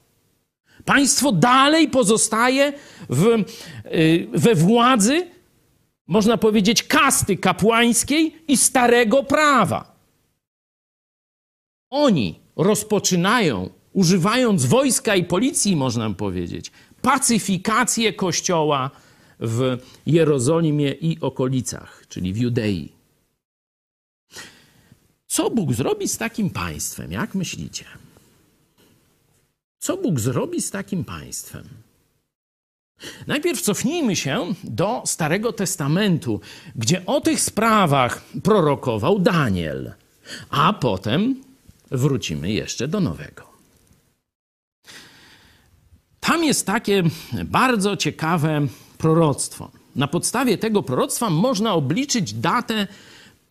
Państwo 0.88 1.32
dalej 1.32 1.88
pozostaje 1.88 2.72
w, 3.08 3.26
y, 3.26 4.28
we 4.32 4.54
władzy, 4.54 5.26
można 6.06 6.38
powiedzieć, 6.38 6.82
kasty 6.82 7.36
kapłańskiej 7.36 8.36
i 8.48 8.56
starego 8.56 9.22
prawa. 9.22 9.96
Oni 11.90 12.40
rozpoczynają, 12.56 13.70
używając 13.92 14.66
wojska 14.66 15.16
i 15.16 15.24
policji, 15.24 15.76
można 15.76 16.10
powiedzieć, 16.10 16.70
pacyfikację 17.02 18.12
kościoła 18.12 18.90
w 19.40 19.78
Jerozolimie 20.06 20.92
i 20.92 21.20
okolicach, 21.20 22.04
czyli 22.08 22.32
w 22.32 22.36
Judei. 22.36 22.92
Co 25.26 25.50
Bóg 25.50 25.72
zrobi 25.72 26.08
z 26.08 26.18
takim 26.18 26.50
państwem? 26.50 27.12
Jak 27.12 27.34
myślicie? 27.34 27.84
Co 29.78 29.96
Bóg 29.96 30.20
zrobi 30.20 30.62
z 30.62 30.70
takim 30.70 31.04
państwem? 31.04 31.68
Najpierw 33.26 33.60
cofnijmy 33.60 34.16
się 34.16 34.54
do 34.64 35.02
Starego 35.06 35.52
Testamentu, 35.52 36.40
gdzie 36.76 37.06
o 37.06 37.20
tych 37.20 37.40
sprawach 37.40 38.22
prorokował 38.42 39.18
Daniel, 39.18 39.92
a 40.50 40.72
potem 40.72 41.42
wrócimy 41.90 42.52
jeszcze 42.52 42.88
do 42.88 43.00
Nowego. 43.00 43.48
Tam 46.20 46.44
jest 46.44 46.66
takie 46.66 47.02
bardzo 47.44 47.96
ciekawe 47.96 48.66
proroctwo. 48.98 49.70
Na 49.96 50.08
podstawie 50.08 50.58
tego 50.58 50.82
proroctwa 50.82 51.30
można 51.30 51.74
obliczyć 51.74 52.32
datę 52.32 52.86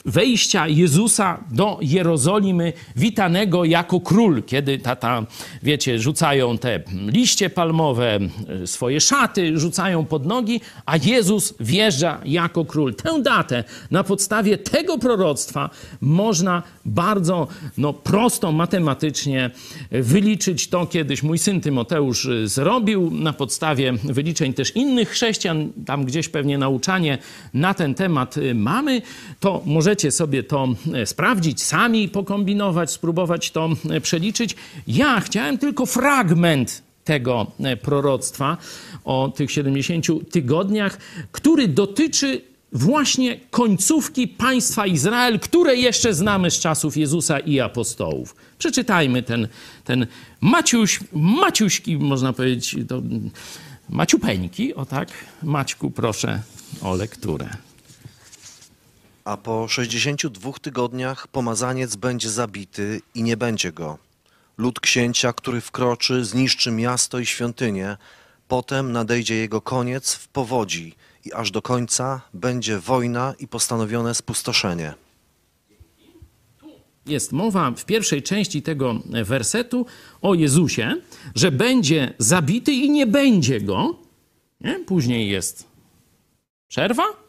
wejścia 0.08 0.68
Jezusa 0.68 1.44
do 1.52 1.78
Jerozolimy, 1.82 2.74
witanego 2.96 3.66
jako 3.66 4.00
król, 4.00 4.44
kiedy 4.44 4.78
tata, 4.78 5.26
wiecie, 5.64 6.00
rzucają 6.00 6.58
te 6.58 6.80
liście 7.08 7.50
palmowe, 7.50 8.20
swoje 8.66 9.02
szaty 9.02 9.60
rzucają 9.60 10.06
pod 10.06 10.26
nogi, 10.26 10.62
a 10.86 10.98
Jezus 10.98 11.54
wjeżdża 11.60 12.22
jako 12.26 12.66
król. 12.66 12.96
Tę 12.96 13.22
datę 13.22 13.64
na 13.92 14.04
podstawie 14.04 14.58
tego 14.58 14.98
proroctwa 14.98 15.70
można 16.02 16.64
bardzo 16.86 17.48
no, 17.78 17.94
prosto 17.94 18.52
matematycznie 18.52 19.52
wyliczyć. 19.92 20.68
To 20.68 20.86
kiedyś 20.86 21.24
mój 21.24 21.38
syn 21.38 21.62
Tymoteusz 21.62 22.28
zrobił 22.44 23.12
na 23.12 23.34
podstawie 23.34 23.94
wyliczeń 23.94 24.54
też 24.54 24.76
innych 24.76 25.10
chrześcijan. 25.10 25.72
Tam 25.86 26.06
gdzieś 26.06 26.30
pewnie 26.30 26.58
nauczanie 26.58 27.18
na 27.54 27.74
ten 27.74 27.96
temat 27.96 28.36
mamy. 28.54 29.02
To 29.40 29.62
możecie 29.66 29.97
sobie 30.12 30.44
to 30.44 30.68
sprawdzić, 31.06 31.64
sami 31.64 32.10
pokombinować, 32.10 32.92
spróbować 32.92 33.52
to 33.52 33.70
przeliczyć. 34.02 34.56
Ja 34.88 35.20
chciałem 35.20 35.58
tylko 35.58 35.86
fragment 35.86 36.84
tego 37.04 37.52
proroctwa 37.82 38.58
o 39.06 39.34
tych 39.36 39.52
70 39.52 40.06
tygodniach, 40.32 40.98
który 41.32 41.68
dotyczy 41.68 42.42
właśnie 42.72 43.40
końcówki 43.52 44.28
państwa 44.28 44.86
Izrael, 44.86 45.40
które 45.40 45.76
jeszcze 45.76 46.14
znamy 46.14 46.52
z 46.52 46.60
czasów 46.60 46.98
Jezusa 46.98 47.40
i 47.40 47.60
apostołów. 47.60 48.36
Przeczytajmy 48.58 49.24
ten, 49.24 49.48
ten 49.84 50.08
Maciuś, 50.42 51.00
Maciuśki, 51.14 51.98
można 51.98 52.34
powiedzieć, 52.34 52.76
to 52.88 53.02
Maciupeńki, 53.90 54.76
o 54.76 54.86
tak. 54.86 55.10
Maćku, 55.44 55.92
proszę 55.92 56.42
o 56.82 56.96
lekturę. 56.96 57.67
A 59.28 59.38
po 59.38 59.68
62 59.68 60.52
tygodniach 60.62 61.28
pomazaniec 61.28 61.96
będzie 61.96 62.30
zabity 62.30 63.02
i 63.16 63.24
nie 63.24 63.38
będzie 63.38 63.72
go. 63.72 63.98
Lud 64.58 64.80
księcia, 64.80 65.34
który 65.34 65.62
wkroczy, 65.62 66.26
zniszczy 66.26 66.72
miasto 66.72 67.20
i 67.20 67.26
świątynię. 67.26 67.98
Potem 68.48 68.92
nadejdzie 68.92 69.36
jego 69.36 69.62
koniec 69.62 70.14
w 70.14 70.28
powodzi 70.28 70.96
i 71.26 71.34
aż 71.34 71.52
do 71.52 71.62
końca 71.62 72.22
będzie 72.34 72.80
wojna 72.80 73.34
i 73.40 73.48
postanowione 73.48 74.16
spustoszenie. 74.16 74.94
Jest 77.06 77.32
mowa 77.32 77.72
w 77.72 77.86
pierwszej 77.86 78.24
części 78.24 78.62
tego 78.62 78.96
wersetu 79.24 79.86
o 80.22 80.34
Jezusie, 80.34 80.96
że 81.36 81.52
będzie 81.52 82.14
zabity 82.18 82.72
i 82.72 82.90
nie 82.90 83.08
będzie 83.08 83.62
go. 83.62 83.96
Nie? 84.62 84.80
Później 84.80 85.30
jest 85.30 85.68
przerwa. 86.68 87.27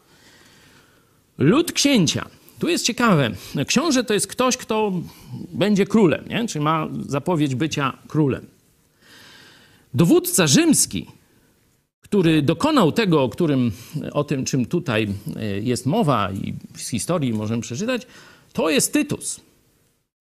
Lud 1.39 1.71
księcia. 1.71 2.25
Tu 2.59 2.69
jest 2.69 2.85
ciekawe. 2.85 3.31
Książę 3.67 4.03
to 4.03 4.13
jest 4.13 4.27
ktoś, 4.27 4.57
kto 4.57 4.91
będzie 5.51 5.85
królem, 5.85 6.25
nie? 6.29 6.47
czy 6.47 6.59
ma 6.59 6.87
zapowiedź 7.07 7.55
bycia 7.55 7.97
królem. 8.07 8.45
Dowódca 9.93 10.47
rzymski 10.47 11.07
który 12.09 12.41
dokonał 12.41 12.91
tego, 12.91 13.23
o, 13.23 13.29
którym, 13.29 13.71
o 14.11 14.23
tym, 14.23 14.45
czym 14.45 14.65
tutaj 14.65 15.07
e, 15.35 15.45
jest 15.45 15.85
mowa 15.85 16.31
i 16.31 16.53
z 16.75 16.89
historii 16.89 17.33
możemy 17.33 17.61
przeczytać, 17.61 18.07
to 18.53 18.69
jest 18.69 18.93
Tytus. 18.93 19.41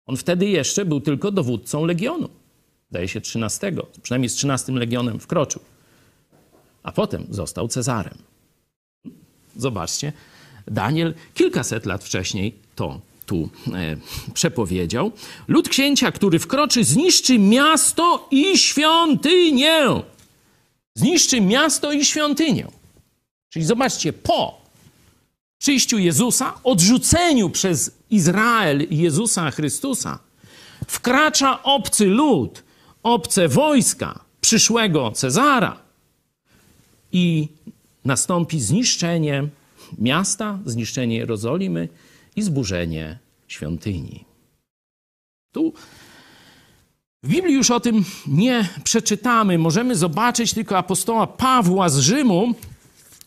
On 0.06 0.16
wtedy 0.16 0.46
jeszcze 0.46 0.84
był 0.84 1.00
tylko 1.00 1.30
dowódcą 1.30 1.84
legionu. 1.84 2.28
Zdaje 2.90 3.08
się 3.08 3.20
13, 3.20 3.72
przynajmniej 4.02 4.28
z 4.28 4.34
13 4.34 4.72
legionem 4.72 5.20
wkroczył. 5.20 5.62
A 6.82 6.92
potem 6.92 7.26
został 7.30 7.68
Cezarem. 7.68 8.18
Zobaczcie, 9.56 10.12
Daniel 10.66 11.14
kilkaset 11.34 11.86
lat 11.86 12.04
wcześniej 12.04 12.54
to 12.74 13.00
tu 13.26 13.48
e, 13.74 13.96
przepowiedział. 14.34 15.12
Lud 15.48 15.68
księcia, 15.68 16.12
który 16.12 16.38
wkroczy, 16.38 16.84
zniszczy 16.84 17.38
miasto 17.38 18.28
i 18.30 18.58
świątynię 18.58 20.02
zniszczy 20.96 21.40
miasto 21.40 21.92
i 21.92 22.04
świątynię. 22.04 22.66
Czyli 23.48 23.64
zobaczcie, 23.64 24.12
po 24.12 24.60
przyjściu 25.58 25.98
Jezusa, 25.98 26.54
odrzuceniu 26.64 27.50
przez 27.50 27.90
Izrael 28.10 28.86
Jezusa 28.90 29.50
Chrystusa, 29.50 30.18
wkracza 30.86 31.62
obcy 31.62 32.06
lud, 32.06 32.62
obce 33.02 33.48
wojska 33.48 34.20
przyszłego 34.40 35.10
Cezara 35.12 35.76
i 37.12 37.48
nastąpi 38.04 38.60
zniszczenie 38.60 39.48
miasta, 39.98 40.58
zniszczenie 40.64 41.16
Jerozolimy 41.16 41.88
i 42.36 42.42
zburzenie 42.42 43.18
świątyni. 43.48 44.24
Tu 45.52 45.72
w 47.22 47.28
Biblii 47.28 47.54
już 47.54 47.70
o 47.70 47.80
tym 47.80 48.04
nie 48.26 48.68
przeczytamy. 48.84 49.58
Możemy 49.58 49.96
zobaczyć 49.96 50.54
tylko 50.54 50.78
apostoła 50.78 51.26
Pawła 51.26 51.88
z 51.88 51.98
Rzymu, 51.98 52.54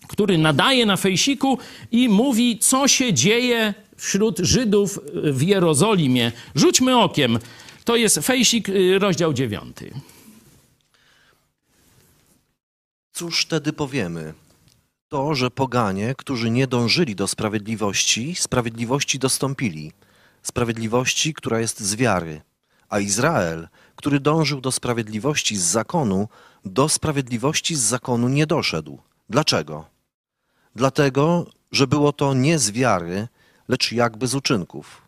który 0.07 0.38
nadaje 0.38 0.86
na 0.86 0.98
fejsiku 0.98 1.57
i 1.91 2.10
mówi, 2.10 2.60
co 2.60 2.88
się 2.88 3.14
dzieje 3.14 3.73
wśród 3.98 4.40
Żydów 4.40 4.99
w 5.14 5.41
Jerozolimie. 5.41 6.31
Rzućmy 6.56 6.98
okiem. 6.98 7.40
To 7.86 7.95
jest 7.95 8.19
fejsik, 8.19 8.69
y, 8.69 8.99
rozdział 8.99 9.34
9. 9.34 9.77
Cóż 13.14 13.41
wtedy 13.41 13.73
powiemy? 13.73 14.34
To, 15.10 15.36
że 15.36 15.52
poganie, 15.52 16.15
którzy 16.15 16.52
nie 16.52 16.68
dążyli 16.68 17.15
do 17.15 17.27
sprawiedliwości, 17.27 18.36
sprawiedliwości 18.36 19.19
dostąpili. 19.19 19.91
Sprawiedliwości, 20.44 21.34
która 21.34 21.60
jest 21.60 21.80
z 21.80 21.95
wiary. 21.95 22.41
A 22.90 22.99
Izrael, 22.99 23.68
który 23.95 24.19
dążył 24.19 24.61
do 24.61 24.72
sprawiedliwości 24.72 25.57
z 25.57 25.61
zakonu, 25.61 26.27
do 26.65 26.90
sprawiedliwości 26.90 27.76
z 27.76 27.80
zakonu 27.80 28.27
nie 28.27 28.48
doszedł. 28.48 28.99
Dlaczego? 29.30 29.86
Dlatego, 30.76 31.45
że 31.72 31.88
było 31.88 32.14
to 32.14 32.34
nie 32.34 32.60
z 32.60 32.72
wiary, 32.72 33.27
lecz 33.68 33.91
jakby 33.91 34.27
z 34.27 34.36
uczynków. 34.36 35.02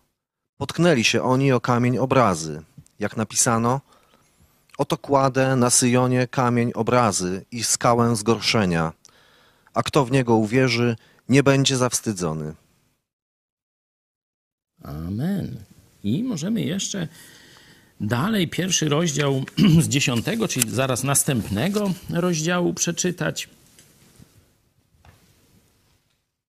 Potknęli 0.57 1.03
się 1.03 1.23
oni 1.23 1.51
o 1.51 1.61
kamień 1.61 1.97
obrazy. 1.97 2.63
Jak 2.99 3.17
napisano, 3.17 3.81
oto 4.77 4.97
kładę 4.97 5.55
na 5.55 5.69
Syjonie 5.69 6.27
kamień 6.27 6.71
obrazy 6.75 7.45
i 7.51 7.63
skałę 7.63 8.15
zgorszenia, 8.15 8.93
a 9.73 9.83
kto 9.83 10.05
w 10.05 10.11
niego 10.11 10.35
uwierzy, 10.35 10.95
nie 11.29 11.43
będzie 11.43 11.77
zawstydzony. 11.77 12.53
Amen. 14.83 15.55
I 16.03 16.23
możemy 16.23 16.61
jeszcze 16.61 17.07
Dalej 18.01 18.47
pierwszy 18.47 18.89
rozdział 18.89 19.43
z 19.83 19.87
dziesiątego, 19.87 20.47
czyli 20.47 20.71
zaraz 20.71 21.03
następnego 21.03 21.93
rozdziału 22.09 22.73
przeczytać. 22.73 23.49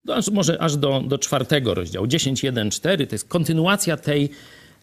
No, 0.05 0.15
może 0.33 0.63
aż 0.63 0.77
do, 0.77 1.01
do 1.01 1.19
czwartego 1.19 1.75
rozdziału, 1.75 2.07
10.1.4, 2.07 3.07
to 3.07 3.15
jest 3.15 3.29
kontynuacja 3.29 3.97
tej 3.97 4.31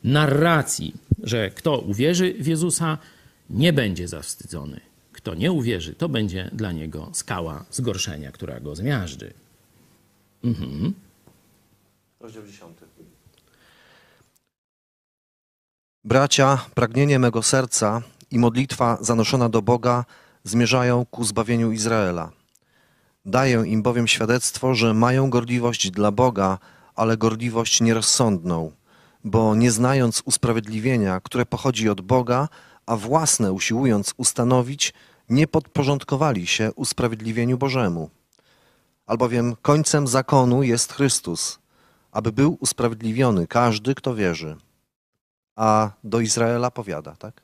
narracji, 0.03 0.93
że 1.23 1.49
kto 1.49 1.79
uwierzy 1.79 2.33
w 2.39 2.47
Jezusa, 2.47 2.97
nie 3.49 3.73
będzie 3.73 4.07
zawstydzony. 4.07 4.79
Kto 5.19 5.35
nie 5.35 5.51
uwierzy, 5.51 5.95
to 5.95 6.09
będzie 6.09 6.49
dla 6.53 6.71
niego 6.71 7.09
skała 7.13 7.65
zgorszenia, 7.71 8.31
która 8.31 8.59
go 8.59 8.75
zmiażdży. 8.75 9.33
Rozdział 12.19 12.43
10. 12.45 12.77
Bracia, 16.03 16.65
pragnienie 16.75 17.19
mego 17.19 17.43
serca 17.43 18.01
i 18.31 18.39
modlitwa 18.39 18.97
zanoszona 19.01 19.49
do 19.49 19.61
Boga 19.61 20.05
zmierzają 20.43 21.05
ku 21.05 21.23
zbawieniu 21.23 21.71
Izraela. 21.71 22.31
Daję 23.25 23.63
im 23.67 23.81
bowiem 23.81 24.07
świadectwo, 24.07 24.75
że 24.75 24.93
mają 24.93 25.29
gorliwość 25.29 25.91
dla 25.91 26.11
Boga, 26.11 26.57
ale 26.95 27.17
gorliwość 27.17 27.81
nierozsądną, 27.81 28.71
bo 29.23 29.55
nie 29.55 29.71
znając 29.71 30.21
usprawiedliwienia, 30.25 31.19
które 31.19 31.45
pochodzi 31.45 31.89
od 31.89 32.01
Boga, 32.01 32.47
a 32.85 32.95
własne 32.95 33.51
usiłując 33.53 34.13
ustanowić, 34.17 34.93
nie 35.29 35.47
podporządkowali 35.47 36.47
się 36.47 36.73
usprawiedliwieniu 36.73 37.57
Bożemu. 37.57 38.09
Albowiem 39.05 39.55
końcem 39.61 40.07
zakonu 40.07 40.63
jest 40.63 40.93
Chrystus, 40.93 41.59
aby 42.11 42.31
był 42.31 42.57
usprawiedliwiony 42.59 43.47
każdy, 43.47 43.95
kto 43.95 44.15
wierzy. 44.15 44.55
A 45.55 45.91
do 46.03 46.19
Izraela 46.19 46.71
powiada, 46.71 47.15
tak? 47.15 47.41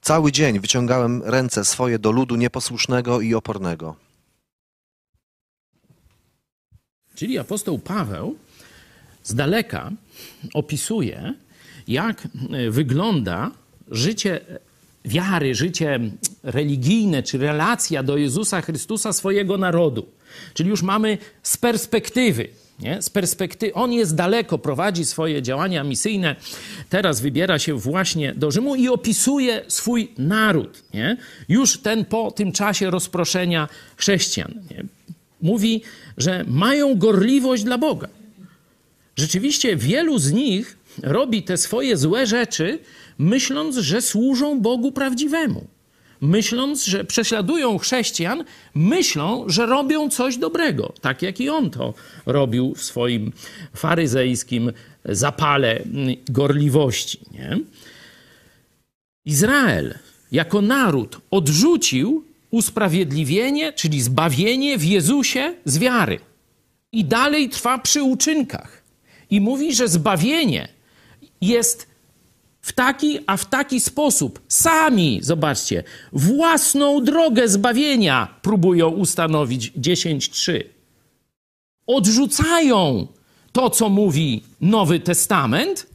Cały 0.00 0.32
dzień 0.32 0.60
wyciągałem 0.60 1.22
ręce 1.22 1.64
swoje 1.64 1.98
do 1.98 2.10
ludu 2.10 2.36
nieposłusznego 2.36 3.20
i 3.20 3.34
opornego. 3.34 3.96
Czyli 7.14 7.38
apostoł 7.38 7.78
Paweł 7.78 8.38
z 9.22 9.34
daleka 9.34 9.90
opisuje, 10.54 11.34
jak 11.88 12.28
wygląda 12.70 13.50
życie 13.88 14.40
wiary, 15.04 15.54
życie 15.54 16.00
religijne 16.42 17.22
czy 17.22 17.38
relacja 17.38 18.02
do 18.02 18.16
Jezusa 18.16 18.60
Chrystusa 18.60 19.12
swojego 19.12 19.58
narodu. 19.58 20.06
Czyli 20.54 20.70
już 20.70 20.82
mamy 20.82 21.18
z 21.42 21.56
perspektywy. 21.56 22.48
Nie? 22.78 23.02
Z 23.02 23.10
perspektywy, 23.10 23.74
on 23.74 23.92
jest 23.92 24.14
daleko, 24.14 24.58
prowadzi 24.58 25.04
swoje 25.04 25.42
działania 25.42 25.84
misyjne, 25.84 26.36
teraz 26.88 27.20
wybiera 27.20 27.58
się 27.58 27.74
właśnie 27.74 28.34
do 28.34 28.50
Rzymu 28.50 28.76
i 28.76 28.88
opisuje 28.88 29.64
swój 29.68 30.12
naród. 30.18 30.82
Nie? 30.94 31.16
Już 31.48 31.78
ten 31.78 32.04
po 32.04 32.30
tym 32.30 32.52
czasie 32.52 32.90
rozproszenia 32.90 33.68
chrześcijan. 33.96 34.54
Nie? 34.70 34.84
Mówi, 35.42 35.82
że 36.18 36.44
mają 36.48 36.98
gorliwość 36.98 37.62
dla 37.64 37.78
Boga. 37.78 38.08
Rzeczywiście 39.16 39.76
wielu 39.76 40.18
z 40.18 40.32
nich 40.32 40.76
robi 41.02 41.42
te 41.42 41.56
swoje 41.56 41.96
złe 41.96 42.26
rzeczy, 42.26 42.78
myśląc, 43.18 43.76
że 43.76 44.02
służą 44.02 44.60
Bogu 44.60 44.92
prawdziwemu. 44.92 45.66
Myśląc, 46.20 46.84
że 46.84 47.04
prześladują 47.04 47.78
chrześcijan, 47.78 48.44
myślą, 48.74 49.44
że 49.48 49.66
robią 49.66 50.10
coś 50.10 50.36
dobrego, 50.36 50.92
tak 51.00 51.22
jak 51.22 51.40
i 51.40 51.48
on 51.48 51.70
to 51.70 51.94
robił 52.26 52.74
w 52.74 52.82
swoim 52.82 53.32
faryzejskim 53.74 54.72
zapale 55.04 55.82
gorliwości. 56.28 57.18
Nie? 57.32 57.58
Izrael 59.24 59.94
jako 60.32 60.60
naród 60.60 61.20
odrzucił 61.30 62.24
usprawiedliwienie, 62.50 63.72
czyli 63.72 64.02
zbawienie 64.02 64.78
w 64.78 64.84
Jezusie 64.84 65.54
z 65.64 65.78
wiary. 65.78 66.18
I 66.92 67.04
dalej 67.04 67.48
trwa 67.48 67.78
przy 67.78 68.02
uczynkach. 68.02 68.82
I 69.30 69.40
mówi, 69.40 69.74
że 69.74 69.88
zbawienie 69.88 70.68
jest 71.40 71.91
w 72.62 72.72
taki, 72.72 73.18
a 73.26 73.36
w 73.36 73.46
taki 73.46 73.80
sposób. 73.80 74.40
Sami, 74.48 75.18
zobaczcie, 75.22 75.82
własną 76.12 77.04
drogę 77.04 77.48
zbawienia 77.48 78.34
próbują 78.42 78.88
ustanowić 78.88 79.72
10.3. 79.72 80.64
Odrzucają 81.86 83.06
to, 83.52 83.70
co 83.70 83.88
mówi 83.88 84.42
Nowy 84.60 85.00
Testament 85.00 85.86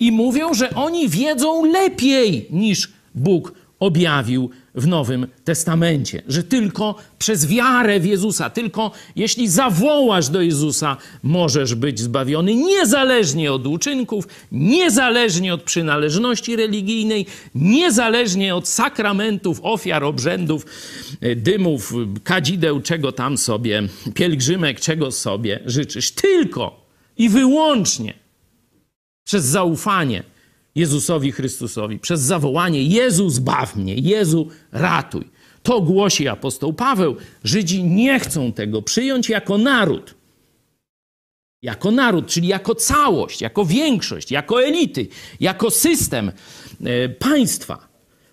i 0.00 0.12
mówią, 0.12 0.54
że 0.54 0.74
oni 0.74 1.08
wiedzą 1.08 1.64
lepiej 1.64 2.46
niż 2.50 2.92
Bóg 3.14 3.52
objawił 3.80 4.50
w 4.76 4.86
Nowym 4.86 5.26
Testamencie, 5.44 6.22
że 6.28 6.42
tylko 6.42 6.94
przez 7.18 7.46
wiarę 7.46 8.00
w 8.00 8.06
Jezusa, 8.06 8.50
tylko 8.50 8.90
jeśli 9.16 9.48
zawołasz 9.48 10.28
do 10.28 10.40
Jezusa, 10.40 10.96
możesz 11.22 11.74
być 11.74 12.00
zbawiony, 12.00 12.54
niezależnie 12.54 13.52
od 13.52 13.66
uczynków, 13.66 14.28
niezależnie 14.52 15.54
od 15.54 15.62
przynależności 15.62 16.56
religijnej, 16.56 17.26
niezależnie 17.54 18.54
od 18.54 18.68
sakramentów, 18.68 19.60
ofiar, 19.62 20.04
obrzędów, 20.04 20.66
e, 21.20 21.36
dymów, 21.36 21.92
kadzideł, 22.24 22.80
czego 22.80 23.12
tam 23.12 23.38
sobie, 23.38 23.82
pielgrzymek, 24.14 24.80
czego 24.80 25.12
sobie 25.12 25.60
życzysz. 25.66 26.10
Tylko 26.10 26.86
i 27.18 27.28
wyłącznie 27.28 28.14
przez 29.24 29.44
zaufanie 29.44 30.22
Jezusowi 30.76 31.32
Chrystusowi, 31.32 31.98
przez 31.98 32.20
zawołanie 32.20 32.82
Jezu 32.82 33.30
zbaw 33.30 33.76
mnie, 33.76 33.94
Jezu 33.94 34.48
ratuj. 34.72 35.24
To 35.62 35.80
głosi 35.80 36.28
apostoł 36.28 36.72
Paweł. 36.72 37.16
Żydzi 37.44 37.84
nie 37.84 38.20
chcą 38.20 38.52
tego 38.52 38.82
przyjąć 38.82 39.28
jako 39.28 39.58
naród. 39.58 40.14
Jako 41.62 41.90
naród, 41.90 42.26
czyli 42.26 42.48
jako 42.48 42.74
całość, 42.74 43.40
jako 43.40 43.64
większość, 43.64 44.30
jako 44.30 44.64
elity, 44.64 45.06
jako 45.40 45.70
system 45.70 46.32
e, 46.84 47.08
państwa. 47.08 47.85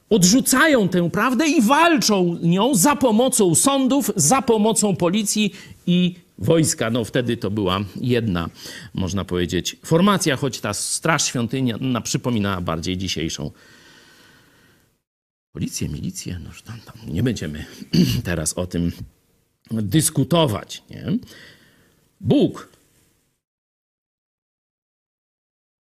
Odrzucają 0.09 0.89
tę 0.89 1.09
prawdę 1.09 1.47
i 1.47 1.61
walczą 1.61 2.37
nią 2.41 2.75
za 2.75 2.95
pomocą 2.95 3.55
sądów, 3.55 4.11
za 4.15 4.41
pomocą 4.41 4.95
policji 4.95 5.53
i 5.87 6.15
wojska. 6.37 6.89
No 6.89 7.03
wtedy 7.03 7.37
to 7.37 7.51
była 7.51 7.79
jedna, 7.95 8.49
można 8.93 9.25
powiedzieć, 9.25 9.75
formacja, 9.85 10.35
choć 10.35 10.59
ta 10.59 10.73
Straż 10.73 11.25
Świątynna 11.25 12.01
przypominała 12.01 12.61
bardziej 12.61 12.97
dzisiejszą 12.97 13.51
policję, 15.53 15.89
milicję. 15.89 16.39
No, 16.43 16.49
tam, 16.65 16.79
tam. 16.79 17.13
Nie 17.13 17.23
będziemy 17.23 17.65
teraz 18.23 18.53
o 18.53 18.67
tym 18.67 18.91
dyskutować. 19.71 20.83
Nie? 20.89 21.17
Bóg 22.21 22.69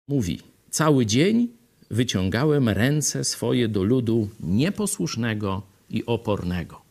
mówi, 0.09 0.41
cały 0.71 1.07
dzień 1.07 1.56
wyciągałem 1.91 2.69
ręce 2.69 3.25
swoje 3.25 3.69
do 3.69 3.85
ludu 3.85 4.29
nieposłusznego 4.41 5.63
i 5.91 6.07
opornego. 6.07 6.83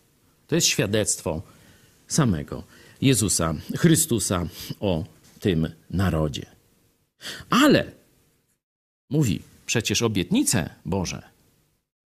To 0.47 0.55
jest 0.55 0.67
świadectwo 0.67 1.41
samego 2.07 2.63
Jezusa 3.01 3.55
Chrystusa 3.77 4.47
o 4.79 5.05
tym 5.39 5.69
narodzie. 5.89 6.45
Ale 7.49 7.91
mówi, 9.09 9.41
przecież 9.65 10.01
obietnice 10.01 10.69
Boże 10.85 11.21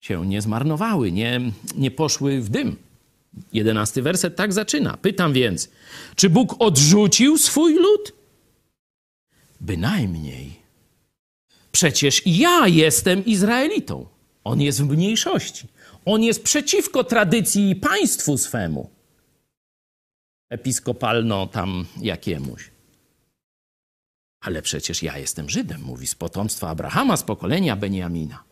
się 0.01 0.27
nie 0.27 0.41
zmarnowały, 0.41 1.11
nie, 1.11 1.41
nie 1.75 1.91
poszły 1.91 2.41
w 2.41 2.49
dym. 2.49 2.75
Jedenasty 3.53 4.01
werset 4.01 4.35
tak 4.35 4.53
zaczyna. 4.53 4.97
Pytam 4.97 5.33
więc, 5.33 5.69
czy 6.15 6.29
Bóg 6.29 6.55
odrzucił 6.59 7.37
swój 7.37 7.73
lud? 7.73 8.13
Bynajmniej. 9.61 10.66
Przecież 11.77 12.21
ja 12.25 12.67
jestem 12.67 13.25
Izraelitą. 13.25 14.05
On 14.43 14.61
jest 14.61 14.81
w 14.81 14.89
mniejszości. 14.89 15.67
On 16.05 16.23
jest 16.23 16.43
przeciwko 16.43 17.03
tradycji 17.03 17.69
i 17.69 17.75
państwu 17.75 18.37
swemu 18.37 18.89
episkopalno 20.49 21.47
tam 21.47 21.85
jakiemuś. 22.01 22.71
Ale 24.41 24.61
przecież 24.61 25.03
ja 25.03 25.17
jestem 25.17 25.49
Żydem, 25.49 25.81
mówi 25.81 26.07
z 26.07 26.15
potomstwa 26.15 26.69
Abrahama, 26.69 27.17
z 27.17 27.23
pokolenia 27.23 27.75
Beniamina. 27.75 28.43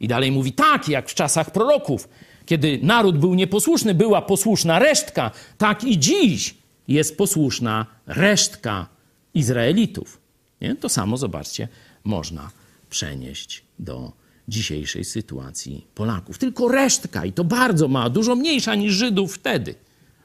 I 0.00 0.08
dalej 0.08 0.32
mówi 0.32 0.52
tak, 0.52 0.88
jak 0.88 1.08
w 1.08 1.14
czasach 1.14 1.50
proroków, 1.50 2.08
kiedy 2.46 2.80
naród 2.82 3.18
był 3.18 3.34
nieposłuszny, 3.34 3.94
była 3.94 4.22
posłuszna 4.22 4.78
resztka, 4.78 5.30
tak 5.58 5.84
i 5.84 5.98
dziś 5.98 6.54
jest 6.88 7.16
posłuszna 7.16 7.86
resztka 8.06 8.86
Izraelitów. 9.34 10.20
Nie? 10.60 10.74
To 10.76 10.88
samo, 10.88 11.16
zobaczcie, 11.16 11.68
można 12.04 12.50
przenieść 12.90 13.64
do 13.78 14.12
dzisiejszej 14.48 15.04
sytuacji 15.04 15.86
Polaków. 15.94 16.38
Tylko 16.38 16.68
resztka, 16.68 17.24
i 17.24 17.32
to 17.32 17.44
bardzo 17.44 17.88
mała, 17.88 18.10
dużo 18.10 18.36
mniejsza 18.36 18.74
niż 18.74 18.94
Żydów 18.94 19.34
wtedy 19.34 19.74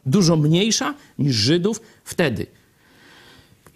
dużo 0.05 0.35
mniejsza 0.35 0.93
niż 1.19 1.35
Żydów 1.35 1.81
wtedy. 2.03 2.45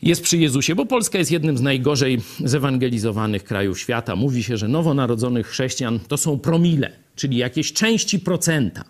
Jest 0.01 0.21
przy 0.21 0.37
Jezusie, 0.37 0.75
bo 0.75 0.85
Polska 0.85 1.17
jest 1.17 1.31
jednym 1.31 1.57
z 1.57 1.61
najgorzej 1.61 2.21
zewangelizowanych 2.43 3.43
krajów 3.43 3.79
świata. 3.79 4.15
Mówi 4.15 4.43
się, 4.43 4.57
że 4.57 4.67
nowonarodzonych 4.67 5.47
chrześcijan 5.47 5.99
to 5.99 6.17
są 6.17 6.39
promile, 6.39 6.91
czyli 7.15 7.37
jakieś 7.37 7.73
części 7.73 8.19
procenta. 8.19 8.83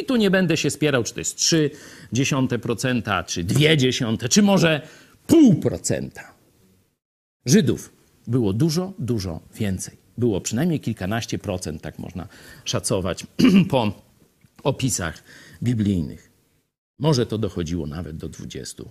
I 0.00 0.04
tu 0.04 0.16
nie 0.16 0.30
będę 0.30 0.56
się 0.56 0.70
spierał, 0.70 1.04
czy 1.04 1.14
to 1.14 1.20
jest 1.20 1.36
3 1.36 1.70
dziesiąte 2.12 2.58
procenta, 2.58 3.24
czy 3.24 3.44
2 3.44 3.76
dziesiąte, 3.76 4.28
czy 4.28 4.42
może 4.42 4.88
pół 5.26 5.54
procenta. 5.54 6.34
Żydów 7.46 7.92
było 8.26 8.52
dużo, 8.52 8.92
dużo 8.98 9.40
więcej. 9.54 9.96
było 10.18 10.40
przynajmniej 10.40 10.80
kilkanaście 10.80 11.38
procent, 11.38 11.82
tak 11.82 11.98
można 11.98 12.28
szacować 12.64 13.26
po 13.70 13.92
opisach 14.62 15.22
biblijnych. 15.62 16.30
Może 16.98 17.26
to 17.26 17.38
dochodziło 17.38 17.86
nawet 17.86 18.16
do 18.16 18.28
20%. 18.28 18.84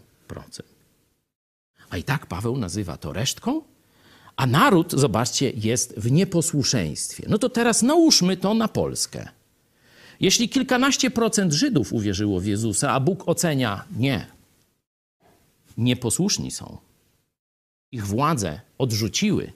A 1.90 1.98
i 1.98 2.04
tak 2.04 2.26
Paweł 2.26 2.58
nazywa 2.58 2.98
to 2.98 3.14
resztką, 3.14 3.62
a 4.36 4.48
naród, 4.48 4.92
zobaczcie, 4.92 5.50
jest 5.50 5.94
w 5.98 6.12
nieposłuszeństwie. 6.12 7.26
No 7.30 7.38
to 7.38 7.50
teraz 7.50 7.82
nałóżmy 7.82 8.38
to 8.38 8.54
na 8.54 8.68
Polskę. 8.68 9.28
Jeśli 10.20 10.50
kilkanaście 10.50 11.12
procent 11.12 11.54
Żydów 11.54 11.94
uwierzyło 11.94 12.40
w 12.40 12.46
Jezusa, 12.46 12.92
a 12.92 13.00
Bóg 13.00 13.28
ocenia 13.28 13.86
nie, 13.98 14.28
nieposłuszni 15.78 16.52
są, 16.52 16.78
ich 17.92 18.06
władze 18.06 18.62
odrzuciły 18.78 19.54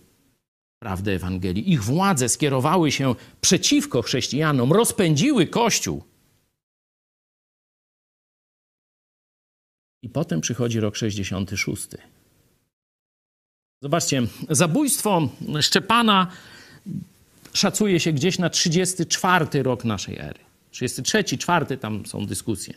prawdę 0.80 1.12
Ewangelii, 1.12 1.72
ich 1.72 1.84
władze 1.84 2.30
skierowały 2.30 2.92
się 2.92 3.16
przeciwko 3.42 4.02
chrześcijanom, 4.02 4.74
rozpędziły 4.74 5.48
Kościół. 5.48 6.04
I 10.02 10.10
potem 10.10 10.42
przychodzi 10.42 10.80
rok 10.80 10.96
66. 10.96 11.88
Zobaczcie, 13.82 14.22
zabójstwo 14.50 15.30
Szczepana 15.62 16.32
szacuje 17.54 18.00
się 18.00 18.14
gdzieś 18.14 18.40
na 18.40 18.50
34 18.50 19.64
rok 19.64 19.86
naszej 19.86 20.18
ery. 20.18 20.40
33, 20.72 21.38
4, 21.38 21.78
tam 21.78 22.06
są 22.06 22.26
dyskusje. 22.26 22.74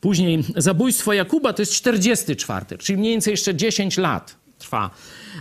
Później 0.00 0.44
zabójstwo 0.56 1.12
Jakuba 1.12 1.52
to 1.52 1.62
jest 1.62 1.72
44, 1.72 2.78
czyli 2.78 2.98
mniej 2.98 3.12
więcej 3.12 3.30
jeszcze 3.30 3.54
10 3.54 3.96
lat 3.96 4.43
trwa 4.58 4.90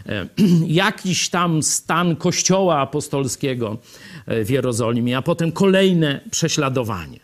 e, 0.05 0.27
jakiś 0.83 1.29
tam 1.29 1.63
stan 1.63 2.15
kościoła 2.15 2.79
apostolskiego 2.79 3.77
e, 4.25 4.43
w 4.43 4.49
Jerozolimie, 4.49 5.17
a 5.17 5.21
potem 5.21 5.51
kolejne 5.51 6.21
prześladowanie 6.31 7.19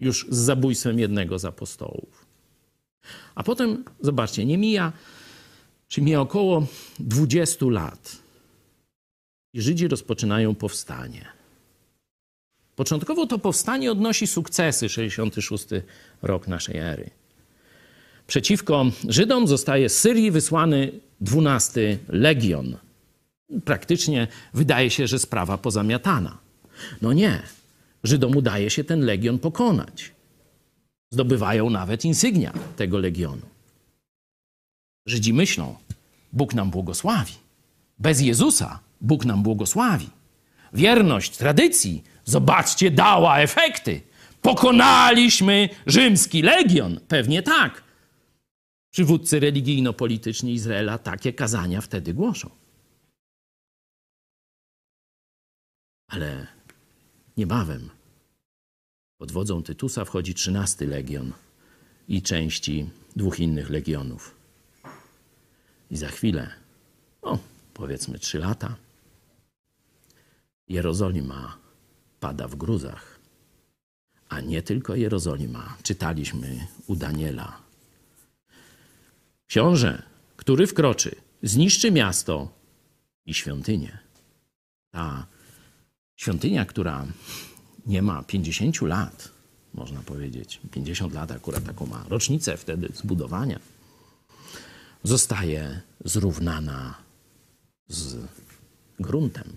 już 0.00 0.26
z 0.30 0.36
zabójstwem 0.36 0.98
jednego 0.98 1.38
z 1.38 1.44
apostołów. 1.44 2.26
A 3.34 3.42
potem, 3.42 3.84
zobaczcie, 4.00 4.44
nie 4.44 4.58
mija, 4.58 4.92
czy 5.88 6.02
mija 6.02 6.20
około 6.20 6.66
20 6.98 7.66
lat 7.66 8.16
i 9.52 9.62
Żydzi 9.62 9.88
rozpoczynają 9.88 10.54
powstanie. 10.54 11.26
Początkowo 12.76 13.26
to 13.26 13.38
powstanie 13.38 13.92
odnosi 13.92 14.26
sukcesy, 14.26 14.88
66 14.88 15.66
rok 16.22 16.48
naszej 16.48 16.76
ery. 16.76 17.10
Przeciwko 18.26 18.86
Żydom 19.08 19.46
zostaje 19.46 19.88
z 19.88 19.98
Syrii 19.98 20.30
wysłany 20.30 20.92
12 21.22 21.98
legion. 22.08 22.76
Praktycznie 23.64 24.28
wydaje 24.54 24.90
się, 24.90 25.06
że 25.06 25.18
sprawa 25.18 25.58
pozamiatana. 25.58 26.38
No 27.02 27.12
nie, 27.12 27.42
Żydom 28.04 28.36
udaje 28.36 28.70
się 28.70 28.84
ten 28.84 29.00
legion 29.00 29.38
pokonać. 29.38 30.12
Zdobywają 31.10 31.70
nawet 31.70 32.04
insygnia 32.04 32.52
tego 32.76 32.98
legionu. 32.98 33.46
Żydzi 35.06 35.32
myślą, 35.32 35.74
Bóg 36.32 36.54
nam 36.54 36.70
błogosławi. 36.70 37.32
Bez 37.98 38.20
Jezusa 38.20 38.80
Bóg 39.00 39.24
nam 39.24 39.42
błogosławi. 39.42 40.10
Wierność 40.72 41.36
tradycji, 41.36 42.04
zobaczcie, 42.24 42.90
dała 42.90 43.38
efekty. 43.38 44.00
Pokonaliśmy 44.42 45.68
rzymski 45.86 46.42
legion. 46.42 47.00
Pewnie 47.08 47.42
tak. 47.42 47.82
Przywódcy 48.92 49.40
religijno-polityczni 49.40 50.52
Izraela 50.52 50.98
takie 50.98 51.32
kazania 51.32 51.80
wtedy 51.80 52.14
głoszą. 52.14 52.50
Ale 56.08 56.46
niebawem 57.36 57.90
pod 59.18 59.32
wodzą 59.32 59.62
Tytusa 59.62 60.04
wchodzi 60.04 60.34
trzynasty 60.34 60.86
legion 60.86 61.32
i 62.08 62.22
części 62.22 62.90
dwóch 63.16 63.40
innych 63.40 63.70
legionów. 63.70 64.34
I 65.90 65.96
za 65.96 66.08
chwilę, 66.08 66.50
no 67.22 67.38
powiedzmy 67.74 68.18
trzy 68.18 68.38
lata, 68.38 68.76
Jerozolima 70.68 71.58
pada 72.20 72.48
w 72.48 72.56
gruzach. 72.56 73.18
A 74.28 74.40
nie 74.40 74.62
tylko 74.62 74.94
Jerozolima. 74.94 75.76
Czytaliśmy 75.82 76.66
u 76.86 76.96
Daniela. 76.96 77.61
Książę, 79.52 80.02
który 80.36 80.66
wkroczy, 80.66 81.14
zniszczy 81.42 81.90
miasto 81.90 82.48
i 83.26 83.34
świątynię. 83.34 83.98
Ta 84.90 85.26
świątynia, 86.16 86.64
która 86.64 87.06
nie 87.86 88.02
ma 88.02 88.22
50 88.22 88.82
lat, 88.82 89.28
można 89.74 90.00
powiedzieć, 90.00 90.60
50 90.70 91.14
lat 91.14 91.30
akurat 91.30 91.64
taką 91.64 91.86
ma 91.86 92.04
rocznicę 92.08 92.56
wtedy 92.56 92.88
zbudowania, 92.94 93.58
zostaje 95.02 95.80
zrównana 96.04 96.94
z 97.88 98.16
gruntem. 99.00 99.56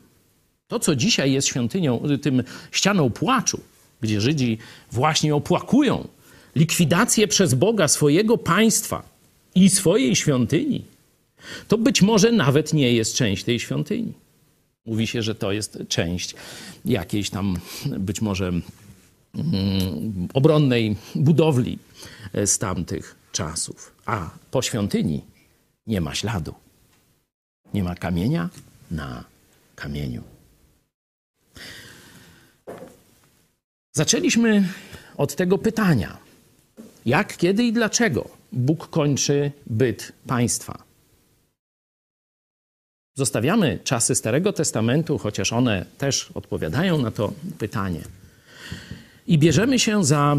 To, 0.67 0.80
co 0.80 0.95
dzisiaj 0.95 1.31
jest 1.31 1.47
świątynią, 1.47 2.03
tym 2.22 2.43
ścianą 2.72 3.09
płaczu, 3.09 3.61
gdzie 4.01 4.22
Żydzi 4.22 4.57
właśnie 4.91 5.35
opłakują 5.35 6.07
likwidację 6.55 7.27
przez 7.27 7.53
Boga 7.53 7.88
swojego 7.88 8.38
państwa 8.38 9.15
i 9.56 9.69
swojej 9.69 10.15
świątyni, 10.15 10.86
to 11.68 11.77
być 11.77 12.02
może 12.02 12.32
nawet 12.32 12.73
nie 12.73 12.94
jest 12.94 13.15
część 13.15 13.44
tej 13.44 13.60
świątyni. 13.60 14.14
Mówi 14.86 15.07
się, 15.07 15.22
że 15.22 15.36
to 15.36 15.52
jest 15.52 15.77
część 15.90 16.36
jakiejś 16.86 17.30
tam 17.30 17.57
być 17.86 18.22
może 18.22 18.48
mm, 18.48 18.64
obronnej 20.34 20.95
budowli 21.15 21.80
z 22.45 22.57
tamtych 22.57 23.15
czasów. 23.32 23.95
A 24.06 24.30
po 24.52 24.61
świątyni 24.61 25.22
nie 25.88 26.02
ma 26.02 26.15
śladu. 26.15 26.53
Nie 27.73 27.84
ma 27.84 27.95
kamienia 27.95 28.49
na 28.91 29.23
kamieniu. 29.76 30.23
Zaczęliśmy 33.91 34.69
od 35.18 35.36
tego 35.36 35.57
pytania: 35.57 36.18
jak, 37.06 37.38
kiedy 37.38 37.64
i 37.64 37.73
dlaczego 37.73 38.30
Bóg 38.56 38.90
kończy 38.90 39.52
byt 39.68 40.11
państwa? 40.27 40.84
Zostawiamy 43.18 43.80
czasy 43.84 44.15
Starego 44.15 44.53
Testamentu, 44.53 45.18
chociaż 45.18 45.53
one 45.53 45.86
też 45.98 46.32
odpowiadają 46.34 46.98
na 46.98 47.11
to 47.11 47.34
pytanie. 47.57 48.02
I 49.27 49.38
bierzemy 49.38 49.80
się 49.80 50.03
za 50.03 50.38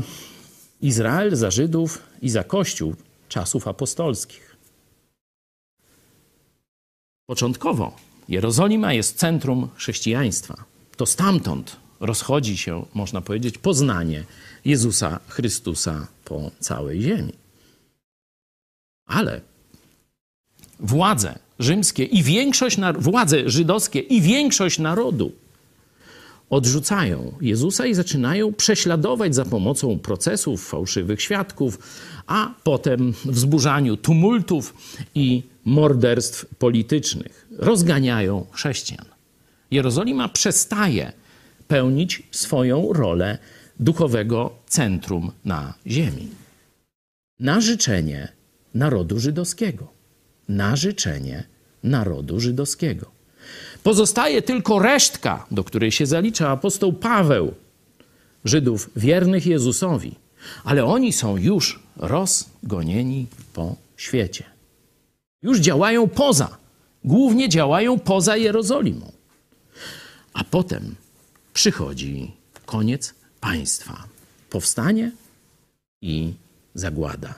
Izrael, 0.80 1.36
za 1.36 1.50
Żydów 1.50 2.02
i 2.22 2.28
za 2.28 2.44
Kościół 2.44 2.94
czasów 3.28 3.68
apostolskich. 3.68 4.56
Początkowo 7.26 7.96
Jerozolima 8.28 8.92
jest 8.92 9.18
centrum 9.18 9.68
chrześcijaństwa. 9.76 10.64
To 10.96 11.06
stamtąd 11.06 11.76
rozchodzi 12.00 12.56
się, 12.56 12.86
można 12.94 13.20
powiedzieć, 13.20 13.58
poznanie 13.58 14.24
Jezusa 14.64 15.20
Chrystusa 15.28 16.06
po 16.24 16.50
całej 16.60 17.02
ziemi. 17.02 17.45
Ale 19.06 19.40
władze 20.80 21.38
rzymskie 21.58 22.04
i 22.04 22.22
większość, 22.22 22.76
władze 22.98 23.50
żydowskie 23.50 24.00
i 24.00 24.20
większość 24.20 24.78
narodu 24.78 25.32
odrzucają 26.50 27.32
Jezusa 27.40 27.86
i 27.86 27.94
zaczynają 27.94 28.52
prześladować 28.52 29.34
za 29.34 29.44
pomocą 29.44 29.98
procesów, 29.98 30.68
fałszywych 30.68 31.22
świadków, 31.22 31.78
a 32.26 32.54
potem 32.64 33.12
wzburzaniu 33.24 33.96
tumultów 33.96 34.74
i 35.14 35.42
morderstw 35.64 36.46
politycznych. 36.54 37.46
Rozganiają 37.58 38.46
chrześcijan. 38.52 39.06
Jerozolima 39.70 40.28
przestaje 40.28 41.12
pełnić 41.68 42.22
swoją 42.30 42.92
rolę 42.92 43.38
duchowego 43.80 44.50
centrum 44.66 45.32
na 45.44 45.74
ziemi. 45.86 46.28
Na 47.40 47.60
życzenie 47.60 48.35
narodu 48.76 49.20
żydowskiego. 49.20 49.86
Na 50.48 50.76
życzenie 50.76 51.44
narodu 51.82 52.40
żydowskiego. 52.40 53.10
Pozostaje 53.82 54.42
tylko 54.42 54.78
resztka, 54.78 55.46
do 55.50 55.64
której 55.64 55.92
się 55.92 56.06
zalicza 56.06 56.50
apostoł 56.50 56.92
Paweł, 56.92 57.54
Żydów 58.44 58.90
wiernych 58.96 59.46
Jezusowi, 59.46 60.14
ale 60.64 60.84
oni 60.84 61.12
są 61.12 61.36
już 61.36 61.80
rozgonieni 61.96 63.26
po 63.52 63.76
świecie. 63.96 64.44
Już 65.42 65.58
działają 65.58 66.08
poza, 66.08 66.56
głównie 67.04 67.48
działają 67.48 67.98
poza 67.98 68.36
Jerozolimą. 68.36 69.12
A 70.32 70.44
potem 70.44 70.94
przychodzi 71.52 72.32
koniec 72.66 73.14
państwa. 73.40 74.04
Powstanie 74.50 75.12
i 76.02 76.34
zagłada. 76.74 77.34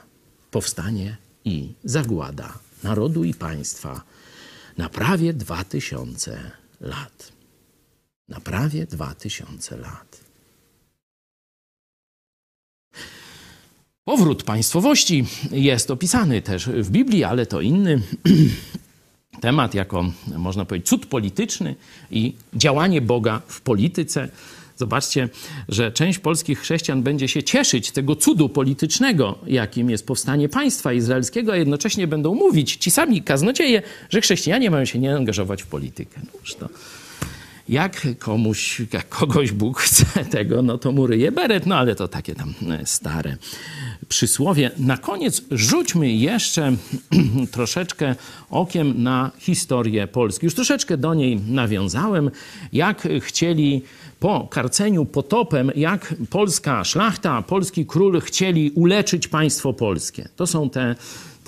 Powstanie 0.51 1.17
i 1.45 1.73
zagłada 1.83 2.59
narodu 2.83 3.23
i 3.23 3.33
państwa 3.33 4.01
na 4.77 4.89
prawie 4.89 5.33
dwa 5.33 5.63
tysiące 5.63 6.51
lat. 6.81 7.31
Na 8.27 8.39
prawie 8.39 8.85
dwa 8.85 9.15
tysiące 9.15 9.77
lat. 9.77 10.19
Powrót 14.03 14.43
państwowości 14.43 15.25
jest 15.51 15.91
opisany 15.91 16.41
też 16.41 16.69
w 16.69 16.89
Biblii, 16.89 17.23
ale 17.23 17.45
to 17.45 17.61
inny 17.61 18.01
temat, 19.41 19.73
jako 19.73 20.11
można 20.37 20.65
powiedzieć 20.65 20.89
cud 20.89 21.05
polityczny 21.05 21.75
i 22.11 22.33
działanie 22.53 23.01
Boga 23.01 23.41
w 23.47 23.61
polityce. 23.61 24.29
Zobaczcie, 24.79 25.29
że 25.69 25.91
część 25.91 26.19
polskich 26.19 26.59
chrześcijan 26.59 27.03
będzie 27.03 27.27
się 27.27 27.43
cieszyć 27.43 27.91
tego 27.91 28.15
cudu 28.15 28.49
politycznego, 28.49 29.39
jakim 29.47 29.89
jest 29.89 30.07
powstanie 30.07 30.49
państwa 30.49 30.93
izraelskiego, 30.93 31.51
a 31.51 31.55
jednocześnie 31.55 32.07
będą 32.07 32.35
mówić 32.35 32.75
ci 32.75 32.91
sami 32.91 33.21
kaznodzieje, 33.21 33.81
że 34.09 34.21
chrześcijanie 34.21 34.71
mają 34.71 34.85
się 34.85 34.99
nie 34.99 35.15
angażować 35.15 35.63
w 35.63 35.67
politykę. 35.67 36.21
No, 36.23 36.55
to 36.59 36.69
jak 37.69 38.07
komuś, 38.19 38.81
jak 38.93 39.09
kogoś 39.09 39.51
Bóg 39.51 39.79
chce 39.87 40.25
tego, 40.25 40.61
no 40.61 40.77
to 40.77 40.91
mu 40.91 41.07
ryje 41.07 41.31
beret, 41.31 41.65
no 41.65 41.75
ale 41.75 41.95
to 41.95 42.07
takie 42.07 42.35
tam 42.35 42.53
e, 42.69 42.85
stare 42.85 43.37
przysłowie. 44.09 44.71
Na 44.77 44.97
koniec 44.97 45.41
rzućmy 45.51 46.11
jeszcze 46.11 46.75
troszeczkę 47.51 48.15
okiem 48.49 49.03
na 49.03 49.31
historię 49.39 50.07
Polski. 50.07 50.45
Już 50.45 50.55
troszeczkę 50.55 50.97
do 50.97 51.13
niej 51.13 51.39
nawiązałem, 51.47 52.31
jak 52.73 53.07
chcieli 53.21 53.81
po 54.19 54.47
karceniu 54.47 55.05
potopem, 55.05 55.71
jak 55.75 56.15
polska 56.29 56.83
szlachta, 56.83 57.41
polski 57.41 57.85
król 57.85 58.21
chcieli 58.21 58.71
uleczyć 58.71 59.27
państwo 59.27 59.73
polskie. 59.73 60.29
To 60.35 60.47
są 60.47 60.69
te 60.69 60.95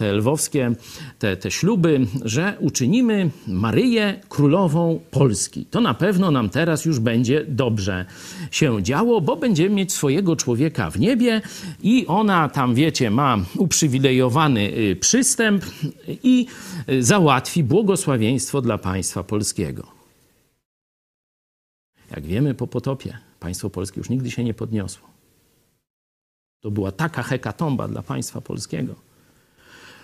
te 0.01 0.13
lwowskie, 0.13 0.71
te, 1.19 1.37
te 1.37 1.51
śluby, 1.51 2.07
że 2.25 2.57
uczynimy 2.59 3.29
Maryję 3.47 4.19
królową 4.29 4.99
Polski. 5.11 5.65
To 5.65 5.81
na 5.81 5.93
pewno 5.93 6.31
nam 6.31 6.49
teraz 6.49 6.85
już 6.85 6.99
będzie 6.99 7.45
dobrze 7.47 8.05
się 8.51 8.83
działo, 8.83 9.21
bo 9.21 9.35
będziemy 9.35 9.75
mieć 9.75 9.93
swojego 9.93 10.35
człowieka 10.35 10.89
w 10.89 10.99
niebie 10.99 11.41
i 11.83 12.05
ona 12.07 12.49
tam, 12.49 12.75
wiecie, 12.75 13.11
ma 13.11 13.37
uprzywilejowany 13.57 14.61
y, 14.61 14.95
przystęp 14.95 15.65
i 16.23 16.47
y, 16.89 17.03
załatwi 17.03 17.63
błogosławieństwo 17.63 18.61
dla 18.61 18.77
państwa 18.77 19.23
polskiego. 19.23 20.00
Jak 22.11 22.25
wiemy 22.25 22.53
po 22.53 22.67
potopie, 22.67 23.17
państwo 23.39 23.69
polskie 23.69 23.99
już 23.99 24.09
nigdy 24.09 24.31
się 24.31 24.43
nie 24.43 24.53
podniosło. 24.53 25.07
To 26.61 26.71
była 26.71 26.91
taka 26.91 27.23
hekatomba 27.23 27.87
dla 27.87 28.01
państwa 28.01 28.41
polskiego 28.41 28.95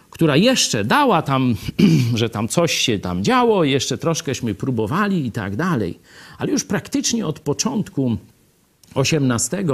która 0.09 0.35
jeszcze 0.35 0.83
dała 0.83 1.21
tam, 1.21 1.55
że 2.19 2.29
tam 2.29 2.47
coś 2.47 2.73
się 2.73 2.99
tam 2.99 3.23
działo, 3.23 3.63
jeszcze 3.63 3.97
troszkęśmy 3.97 4.55
próbowali 4.55 5.25
i 5.25 5.31
tak 5.31 5.55
dalej. 5.55 5.99
Ale 6.37 6.51
już 6.51 6.63
praktycznie 6.63 7.27
od 7.27 7.39
początku 7.39 8.17
XVIII 8.97 9.67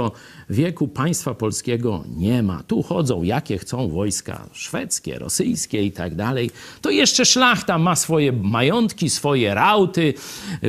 wieku 0.50 0.88
państwa 0.88 1.34
polskiego 1.34 2.04
nie 2.16 2.42
ma. 2.42 2.62
Tu 2.62 2.82
chodzą 2.82 3.22
jakie 3.22 3.58
chcą 3.58 3.88
wojska 3.88 4.48
szwedzkie, 4.52 5.18
rosyjskie 5.18 5.82
i 5.82 5.92
tak 5.92 6.14
dalej. 6.14 6.50
To 6.80 6.90
jeszcze 6.90 7.24
szlachta 7.24 7.78
ma 7.78 7.96
swoje 7.96 8.32
majątki, 8.32 9.10
swoje 9.10 9.54
rauty, 9.54 10.14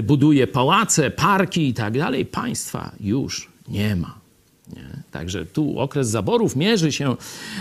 buduje 0.03 0.47
pałace, 0.47 1.11
parki 1.11 1.67
i 1.67 1.73
tak 1.73 1.97
dalej. 1.97 2.25
Państwa 2.25 2.91
już 2.99 3.49
nie 3.67 3.95
ma. 3.95 4.25
Nie? 4.75 5.03
Także 5.11 5.45
tu 5.45 5.79
okres 5.79 6.07
zaborów 6.07 6.55
mierzy 6.55 6.91
się 6.91 7.15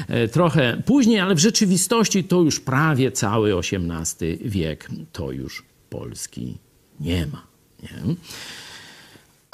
e, 0.08 0.28
trochę 0.28 0.82
później, 0.86 1.20
ale 1.20 1.34
w 1.34 1.38
rzeczywistości 1.38 2.24
to 2.24 2.40
już 2.42 2.60
prawie 2.60 3.12
cały 3.12 3.58
XVIII 3.58 4.38
wiek 4.44 4.88
to 5.12 5.32
już 5.32 5.64
Polski 5.90 6.58
nie 7.00 7.26
ma. 7.26 7.42
Nie? 7.82 8.14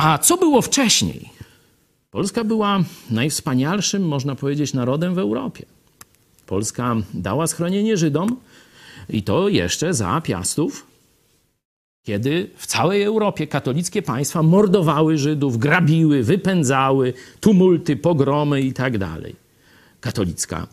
A 0.03 0.19
co 0.19 0.37
było 0.37 0.63
wcześniej? 0.63 1.31
Polska 2.11 2.45
była 2.45 2.81
najwspanialszym, 3.11 4.09
można 4.09 4.35
powiedzieć, 4.35 4.75
narodem 4.75 5.15
w 5.15 5.19
Europie. 5.19 5.67
Polska 6.47 6.97
dała 7.15 7.47
schronienie 7.47 7.97
Żydom 7.97 8.37
i 9.09 9.23
to 9.23 9.49
jeszcze 9.49 9.95
za 9.95 10.21
piastów 10.21 10.87
kiedy 12.03 12.51
w 12.57 12.67
całej 12.67 13.03
Europie 13.03 13.47
katolickie 13.47 14.03
państwa 14.03 14.43
mordowały 14.43 15.19
Żydów, 15.19 15.59
grabiły, 15.59 16.23
wypędzały, 16.23 17.13
tumulty, 17.41 17.97
pogromy 17.97 18.61
i 18.61 18.73
tak 18.73 18.99
dalej. 18.99 19.37
Katolicka 20.01 20.67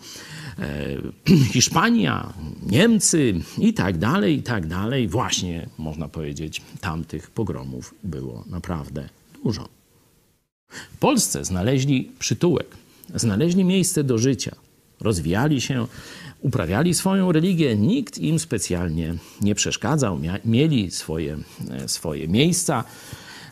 e, 0.59 0.97
Hiszpania, 1.53 2.33
Niemcy 2.65 3.33
i 3.57 3.73
tak 3.73 3.97
dalej, 3.97 4.37
i 4.37 4.43
tak 4.43 4.67
dalej. 4.67 5.07
Właśnie, 5.07 5.69
można 5.77 6.07
powiedzieć, 6.07 6.61
tamtych 6.81 7.31
pogromów 7.31 7.95
było 8.03 8.43
naprawdę 8.49 9.16
dużo. 9.43 9.67
W 10.69 10.97
Polsce 10.99 11.45
znaleźli 11.45 12.11
przytułek, 12.19 12.67
znaleźli 13.15 13.63
miejsce 13.63 14.03
do 14.03 14.17
życia, 14.17 14.55
rozwijali 14.99 15.61
się 15.61 15.87
uprawiali 16.41 16.93
swoją 16.93 17.31
religię, 17.31 17.75
nikt 17.75 18.17
im 18.17 18.39
specjalnie 18.39 19.15
nie 19.41 19.55
przeszkadzał, 19.55 20.19
mieli 20.45 20.91
swoje, 20.91 21.37
e, 21.69 21.87
swoje 21.87 22.27
miejsca. 22.27 22.83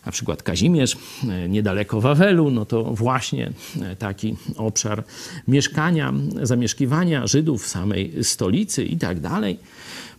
Na 0.05 0.11
przykład 0.11 0.43
Kazimierz, 0.43 0.97
e, 1.29 1.49
niedaleko 1.49 2.01
Wawelu, 2.01 2.51
no 2.51 2.65
to 2.65 2.83
właśnie 2.83 3.51
e, 3.81 3.95
taki 3.95 4.35
obszar 4.57 5.03
mieszkania, 5.47 6.13
zamieszkiwania 6.43 7.27
Żydów 7.27 7.63
w 7.63 7.67
samej 7.67 8.23
stolicy 8.23 8.83
i 8.83 8.97
tak 8.97 9.19
dalej. 9.19 9.59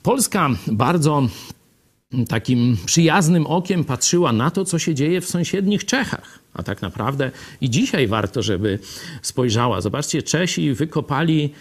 Polska 0.02 0.50
bardzo 0.66 1.28
takim 2.28 2.76
przyjaznym 2.86 3.46
okiem 3.46 3.84
patrzyła 3.84 4.32
na 4.32 4.50
to, 4.50 4.64
co 4.64 4.78
się 4.78 4.94
dzieje 4.94 5.20
w 5.20 5.28
sąsiednich 5.28 5.84
Czechach. 5.84 6.38
A 6.54 6.62
tak 6.62 6.82
naprawdę 6.82 7.30
i 7.60 7.70
dzisiaj 7.70 8.06
warto, 8.06 8.42
żeby 8.42 8.78
spojrzała. 9.22 9.80
Zobaczcie, 9.80 10.22
Czesi 10.22 10.74
wykopali 10.74 11.52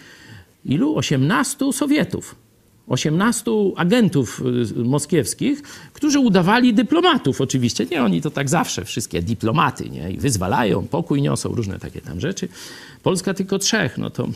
ilu? 0.64 0.96
18 0.96 1.72
Sowietów. 1.72 2.45
18 2.88 3.50
agentów 3.76 4.42
y, 4.76 4.84
moskiewskich, 4.84 5.62
którzy 5.92 6.18
udawali 6.18 6.74
dyplomatów 6.74 7.40
oczywiście. 7.40 7.86
Nie, 7.86 8.02
oni 8.02 8.22
to 8.22 8.30
tak 8.30 8.48
zawsze, 8.48 8.84
wszystkie 8.84 9.22
dyplomaty, 9.22 9.90
nie? 9.90 10.10
I 10.10 10.16
wyzwalają, 10.16 10.86
pokój 10.86 11.22
niosą, 11.22 11.54
różne 11.54 11.78
takie 11.78 12.00
tam 12.00 12.20
rzeczy. 12.20 12.48
Polska 13.02 13.34
tylko 13.34 13.58
trzech, 13.58 13.98
no 13.98 14.10
to, 14.10 14.28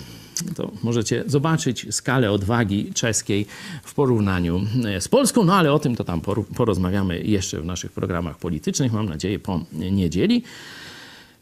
to 0.57 0.71
możecie 0.83 1.25
zobaczyć 1.27 1.95
skalę 1.95 2.33
odwagi 2.33 2.93
czeskiej 2.95 3.47
w 3.83 3.95
porównaniu 3.95 4.61
e, 4.85 5.01
z 5.01 5.09
Polską, 5.09 5.45
no 5.45 5.55
ale 5.55 5.73
o 5.73 5.79
tym 5.79 5.97
to 5.97 6.05
tam 6.05 6.21
porozmawiamy 6.57 7.21
jeszcze 7.21 7.61
w 7.61 7.65
naszych 7.65 7.93
programach 7.93 8.39
politycznych, 8.39 8.93
mam 8.93 9.09
nadzieję 9.09 9.39
po 9.39 9.65
niedzieli. 9.73 10.43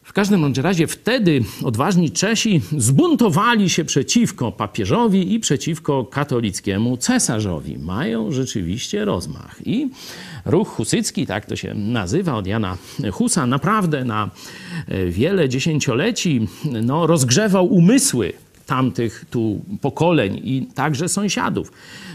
W 0.09 0.13
każdym 0.13 0.53
razie 0.63 0.87
wtedy 0.87 1.45
odważni 1.65 2.11
Czesi 2.11 2.61
zbuntowali 2.77 3.71
się 3.71 3.85
przeciwko 3.85 4.53
papieżowi 4.53 5.35
i 5.35 5.41
przeciwko 5.41 6.05
katolickiemu 6.05 6.97
cesarzowi. 6.97 7.79
Mają 7.79 8.33
rzeczywiście 8.33 9.05
rozmach. 9.05 9.57
I 9.67 9.89
ruch 10.45 10.69
husycki, 10.69 11.27
tak 11.27 11.47
to 11.47 11.57
się 11.57 11.75
nazywa, 11.75 12.35
od 12.35 12.47
Jana 12.47 12.77
Husa, 13.13 13.47
naprawdę 13.47 14.05
na 14.05 14.31
e, 14.87 15.07
wiele 15.07 15.49
dziesięcioleci 15.49 16.49
no, 16.83 17.07
rozgrzewał 17.07 17.67
umysły 17.67 18.33
tamtych 18.69 19.25
tu 19.31 19.61
pokoleń 19.81 20.41
i 20.45 20.67
także 20.75 21.09
sąsiadów. 21.09 21.73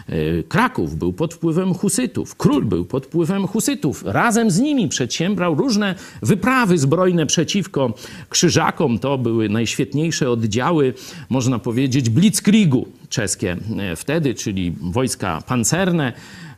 E, 0.10 0.44
Kraków 0.44 0.96
był 0.96 1.14
pod 1.14 1.34
wpływem 1.34 1.74
husytów, 1.74 2.36
król 2.36 2.66
był 2.66 2.86
pod 2.86 3.06
wpływem 3.06 3.48
husytów. 3.48 4.04
Razem 4.06 4.52
z 4.52 4.60
nimi 4.60 4.88
przedsiębrał 4.88 5.56
różne 5.56 5.96
wyprawy 6.22 6.78
zbrojne 6.78 7.26
przeciwko 7.26 7.94
krzyżakom. 8.30 9.00
To 9.00 9.18
były 9.18 9.50
najświetniejsze 9.50 10.30
oddziały, 10.30 10.94
można 11.30 11.60
powiedzieć, 11.60 12.10
blitzkriegu 12.10 12.88
czeskie 13.10 13.58
e, 13.80 13.96
wtedy, 13.96 14.34
czyli 14.34 14.74
wojska 14.82 15.42
pancerne 15.48 16.14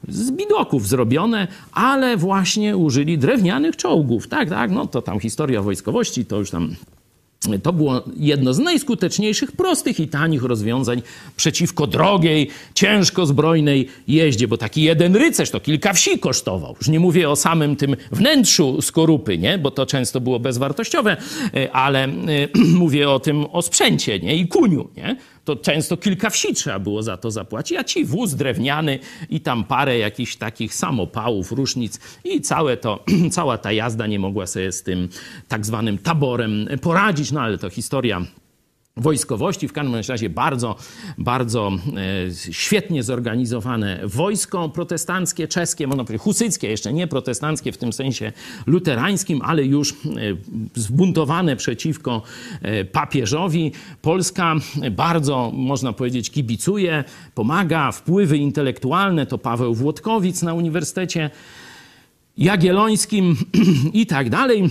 z 0.08 0.32
bidoków 0.32 0.88
zrobione, 0.88 1.48
ale 1.72 2.18
właśnie 2.18 2.78
użyli 2.78 3.18
drewnianych 3.18 3.76
czołgów. 3.76 4.28
Tak, 4.28 4.50
tak, 4.50 4.72
no 4.72 4.88
to 4.88 5.02
tam 5.02 5.20
historia 5.20 5.62
wojskowości, 5.62 6.26
to 6.26 6.38
już 6.38 6.52
tam 6.52 6.76
to 7.64 7.74
było 7.74 8.04
jedno 8.18 8.54
z 8.54 8.60
najskuteczniejszych, 8.60 9.52
prostych 9.52 10.00
i 10.00 10.08
tanich 10.08 10.44
rozwiązań 10.44 11.02
przeciwko 11.36 11.88
drogiej, 11.88 12.50
ciężko 12.74 13.26
zbrojnej 13.26 13.88
jeździe, 14.08 14.48
bo 14.48 14.58
taki 14.58 14.84
jeden 14.84 15.16
rycerz 15.16 15.50
to 15.50 15.60
kilka 15.60 15.94
wsi 15.94 16.20
kosztował. 16.20 16.76
Już 16.80 16.88
nie 16.88 17.00
mówię 17.00 17.30
o 17.30 17.36
samym 17.36 17.76
tym 17.76 17.96
wnętrzu 18.12 18.82
skorupy, 18.82 19.38
nie? 19.38 19.58
bo 19.58 19.72
to 19.72 19.86
często 19.86 20.22
było 20.22 20.40
bezwartościowe, 20.40 21.18
e, 21.54 21.72
ale 21.72 22.04
e, 22.04 22.10
mówię 22.80 23.10
o 23.10 23.20
tym, 23.20 23.46
o 23.52 23.62
sprzęcie 23.62 24.20
nie? 24.20 24.36
i 24.36 24.48
kuniu. 24.48 24.90
Nie? 24.98 25.16
To 25.46 25.56
często 25.56 25.98
kilka 25.98 26.30
wsi 26.30 26.54
trzeba 26.54 26.80
było 26.80 27.04
za 27.04 27.18
to 27.18 27.32
zapłacić, 27.32 27.78
a 27.78 27.84
ci 27.84 28.06
wóz 28.06 28.34
drewniany 28.34 29.00
i 29.30 29.42
tam 29.42 29.64
parę 29.64 29.98
jakichś 29.98 30.36
takich 30.36 30.74
samopałów, 30.74 31.52
różnic 31.52 32.00
i 32.24 32.42
całe 32.42 32.78
to, 32.78 33.04
cała 33.32 33.58
ta 33.58 33.72
jazda 33.72 34.08
nie 34.08 34.20
mogła 34.20 34.48
sobie 34.48 34.72
z 34.72 34.84
tym 34.84 35.10
tak 35.48 35.66
zwanym 35.66 35.98
taborem 35.98 36.68
poradzić, 36.82 37.32
no 37.32 37.42
ale 37.42 37.58
to 37.58 37.70
historia 37.70 38.22
wojskowości, 38.98 39.68
w 39.68 39.74
każdym 39.74 39.96
razie 40.10 40.30
bardzo, 40.30 40.76
bardzo 41.18 41.72
e, 41.72 42.54
świetnie 42.54 43.04
zorganizowane 43.04 44.00
wojsko 44.04 44.70
protestanckie, 44.70 45.48
czeskie, 45.48 45.88
można 45.88 46.04
powiedzieć 46.04 46.24
husyckie, 46.24 46.70
jeszcze 46.70 46.94
nie 46.94 47.08
protestanckie 47.08 47.72
w 47.72 47.78
tym 47.78 47.94
sensie 47.94 48.32
luterańskim, 48.68 49.42
ale 49.42 49.64
już 49.64 49.92
e, 49.92 49.96
zbuntowane 50.76 51.56
przeciwko 51.56 52.22
e, 52.62 52.86
papieżowi. 52.86 53.72
Polska 54.02 54.56
bardzo, 54.92 55.52
można 55.54 55.94
powiedzieć, 55.94 56.32
kibicuje, 56.32 57.04
pomaga, 57.34 57.92
wpływy 57.92 58.38
intelektualne 58.38 59.26
to 59.26 59.38
Paweł 59.38 59.74
Włodkowic 59.74 60.42
na 60.42 60.54
Uniwersytecie 60.54 61.30
Jagiellońskim 62.38 63.36
i 63.94 64.06
tak 64.06 64.30
dalej. 64.30 64.70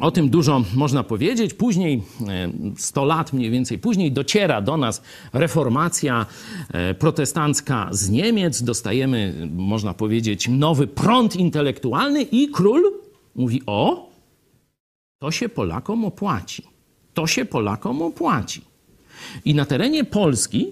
O 0.00 0.10
tym 0.10 0.30
dużo 0.30 0.64
można 0.74 1.02
powiedzieć. 1.02 1.54
Później, 1.54 2.02
e, 2.28 2.50
100 2.76 3.04
lat 3.04 3.32
mniej 3.32 3.50
więcej 3.50 3.78
później, 3.78 4.12
dociera 4.12 4.60
do 4.60 4.76
nas 4.76 5.02
reformacja 5.32 6.26
e, 6.72 6.94
protestancka 6.94 7.88
z 7.90 8.10
Niemiec. 8.10 8.62
Dostajemy, 8.62 9.48
można 9.52 9.94
powiedzieć, 9.94 10.48
nowy 10.48 10.86
prąd 10.86 11.36
intelektualny 11.36 12.22
i 12.22 12.48
król 12.48 12.92
mówi: 13.34 13.62
O, 13.66 14.10
to 15.18 15.30
się 15.30 15.48
Polakom 15.48 16.04
opłaci. 16.04 16.62
To 17.14 17.26
się 17.26 17.44
Polakom 17.44 18.02
opłaci. 18.02 18.64
I 19.44 19.54
na 19.54 19.64
terenie 19.64 20.04
Polski 20.04 20.66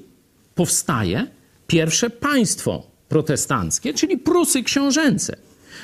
powstaje 0.54 1.26
pierwsze 1.66 2.10
państwo 2.10 2.82
protestanckie, 3.08 3.94
czyli 3.94 4.18
Prusy 4.18 4.62
książęce. 4.62 5.36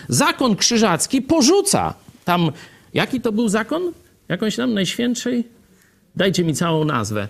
Zakon 0.09 0.57
krzyżacki 0.57 1.23
porzuca 1.23 1.95
tam 2.25 2.53
Jaki 2.97 3.21
to 3.21 3.33
był 3.33 3.49
zakon? 3.49 3.93
Jakąś 4.29 4.57
tam 4.57 4.75
najświętszej? 4.75 5.45
Dajcie 6.17 6.45
mi 6.45 6.55
całą 6.55 6.85
nazwę. 6.85 7.29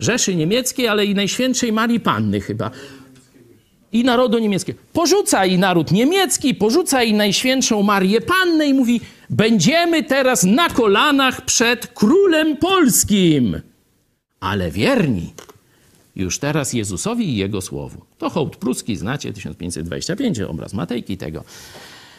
Rzeszy 0.00 0.34
Niemieckiej, 0.34 0.88
ale 0.88 1.04
i 1.04 1.14
Najświętszej 1.14 1.72
Marii 1.72 2.00
Panny 2.00 2.40
chyba. 2.40 2.70
I 3.92 4.04
narodu 4.04 4.38
niemieckiego. 4.38 4.78
Porzuca 4.92 5.46
i 5.46 5.58
naród 5.58 5.92
niemiecki, 5.92 6.54
porzuca 6.54 7.02
i 7.02 7.12
Najświętszą 7.12 7.82
Marię 7.82 8.20
Pannę 8.20 8.66
i 8.66 8.74
mówi: 8.74 9.00
Będziemy 9.30 10.02
teraz 10.02 10.44
na 10.44 10.68
kolanach 10.68 11.44
przed 11.44 11.86
królem 11.86 12.56
polskim. 12.56 13.60
Ale 14.40 14.70
wierni 14.70 15.32
już 16.16 16.38
teraz 16.38 16.72
Jezusowi 16.72 17.28
i 17.28 17.36
Jego 17.36 17.60
słowu. 17.60 18.00
To 18.18 18.30
hołd 18.30 18.56
pruski, 18.56 18.96
znacie, 18.96 19.32
1525, 19.32 20.40
obraz 20.40 20.74
Matejki 20.74 21.16
tego. 21.16 21.44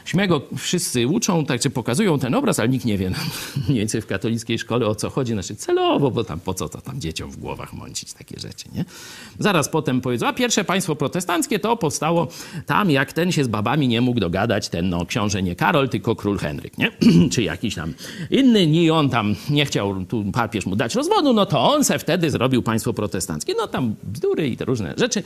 Śmego 0.05 0.41
wszyscy 0.57 1.07
uczą, 1.07 1.45
tak 1.45 1.61
czy 1.61 1.69
pokazują 1.69 2.19
ten 2.19 2.35
obraz, 2.35 2.59
ale 2.59 2.69
nikt 2.69 2.85
nie 2.85 2.97
wie 2.97 3.11
mniej 3.67 3.79
więcej 3.79 4.01
w 4.01 4.07
katolickiej 4.07 4.59
szkole 4.59 4.87
o 4.87 4.95
co 4.95 5.09
chodzi. 5.09 5.33
Znaczy 5.33 5.55
celowo, 5.55 6.11
bo 6.11 6.23
tam 6.23 6.39
po 6.39 6.53
co 6.53 6.69
to 6.69 6.81
tam 6.81 7.01
dzieciom 7.01 7.31
w 7.31 7.37
głowach 7.37 7.73
mącić 7.73 8.13
takie 8.13 8.39
rzeczy, 8.39 8.65
nie? 8.73 8.85
Zaraz 9.39 9.69
potem 9.69 10.01
powiedzą, 10.01 10.27
a 10.27 10.33
pierwsze 10.33 10.63
państwo 10.63 10.95
protestanckie 10.95 11.59
to 11.59 11.77
powstało 11.77 12.27
tam, 12.65 12.91
jak 12.91 13.13
ten 13.13 13.31
się 13.31 13.43
z 13.43 13.47
babami 13.47 13.87
nie 13.87 14.01
mógł 14.01 14.19
dogadać, 14.19 14.69
ten 14.69 14.89
no 14.89 15.05
książę 15.05 15.43
nie 15.43 15.55
Karol, 15.55 15.89
tylko 15.89 16.15
król 16.15 16.37
Henryk, 16.37 16.77
nie? 16.77 16.91
czy 17.33 17.43
jakiś 17.43 17.75
tam 17.75 17.93
inny, 18.29 18.67
nie 18.67 18.93
on 18.93 19.09
tam 19.09 19.35
nie 19.49 19.65
chciał 19.65 20.05
tu 20.05 20.25
papież 20.33 20.65
mu 20.65 20.75
dać 20.75 20.95
rozwodu, 20.95 21.33
no 21.33 21.45
to 21.45 21.73
on 21.73 21.83
se 21.83 21.99
wtedy 21.99 22.29
zrobił 22.29 22.61
państwo 22.61 22.93
protestanckie. 22.93 23.53
No 23.57 23.67
tam 23.67 23.95
bzdury 24.03 24.47
i 24.47 24.57
te 24.57 24.65
różne 24.65 24.93
rzeczy. 24.97 25.23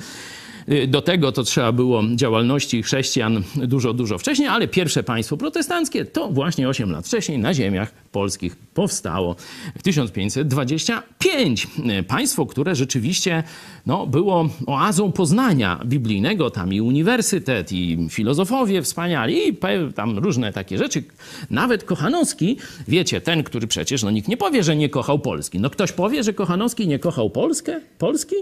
Do 0.87 1.01
tego 1.01 1.31
to 1.31 1.43
trzeba 1.43 1.71
było 1.71 2.03
działalności 2.15 2.83
chrześcijan 2.83 3.43
dużo, 3.55 3.93
dużo 3.93 4.17
wcześniej, 4.17 4.47
ale 4.47 4.67
pierwsze 4.67 5.03
państwo 5.03 5.37
protestanckie 5.37 6.05
to 6.05 6.29
właśnie 6.29 6.69
8 6.69 6.91
lat 6.91 7.07
wcześniej 7.07 7.37
na 7.37 7.53
ziemiach 7.53 7.91
polskich 8.11 8.55
powstało 8.55 9.35
w 9.77 9.83
1525. 9.83 11.67
Państwo, 12.07 12.45
które 12.45 12.75
rzeczywiście 12.75 13.43
no, 13.85 14.07
było 14.07 14.49
oazą 14.67 15.11
poznania 15.11 15.79
biblijnego, 15.85 16.49
tam 16.49 16.73
i 16.73 16.81
uniwersytet, 16.81 17.71
i 17.71 18.07
filozofowie 18.09 18.81
wspaniali, 18.81 19.49
i 19.49 19.57
tam 19.95 20.17
różne 20.17 20.53
takie 20.53 20.77
rzeczy. 20.77 21.03
Nawet 21.49 21.83
Kochanowski, 21.83 22.57
wiecie, 22.87 23.21
ten, 23.21 23.43
który 23.43 23.67
przecież, 23.67 24.03
no 24.03 24.11
nikt 24.11 24.27
nie 24.27 24.37
powie, 24.37 24.63
że 24.63 24.75
nie 24.75 24.89
kochał 24.89 25.19
Polski. 25.19 25.59
No 25.59 25.69
ktoś 25.69 25.91
powie, 25.91 26.23
że 26.23 26.33
Kochanowski 26.33 26.87
nie 26.87 26.99
kochał 26.99 27.29
Polskę? 27.29 27.81
Polski? 27.97 28.35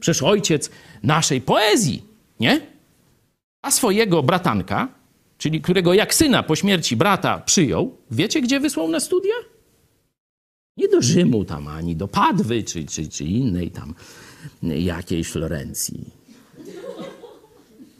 Przecież 0.00 0.22
ojciec 0.22 0.70
naszej 1.02 1.40
poezji, 1.40 2.02
nie? 2.40 2.60
A 3.62 3.70
swojego 3.70 4.22
bratanka, 4.22 4.88
czyli 5.38 5.60
którego 5.60 5.94
jak 5.94 6.14
syna 6.14 6.42
po 6.42 6.56
śmierci 6.56 6.96
brata 6.96 7.38
przyjął, 7.38 7.96
wiecie 8.10 8.40
gdzie 8.40 8.60
wysłał 8.60 8.88
na 8.88 9.00
studia? 9.00 9.34
Nie 10.76 10.88
do 10.88 11.02
Rzymu 11.02 11.44
tam, 11.44 11.68
ani 11.68 11.96
do 11.96 12.08
Padwy, 12.08 12.62
czy, 12.62 12.84
czy, 12.84 13.08
czy 13.08 13.24
innej 13.24 13.70
tam 13.70 13.94
jakiejś 14.62 15.28
Florencji. 15.28 16.04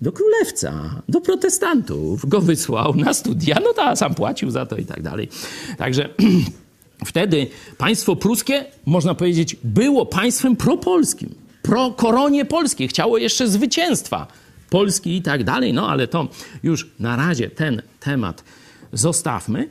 Do 0.00 0.12
królewca, 0.12 1.02
do 1.08 1.20
protestantów 1.20 2.28
go 2.28 2.40
wysłał 2.40 2.94
na 2.94 3.14
studia. 3.14 3.58
No 3.64 3.72
to 3.72 3.96
sam 3.96 4.14
płacił 4.14 4.50
za 4.50 4.66
to 4.66 4.76
i 4.76 4.84
tak 4.84 5.02
dalej. 5.02 5.28
Także 5.78 6.08
wtedy 7.10 7.46
państwo 7.78 8.16
pruskie, 8.16 8.64
można 8.86 9.14
powiedzieć, 9.14 9.56
było 9.64 10.06
państwem 10.06 10.56
propolskim 10.56 11.45
pro 11.66 11.90
koronie 11.90 12.44
polskiej, 12.44 12.88
chciało 12.88 13.18
jeszcze 13.18 13.48
zwycięstwa 13.48 14.26
Polski 14.70 15.16
i 15.16 15.22
tak 15.22 15.44
dalej, 15.44 15.72
no 15.72 15.88
ale 15.88 16.08
to 16.08 16.28
już 16.62 16.90
na 16.98 17.16
razie 17.16 17.50
ten 17.50 17.82
temat 18.00 18.44
zostawmy. 18.92 19.68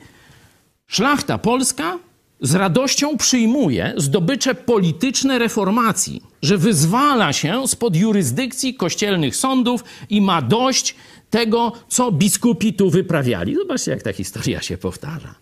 Szlachta 0.86 1.38
polska 1.38 1.98
z 2.40 2.54
radością 2.54 3.16
przyjmuje 3.16 3.94
zdobycze 3.96 4.54
polityczne 4.54 5.38
reformacji, 5.38 6.22
że 6.42 6.58
wyzwala 6.58 7.32
się 7.32 7.68
spod 7.68 7.96
jurysdykcji 7.96 8.74
kościelnych 8.74 9.36
sądów 9.36 9.84
i 10.10 10.20
ma 10.20 10.42
dość 10.42 10.94
tego, 11.30 11.72
co 11.88 12.12
biskupi 12.12 12.74
tu 12.74 12.90
wyprawiali. 12.90 13.54
Zobaczcie, 13.54 13.90
jak 13.90 14.02
ta 14.02 14.12
historia 14.12 14.62
się 14.62 14.78
powtarza. 14.78 15.34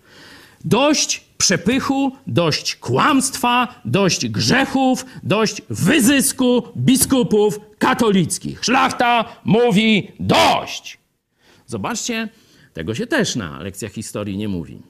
Dość 0.64 1.23
przepychu, 1.44 2.12
dość 2.26 2.76
kłamstwa, 2.76 3.80
dość 3.84 4.28
grzechów, 4.28 5.04
dość 5.22 5.62
wyzysku 5.70 6.62
biskupów 6.76 7.60
katolickich. 7.78 8.64
Szlachta 8.64 9.24
mówi 9.44 10.12
dość. 10.20 10.98
Zobaczcie, 11.66 12.28
tego 12.72 12.94
się 12.94 13.06
też 13.06 13.36
na 13.36 13.62
lekcjach 13.62 13.92
historii 13.92 14.36
nie 14.36 14.48
mówi. 14.48 14.82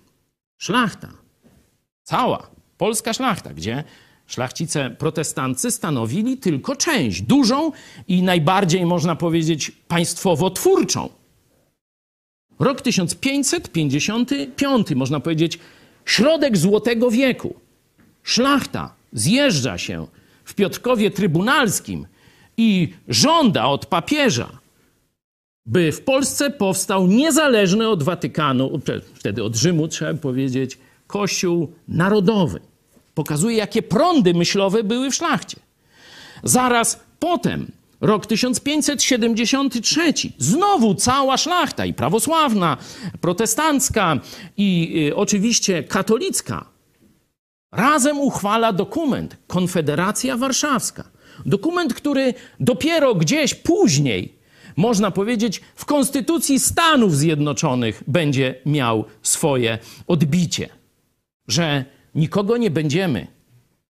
Szlachta, 0.59 1.09
cała 2.03 2.51
polska 2.79 3.13
szlachta, 3.13 3.55
gdzie 3.55 3.85
szlachcice 4.27 4.91
protestancy 4.91 5.71
stanowili 5.71 6.39
tylko 6.39 6.77
część, 6.77 7.23
dużą 7.23 7.73
i 8.09 8.23
najbardziej, 8.23 8.87
można 8.87 9.17
powiedzieć, 9.17 9.73
państwowo-twórczą. 9.89 11.09
Rok 12.59 12.81
1555, 12.81 14.91
można 14.91 15.21
powiedzieć, 15.21 15.59
środek 16.05 16.57
Złotego 16.57 17.11
Wieku. 17.11 17.55
Szlachta 18.23 18.95
zjeżdża 19.13 19.79
się 19.79 20.07
w 20.45 20.55
Piotrkowie 20.55 21.11
Trybunalskim 21.11 22.07
i 22.57 22.93
żąda 23.09 23.67
od 23.67 23.87
papieża, 23.87 24.49
by 25.67 25.93
w 25.93 26.01
Polsce 26.01 26.51
powstał 26.51 27.07
niezależny 27.07 27.89
od 27.89 28.03
Watykanu, 28.03 28.81
wtedy 29.15 29.45
od 29.45 29.57
Rzymu 29.57 29.89
trzeba 29.89 30.15
powiedzieć, 30.15 30.79
Kościół 31.07 31.73
Narodowy. 31.89 32.61
Pokazuje, 33.15 33.57
jakie 33.57 33.83
prądy 33.83 34.35
myślowe 34.35 34.85
były 34.85 35.11
w 35.11 35.15
szlachcie. 35.15 35.57
Zaraz 36.43 37.01
potem 37.19 37.67
Rok 38.05 38.27
1573. 38.27 40.13
Znowu 40.39 40.95
cała 40.95 41.37
szlachta 41.37 41.87
i 41.87 41.95
prawosławna, 41.95 42.77
protestancka 43.21 44.19
i 44.57 44.95
y, 45.09 45.17
oczywiście 45.17 45.83
katolicka 45.83 46.65
razem 47.73 48.19
uchwala 48.19 48.73
dokument 48.73 49.37
Konfederacja 49.47 50.37
Warszawska. 50.37 51.05
Dokument, 51.47 51.95
który 51.95 52.35
dopiero 52.61 53.15
gdzieś 53.15 53.55
później, 53.55 54.35
można 54.77 55.11
powiedzieć, 55.11 55.61
w 55.75 55.85
Konstytucji 55.85 56.61
Stanów 56.61 57.17
Zjednoczonych 57.17 58.03
będzie 58.07 58.55
miał 58.67 59.05
swoje 59.23 59.79
odbicie. 60.07 60.69
Że 61.49 61.85
nikogo 62.15 62.57
nie 62.57 62.71
będziemy 62.71 63.27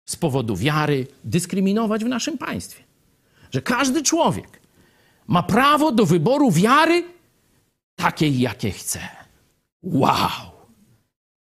z 0.04 0.16
powodu 0.16 0.56
wiary 0.56 1.06
dyskryminować 1.24 2.04
w 2.04 2.08
naszym 2.08 2.38
państwie 2.38 2.81
że 3.52 3.62
każdy 3.62 4.02
człowiek 4.02 4.60
ma 5.26 5.42
prawo 5.42 5.92
do 5.92 6.06
wyboru 6.06 6.50
wiary 6.50 7.04
takiej, 7.96 8.40
jakie 8.40 8.70
chce. 8.70 9.00
Wow! 9.82 10.52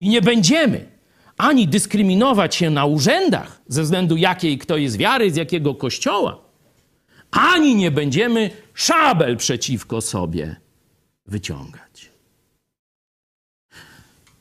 I 0.01 0.09
nie 0.09 0.23
będziemy 0.23 0.99
ani 1.37 1.69
dyskryminować 1.69 2.55
się 2.55 2.71
na 2.71 2.87
urzędach 2.87 3.61
ze 3.69 3.83
względu 3.83 4.17
jakiej 4.17 4.59
kto 4.59 4.77
jest 4.77 4.97
wiary, 4.97 5.31
z 5.31 5.37
jakiego 5.37 5.75
kościoła, 5.75 6.41
ani 7.31 7.75
nie 7.75 7.91
będziemy 7.91 8.51
szabel 8.75 9.37
przeciwko 9.37 10.01
sobie 10.01 10.57
wyciągać. 11.27 12.11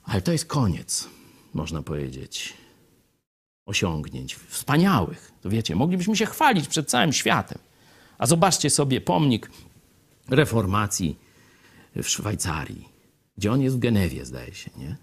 Ale 0.04 0.22
to 0.22 0.32
jest 0.32 0.46
koniec, 0.46 1.10
można 1.54 1.82
powiedzieć, 1.82 2.54
osiągnięć, 3.68 4.36
wspaniałych. 4.36 5.32
To 5.42 5.50
wiecie, 5.50 5.76
moglibyśmy 5.76 6.16
się 6.16 6.26
chwalić 6.26 6.68
przed 6.68 6.90
całym 6.90 7.14
światem. 7.14 7.60
A 8.18 8.28
zobaczcie 8.28 8.70
sobie 8.70 9.02
pomnik 9.02 9.52
reformacji 10.30 11.16
w 11.96 12.08
Szwajcarii, 12.08 12.90
gdzie 13.38 13.52
on 13.52 13.62
jest 13.62 13.76
w 13.76 13.80
Genewie, 13.80 14.26
zdaje 14.26 14.54
się, 14.54 14.72
nie? 14.78 14.96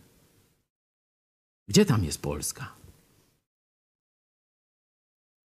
Gdzie 1.68 1.84
tam 1.86 2.04
jest 2.04 2.22
Polska? 2.22 2.72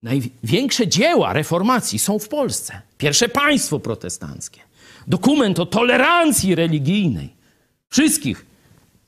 Największe 0.03 0.87
dzieła 0.87 1.33
reformacji 1.33 1.99
są 1.99 2.19
w 2.19 2.27
Polsce. 2.27 2.81
Pierwsze 2.97 3.29
państwo 3.29 3.79
protestanckie. 3.79 4.61
Dokument 5.07 5.59
o 5.59 5.65
tolerancji 5.65 6.55
religijnej. 6.55 7.33
Wszystkich. 7.89 8.45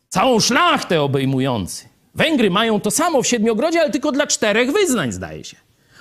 Całą 0.09 0.39
szlachtę 0.39 1.01
obejmujący. 1.01 1.90
Węgry 2.15 2.49
mają 2.49 2.81
to 2.81 2.91
samo 2.91 3.23
w 3.23 3.27
Siedmiogrodzie, 3.27 3.81
ale 3.81 3.89
tylko 3.89 4.11
dla 4.11 4.27
czterech 4.27 4.71
wyznań, 4.71 5.11
zdaje 5.11 5.43
się. 5.43 5.57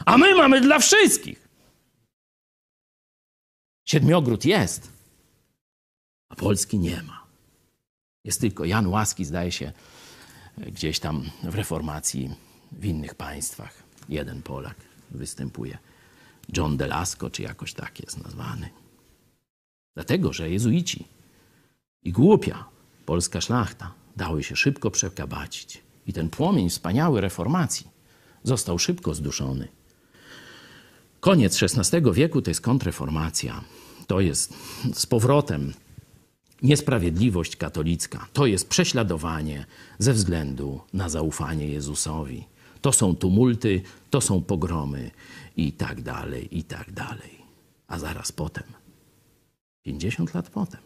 A 0.07 0.19
my 0.19 0.35
mamy 0.35 0.61
dla 0.61 0.79
wszystkich. 0.79 1.49
Siedmiogród 3.85 4.45
jest, 4.45 4.93
a 6.29 6.35
Polski 6.35 6.79
nie 6.79 7.03
ma. 7.03 7.27
Jest 8.25 8.41
tylko 8.41 8.65
Jan 8.65 8.87
Łaski, 8.87 9.25
zdaje 9.25 9.53
się, 9.53 9.73
gdzieś 10.59 10.99
tam 10.99 11.31
w 11.43 11.55
reformacji 11.55 12.31
w 12.73 12.85
innych 12.85 13.15
państwach. 13.15 13.83
Jeden 14.09 14.43
Polak 14.43 14.77
występuje. 15.11 15.79
John 16.57 16.77
Delasco, 16.77 17.31
czy 17.31 17.43
jakoś 17.43 17.75
tak 17.75 18.01
jest 18.01 18.25
nazwany. 18.25 18.71
Dlatego, 19.95 20.33
że 20.33 20.51
jezuici 20.51 21.09
i 22.03 22.13
głupia 22.13 22.65
polska 23.07 23.41
szlachta 23.41 23.95
dały 24.17 24.43
się 24.43 24.57
szybko 24.57 24.91
przekabacić. 24.91 25.83
I 26.11 26.13
ten 26.13 26.31
płomień 26.31 26.71
wspaniały 26.71 27.21
reformacji 27.21 27.87
został 28.43 28.79
szybko 28.79 29.15
zduszony. 29.15 29.69
Koniec 31.21 31.63
XVI 31.63 32.13
wieku 32.13 32.43
to 32.43 32.51
jest 32.51 32.61
kontrreformacja. 32.61 33.65
To 34.07 34.21
jest 34.21 34.55
z 34.95 35.07
powrotem 35.07 35.73
niesprawiedliwość 36.63 37.57
katolicka. 37.57 38.29
To 38.33 38.47
jest 38.47 38.69
prześladowanie 38.69 39.67
ze 39.99 40.13
względu 40.13 40.81
na 40.93 41.09
zaufanie 41.09 41.67
Jezusowi. 41.67 42.45
To 42.81 42.93
są 42.93 43.17
tumulty, 43.17 43.83
to 44.11 44.21
są 44.21 44.43
pogromy 44.43 45.11
i 45.57 45.73
tak 45.73 46.03
dalej, 46.03 46.59
i 46.59 46.65
tak 46.65 46.93
dalej. 46.93 47.43
A 47.87 47.99
zaraz 47.99 48.33
potem, 48.33 48.65
50 49.83 50.35
lat 50.35 50.51
potem, 50.51 50.81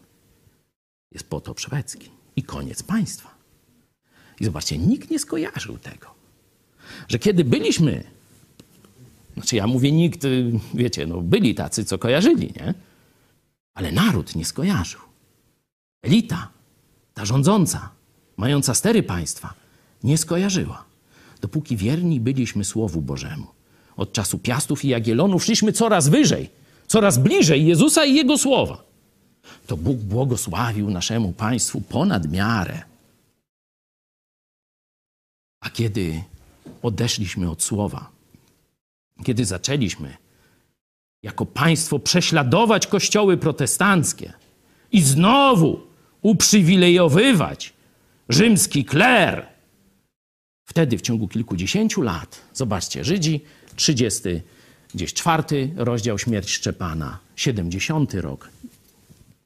jest 1.11 1.29
potop 1.29 1.59
szwedzki 1.59 2.09
i 2.35 2.43
koniec 2.43 2.83
państwa. 2.83 3.34
I 4.39 4.45
zobaczcie, 4.45 4.77
nikt 4.77 5.11
nie 5.11 5.19
skojarzył 5.19 5.77
tego, 5.77 6.07
że 7.07 7.19
kiedy 7.19 7.43
byliśmy, 7.43 8.03
znaczy 9.33 9.55
ja 9.55 9.67
mówię 9.67 9.91
nikt, 9.91 10.21
wiecie, 10.73 11.07
no 11.07 11.21
byli 11.21 11.55
tacy, 11.55 11.85
co 11.85 11.97
kojarzyli, 11.97 12.53
nie? 12.55 12.73
Ale 13.73 13.91
naród 13.91 14.35
nie 14.35 14.45
skojarzył. 14.45 14.99
Elita, 16.03 16.49
ta 17.13 17.25
rządząca, 17.25 17.89
mająca 18.37 18.73
stery 18.73 19.03
państwa, 19.03 19.53
nie 20.03 20.17
skojarzyła. 20.17 20.83
Dopóki 21.41 21.77
wierni 21.77 22.19
byliśmy 22.19 22.65
Słowu 22.65 23.01
Bożemu. 23.01 23.47
Od 23.97 24.13
czasu 24.13 24.37
Piastów 24.37 24.85
i 24.85 24.87
Jagiellonów 24.87 25.43
szliśmy 25.43 25.73
coraz 25.73 26.07
wyżej, 26.09 26.49
coraz 26.87 27.17
bliżej 27.17 27.65
Jezusa 27.65 28.05
i 28.05 28.15
Jego 28.15 28.37
Słowa. 28.37 28.83
To 29.67 29.77
Bóg 29.77 29.97
błogosławił 29.97 30.89
naszemu 30.89 31.31
państwu 31.31 31.81
ponad 31.81 32.31
miarę. 32.31 32.81
A 35.65 35.69
kiedy 35.69 36.23
odeszliśmy 36.81 37.49
od 37.49 37.63
Słowa, 37.63 38.09
kiedy 39.23 39.45
zaczęliśmy 39.45 40.17
jako 41.23 41.45
państwo 41.45 41.99
prześladować 41.99 42.87
kościoły 42.87 43.37
protestanckie 43.37 44.33
i 44.91 45.01
znowu 45.01 45.81
uprzywilejowywać 46.21 47.73
rzymski 48.29 48.85
kler, 48.85 49.47
wtedy 50.65 50.97
w 50.97 51.01
ciągu 51.01 51.27
kilkudziesięciu 51.27 52.01
lat, 52.01 52.41
zobaczcie, 52.53 53.03
Żydzi, 53.03 53.41
30, 53.75 54.21
gdzieś 54.93 55.13
czwarty 55.13 55.71
rozdział 55.75 56.19
śmierć 56.19 56.49
Szczepana, 56.49 57.19
70 57.35 58.13
rok, 58.13 58.49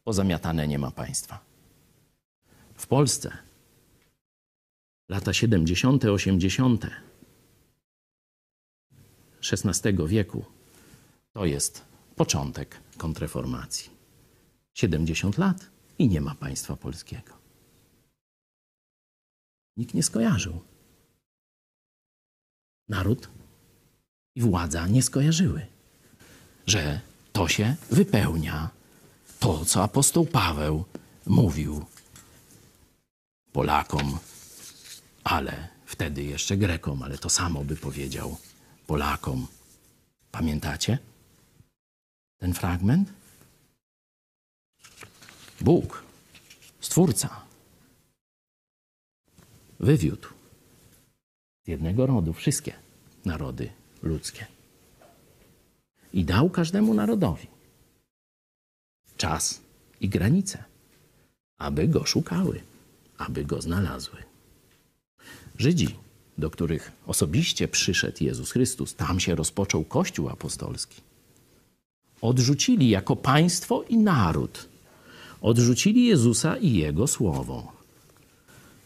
pozamiatane 0.04 0.68
nie 0.68 0.80
ma 0.80 0.92
państwa. 0.92 1.40
W 2.76 2.88
Polsce 2.88 3.49
lata 5.10 5.34
70., 5.34 6.06
80. 6.06 6.86
XVI 9.52 10.08
wieku 10.08 10.46
to 11.34 11.46
jest 11.46 11.86
początek 12.16 12.82
kontreformacji. 12.98 13.90
70 14.74 15.38
lat 15.38 15.70
i 16.00 16.10
nie 16.10 16.22
ma 16.22 16.36
państwa 16.36 16.76
polskiego. 16.76 17.34
Nikt 19.78 19.94
nie 19.94 20.04
skojarzył. 20.04 20.62
Naród 22.90 23.30
i 24.36 24.42
władza 24.42 24.88
nie 24.88 25.04
skojarzyły, 25.04 25.66
że 26.68 27.02
to 27.34 27.48
się 27.48 27.76
wypełnia 27.92 28.70
to, 29.40 29.66
co 29.66 29.84
apostoł 29.84 30.26
Paweł 30.26 30.86
mówił 31.26 31.86
Polakom, 33.52 34.20
ale 35.24 35.68
wtedy 35.86 36.24
jeszcze 36.24 36.58
Grekom, 36.58 37.04
ale 37.04 37.18
to 37.18 37.30
samo 37.30 37.64
by 37.64 37.76
powiedział 37.76 38.38
Polakom. 38.88 39.48
Pamiętacie 40.32 40.98
ten 42.38 42.54
fragment? 42.54 43.10
Bóg, 45.62 46.04
Stwórca, 46.82 47.42
wywiódł 49.80 50.28
z 51.66 51.68
jednego 51.68 52.06
rodu 52.06 52.34
wszystkie 52.34 52.74
narody 53.26 53.70
ludzkie 54.04 54.46
i 56.14 56.26
dał 56.26 56.50
każdemu 56.50 56.94
narodowi 56.94 57.48
czas 59.18 59.62
i 60.02 60.10
granice, 60.10 60.64
aby 61.58 61.88
go 61.88 62.06
szukały, 62.06 62.62
aby 63.18 63.46
go 63.46 63.62
znalazły. 63.62 64.29
Żydzi, 65.60 65.96
do 66.38 66.50
których 66.50 66.92
osobiście 67.08 67.68
przyszedł 67.68 68.24
Jezus 68.24 68.52
Chrystus, 68.52 68.96
tam 68.96 69.20
się 69.20 69.36
rozpoczął 69.36 69.84
Kościół 69.84 70.30
apostolski. 70.30 71.02
Odrzucili 72.22 72.90
jako 72.90 73.16
państwo 73.16 73.84
i 73.84 73.98
naród, 73.98 74.70
odrzucili 75.42 76.06
Jezusa 76.06 76.58
i 76.58 76.74
Jego 76.74 77.08
słowo. 77.08 77.72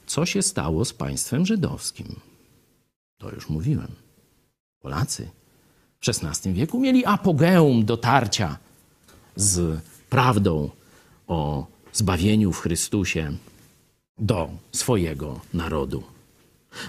Co 0.07 0.25
się 0.25 0.41
stało 0.41 0.85
z 0.85 0.93
państwem 0.93 1.45
żydowskim? 1.45 2.15
To 3.17 3.31
już 3.31 3.49
mówiłem. 3.49 3.91
Polacy 4.79 5.29
w 5.99 6.09
XVI 6.09 6.53
wieku 6.53 6.79
mieli 6.79 7.05
apogeum 7.05 7.85
dotarcia 7.85 8.57
z 9.35 9.81
prawdą 10.09 10.69
o 11.27 11.67
zbawieniu 11.93 12.53
w 12.53 12.59
Chrystusie 12.59 13.37
do 14.17 14.49
swojego 14.71 15.39
narodu. 15.53 16.03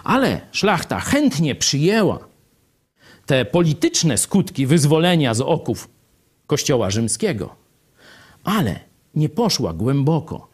Ale 0.05 0.41
szlachta 0.53 1.01
chętnie 1.01 1.55
przyjęła 1.55 2.19
te 3.27 3.45
polityczne 3.45 4.19
skutki 4.19 4.67
wyzwolenia 4.67 5.35
z 5.35 5.41
oków 5.41 5.89
Kościoła 6.47 6.91
Rzymskiego, 6.91 7.57
ale 8.45 8.81
nie 9.15 9.29
poszła 9.29 9.73
głęboko, 9.73 10.49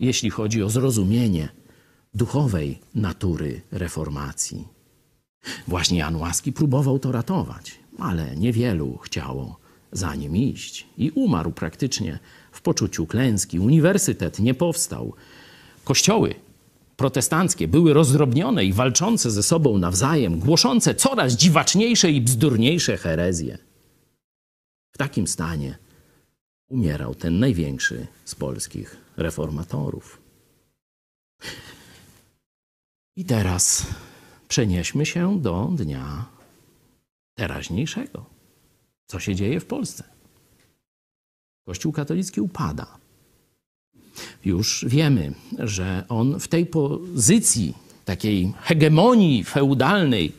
jeśli 0.00 0.30
chodzi 0.30 0.62
o 0.62 0.70
zrozumienie 0.70 1.48
duchowej 2.14 2.78
natury 2.94 3.60
reformacji. 3.72 4.68
Właśnie 5.68 5.98
Jan 5.98 6.16
Łaski 6.16 6.52
próbował 6.52 6.98
to 6.98 7.12
ratować, 7.12 7.78
ale 7.98 8.36
niewielu 8.36 8.98
chciało 8.98 9.56
za 9.92 10.14
nim 10.14 10.36
iść 10.36 10.86
i 10.98 11.10
umarł 11.10 11.52
praktycznie 11.52 12.18
w 12.52 12.62
poczuciu 12.62 13.06
klęski. 13.06 13.60
Uniwersytet 13.60 14.38
nie 14.38 14.54
powstał. 14.54 15.14
Kościoły 15.84 16.34
protestanckie 17.00 17.68
były 17.68 17.94
rozdrobnione 17.94 18.64
i 18.64 18.72
walczące 18.72 19.30
ze 19.30 19.42
sobą 19.42 19.78
nawzajem, 19.78 20.38
głoszące 20.38 20.94
coraz 20.94 21.32
dziwaczniejsze 21.32 22.10
i 22.10 22.20
bzdurniejsze 22.20 22.96
herezje. 22.96 23.58
W 24.92 24.98
takim 24.98 25.26
stanie 25.26 25.78
umierał 26.68 27.14
ten 27.14 27.38
największy 27.38 28.06
z 28.24 28.34
polskich 28.34 28.96
reformatorów. 29.16 30.22
I 33.16 33.24
teraz 33.24 33.86
przenieśmy 34.48 35.06
się 35.06 35.40
do 35.40 35.70
dnia 35.72 36.26
teraźniejszego. 37.34 38.26
Co 39.06 39.20
się 39.20 39.34
dzieje 39.34 39.60
w 39.60 39.66
Polsce? 39.66 40.04
Kościół 41.66 41.92
katolicki 41.92 42.40
upada. 42.40 42.99
Już 44.44 44.84
wiemy, 44.88 45.32
że 45.58 46.04
on 46.08 46.40
w 46.40 46.48
tej 46.48 46.66
pozycji 46.66 47.74
takiej 48.04 48.52
hegemonii 48.62 49.44
feudalnej 49.44 50.32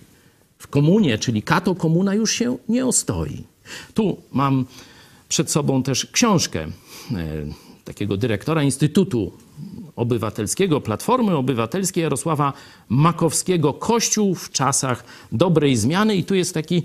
W 0.61 0.67
komunie, 0.67 1.17
czyli 1.17 1.41
kato 1.41 1.75
komuna 1.75 2.13
już 2.13 2.31
się 2.31 2.57
nie 2.69 2.85
ostoi. 2.85 3.43
Tu 3.93 4.21
mam 4.31 4.65
przed 5.29 5.51
sobą 5.51 5.83
też 5.83 6.05
książkę 6.05 6.59
e, 6.61 6.71
takiego 7.85 8.17
dyrektora 8.17 8.63
Instytutu 8.63 9.31
Obywatelskiego, 9.95 10.81
Platformy 10.81 11.35
Obywatelskiej 11.35 12.03
Jarosława 12.03 12.53
Makowskiego, 12.89 13.73
Kościół 13.73 14.35
w 14.35 14.49
czasach 14.49 15.03
dobrej 15.31 15.75
zmiany 15.77 16.15
i 16.15 16.23
tu 16.23 16.35
jest 16.35 16.53
taki 16.53 16.83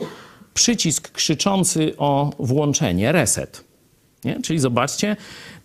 przycisk 0.55 1.13
krzyczący 1.13 1.95
o 1.99 2.33
włączenie, 2.39 3.13
reset. 3.13 3.66
Nie? 4.27 4.43
Czyli 4.43 4.59
zobaczcie, 4.59 5.17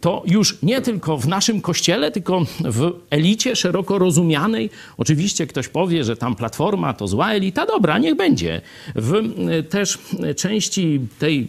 to 0.02 0.24
już 0.26 0.58
nie 0.64 0.82
tylko 0.82 1.18
w 1.18 1.28
naszym 1.28 1.62
kościele, 1.62 2.12
tylko 2.12 2.46
w 2.60 2.92
elicie 3.10 3.56
szeroko 3.56 4.00
rozumianej. 4.00 4.70
Oczywiście 4.98 5.48
ktoś 5.48 5.68
powie, 5.68 6.04
że 6.04 6.18
tam 6.18 6.36
platforma 6.36 6.94
to 6.94 7.08
zła 7.08 7.34
elita, 7.34 7.66
dobra, 7.66 7.98
niech 7.98 8.16
będzie. 8.16 8.62
W 8.96 9.22
też 9.70 9.98
części 10.36 11.00
tej 11.20 11.48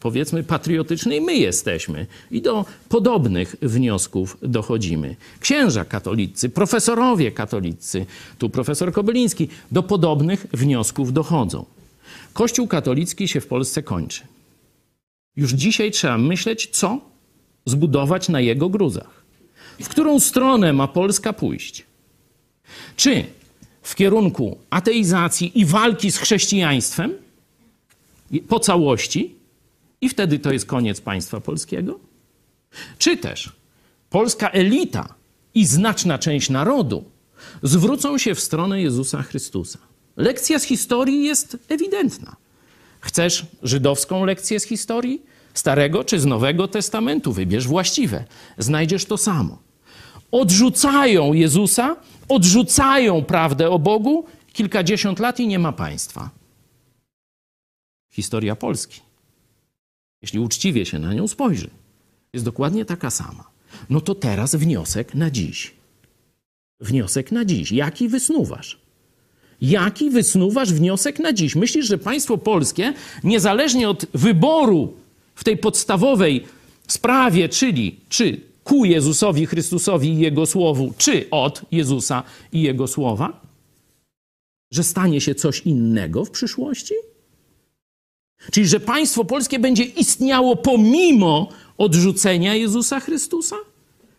powiedzmy 0.00 0.42
patriotycznej 0.42 1.20
my 1.20 1.34
jesteśmy 1.36 2.06
i 2.30 2.42
do 2.42 2.64
podobnych 2.88 3.56
wniosków 3.62 4.36
dochodzimy. 4.42 5.16
Księża 5.40 5.84
katolicy, 5.84 6.48
profesorowie 6.48 7.32
katolicy, 7.32 8.06
tu 8.38 8.50
profesor 8.50 8.92
Kobyliński, 8.92 9.48
do 9.72 9.82
podobnych 9.82 10.46
wniosków 10.52 11.12
dochodzą. 11.12 11.64
Kościół 12.32 12.66
katolicki 12.66 13.28
się 13.28 13.40
w 13.40 13.46
Polsce 13.46 13.82
kończy. 13.82 14.22
Już 15.36 15.52
dzisiaj 15.52 15.90
trzeba 15.90 16.18
myśleć, 16.18 16.68
co 16.72 17.00
zbudować 17.66 18.28
na 18.28 18.40
jego 18.40 18.68
gruzach. 18.68 19.22
W 19.80 19.88
którą 19.88 20.20
stronę 20.20 20.72
ma 20.72 20.88
Polska 20.88 21.32
pójść? 21.32 21.84
Czy 22.96 23.24
w 23.82 23.94
kierunku 23.94 24.58
ateizacji 24.70 25.60
i 25.60 25.64
walki 25.64 26.10
z 26.10 26.16
chrześcijaństwem 26.16 27.12
po 28.48 28.60
całości, 28.60 29.34
i 30.00 30.08
wtedy 30.08 30.38
to 30.38 30.52
jest 30.52 30.66
koniec 30.66 31.00
państwa 31.00 31.40
polskiego? 31.40 32.00
Czy 32.98 33.16
też 33.16 33.52
polska 34.10 34.50
elita 34.50 35.14
i 35.54 35.66
znaczna 35.66 36.18
część 36.18 36.50
narodu 36.50 37.04
zwrócą 37.62 38.18
się 38.18 38.34
w 38.34 38.40
stronę 38.40 38.82
Jezusa 38.82 39.22
Chrystusa? 39.22 39.78
Lekcja 40.16 40.58
z 40.58 40.62
historii 40.62 41.24
jest 41.24 41.56
ewidentna. 41.68 42.36
Chcesz 43.02 43.46
żydowską 43.62 44.24
lekcję 44.24 44.60
z 44.60 44.64
historii? 44.64 45.22
Starego 45.54 46.04
czy 46.04 46.20
z 46.20 46.26
Nowego 46.26 46.68
Testamentu? 46.68 47.32
Wybierz 47.32 47.66
właściwe. 47.68 48.24
Znajdziesz 48.58 49.04
to 49.04 49.18
samo. 49.18 49.58
Odrzucają 50.30 51.32
Jezusa, 51.32 51.96
odrzucają 52.28 53.24
prawdę 53.24 53.70
o 53.70 53.78
Bogu, 53.78 54.26
kilkadziesiąt 54.52 55.18
lat 55.18 55.40
i 55.40 55.46
nie 55.46 55.58
ma 55.58 55.72
państwa. 55.72 56.30
Historia 58.12 58.56
Polski, 58.56 59.00
jeśli 60.22 60.38
uczciwie 60.38 60.86
się 60.86 60.98
na 60.98 61.14
nią 61.14 61.28
spojrzy, 61.28 61.70
jest 62.32 62.44
dokładnie 62.44 62.84
taka 62.84 63.10
sama. 63.10 63.44
No 63.90 64.00
to 64.00 64.14
teraz 64.14 64.54
wniosek 64.54 65.14
na 65.14 65.30
dziś. 65.30 65.74
Wniosek 66.80 67.32
na 67.32 67.44
dziś. 67.44 67.72
Jaki 67.72 68.08
wysnuwasz? 68.08 68.78
Jaki 69.62 70.10
wysnuwasz 70.10 70.72
wniosek 70.72 71.18
na 71.18 71.32
dziś? 71.32 71.56
Myślisz, 71.56 71.86
że 71.86 71.98
państwo 71.98 72.38
polskie, 72.38 72.94
niezależnie 73.24 73.88
od 73.88 74.06
wyboru 74.14 74.92
w 75.34 75.44
tej 75.44 75.56
podstawowej 75.56 76.44
sprawie, 76.88 77.48
czyli 77.48 77.96
czy 78.08 78.40
ku 78.64 78.84
Jezusowi 78.84 79.46
Chrystusowi 79.46 80.08
i 80.08 80.18
Jego 80.18 80.46
Słowu, 80.46 80.94
czy 80.98 81.30
od 81.30 81.62
Jezusa 81.72 82.22
i 82.52 82.62
Jego 82.62 82.86
Słowa, 82.86 83.40
że 84.70 84.84
stanie 84.84 85.20
się 85.20 85.34
coś 85.34 85.60
innego 85.60 86.24
w 86.24 86.30
przyszłości? 86.30 86.94
Czyli, 88.50 88.66
że 88.66 88.80
państwo 88.80 89.24
polskie 89.24 89.58
będzie 89.58 89.84
istniało 89.84 90.56
pomimo 90.56 91.48
odrzucenia 91.78 92.54
Jezusa 92.54 93.00
Chrystusa? 93.00 93.56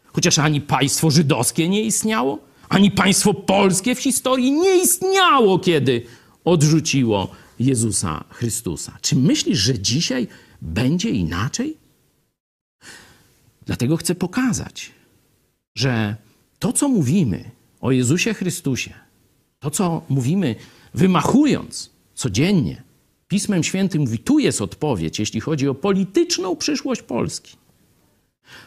Chociaż 0.06 0.40
ani 0.40 0.62
państwo 0.62 1.12
żydowskie 1.12 1.70
nie 1.70 1.82
istniało, 1.82 2.40
ani 2.74 2.92
państwo 2.92 3.34
polskie 3.34 3.96
w 3.96 4.00
historii 4.00 4.52
nie 4.52 4.84
istniało, 4.84 5.60
kiedy 5.60 6.06
odrzuciło 6.46 7.32
Jezusa 7.60 8.24
Chrystusa. 8.30 8.98
Czy 9.02 9.16
myślisz, 9.16 9.60
że 9.60 9.80
dzisiaj 9.80 10.28
będzie 10.62 11.10
inaczej? 11.10 11.78
Dlatego 13.66 13.98
chcę 13.98 14.16
pokazać, 14.16 14.92
że 15.76 16.16
to, 16.60 16.74
co 16.74 16.90
mówimy 16.90 17.52
o 17.82 17.92
Jezusie 17.92 18.34
Chrystusie, 18.34 18.94
to, 19.60 19.72
co 19.72 20.02
mówimy 20.10 20.56
wymachując 20.94 21.90
codziennie, 22.16 22.84
Pismem 23.28 23.64
Świętym 23.64 24.02
mówi, 24.02 24.20
tu 24.20 24.40
jest 24.40 24.62
odpowiedź, 24.62 25.20
jeśli 25.20 25.40
chodzi 25.42 25.68
o 25.68 25.76
polityczną 25.76 26.56
przyszłość 26.56 27.02
Polski. 27.02 27.58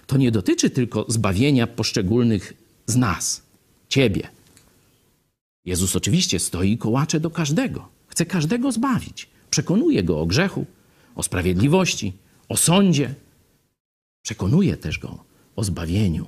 To 0.06 0.16
nie 0.16 0.30
dotyczy 0.30 0.70
tylko 0.70 1.04
zbawienia 1.08 1.66
poszczególnych 1.66 2.52
z 2.86 2.96
nas, 2.96 3.45
ciebie. 3.88 4.28
Jezus 5.64 5.96
oczywiście 5.96 6.38
stoi 6.38 6.72
i 6.72 6.78
kołacze 6.78 7.20
do 7.20 7.30
każdego. 7.30 7.88
Chce 8.06 8.26
każdego 8.26 8.72
zbawić. 8.72 9.28
Przekonuje 9.50 10.02
go 10.02 10.20
o 10.20 10.26
grzechu, 10.26 10.66
o 11.14 11.22
sprawiedliwości, 11.22 12.12
o 12.48 12.56
sądzie. 12.56 13.14
Przekonuje 14.22 14.76
też 14.76 14.98
go 14.98 15.24
o 15.56 15.64
zbawieniu. 15.64 16.26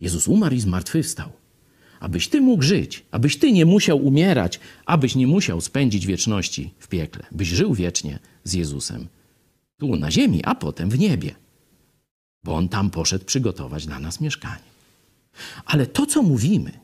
Jezus 0.00 0.28
umarł 0.28 0.54
i 0.54 0.60
zmartwychwstał, 0.60 1.32
abyś 2.00 2.28
ty 2.28 2.40
mógł 2.40 2.62
żyć, 2.62 3.04
abyś 3.10 3.38
ty 3.38 3.52
nie 3.52 3.66
musiał 3.66 3.98
umierać, 3.98 4.60
abyś 4.86 5.14
nie 5.14 5.26
musiał 5.26 5.60
spędzić 5.60 6.06
wieczności 6.06 6.74
w 6.78 6.88
piekle, 6.88 7.26
byś 7.32 7.48
żył 7.48 7.74
wiecznie 7.74 8.18
z 8.44 8.52
Jezusem. 8.52 9.08
Tu 9.78 9.96
na 9.96 10.10
ziemi, 10.10 10.44
a 10.44 10.54
potem 10.54 10.90
w 10.90 10.98
niebie, 10.98 11.34
bo 12.44 12.54
On 12.54 12.68
tam 12.68 12.90
poszedł 12.90 13.24
przygotować 13.24 13.86
dla 13.86 13.98
nas 13.98 14.20
mieszkanie. 14.20 14.77
Ale 15.64 15.86
to, 15.86 16.06
co 16.06 16.22
mówimy, 16.22 16.80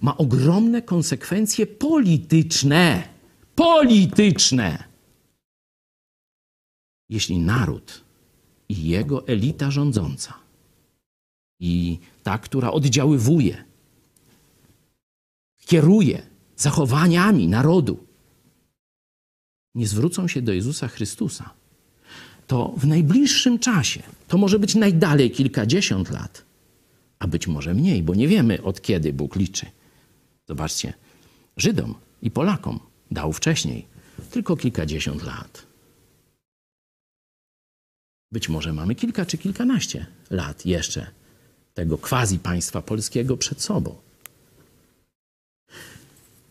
ma 0.00 0.16
ogromne 0.16 0.82
konsekwencje 0.82 1.66
polityczne. 1.66 3.08
Polityczne! 3.54 4.84
Jeśli 7.08 7.38
naród 7.38 8.04
i 8.68 8.88
jego 8.88 9.28
elita 9.28 9.70
rządząca 9.70 10.34
i 11.60 11.98
ta, 12.22 12.38
która 12.38 12.72
oddziaływuje, 12.72 13.64
kieruje 15.66 16.26
zachowaniami 16.56 17.48
narodu, 17.48 18.06
nie 19.74 19.86
zwrócą 19.86 20.28
się 20.28 20.42
do 20.42 20.52
Jezusa 20.52 20.88
Chrystusa, 20.88 21.50
to 22.46 22.74
w 22.76 22.86
najbliższym 22.86 23.58
czasie, 23.58 24.02
to 24.28 24.38
może 24.38 24.58
być 24.58 24.74
najdalej 24.74 25.30
kilkadziesiąt 25.30 26.10
lat, 26.10 26.44
a 27.18 27.26
być 27.26 27.46
może 27.46 27.74
mniej, 27.74 28.02
bo 28.02 28.14
nie 28.14 28.28
wiemy 28.28 28.62
od 28.62 28.82
kiedy 28.82 29.12
Bóg 29.12 29.36
liczy. 29.36 29.66
Zobaczcie, 30.48 30.92
Żydom 31.56 31.94
i 32.22 32.30
Polakom 32.30 32.80
dał 33.10 33.32
wcześniej 33.32 33.86
tylko 34.30 34.56
kilkadziesiąt 34.56 35.22
lat. 35.22 35.66
Być 38.32 38.48
może 38.48 38.72
mamy 38.72 38.94
kilka 38.94 39.26
czy 39.26 39.38
kilkanaście 39.38 40.06
lat 40.30 40.66
jeszcze 40.66 41.06
tego 41.74 41.98
quasi 41.98 42.38
państwa 42.38 42.82
polskiego 42.82 43.36
przed 43.36 43.62
sobą. 43.62 43.96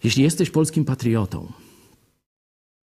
Jeśli 0.04 0.24
jesteś 0.24 0.50
polskim 0.50 0.86
patriotą, 0.86 1.52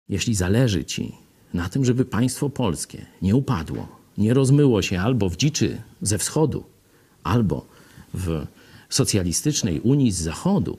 jeśli 0.09 0.35
zależy 0.35 0.85
ci 0.85 1.13
na 1.55 1.69
tym, 1.69 1.85
żeby 1.85 2.05
państwo 2.05 2.51
polskie 2.51 3.07
nie 3.23 3.37
upadło, 3.37 3.89
nie 4.19 4.35
rozmyło 4.35 4.83
się 4.83 5.01
albo 5.01 5.29
w 5.29 5.37
dziczy 5.37 5.83
ze 6.03 6.19
wschodu, 6.19 6.65
albo 7.29 7.67
w 8.15 8.47
socjalistycznej 8.89 9.81
Unii 9.81 10.13
z 10.13 10.21
zachodu, 10.21 10.79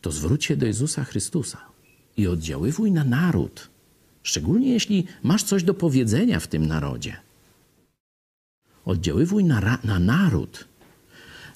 to 0.00 0.12
zwróć 0.12 0.44
się 0.44 0.56
do 0.56 0.66
Jezusa 0.66 1.04
Chrystusa 1.04 1.58
i 2.16 2.26
oddziaływuj 2.26 2.92
na 2.92 3.04
naród, 3.04 3.68
szczególnie 4.22 4.72
jeśli 4.72 5.06
masz 5.22 5.42
coś 5.42 5.62
do 5.62 5.74
powiedzenia 5.74 6.40
w 6.40 6.46
tym 6.46 6.66
narodzie. 6.66 7.16
Oddziaływuj 8.84 9.44
na, 9.44 9.78
na 9.84 9.98
naród, 9.98 10.64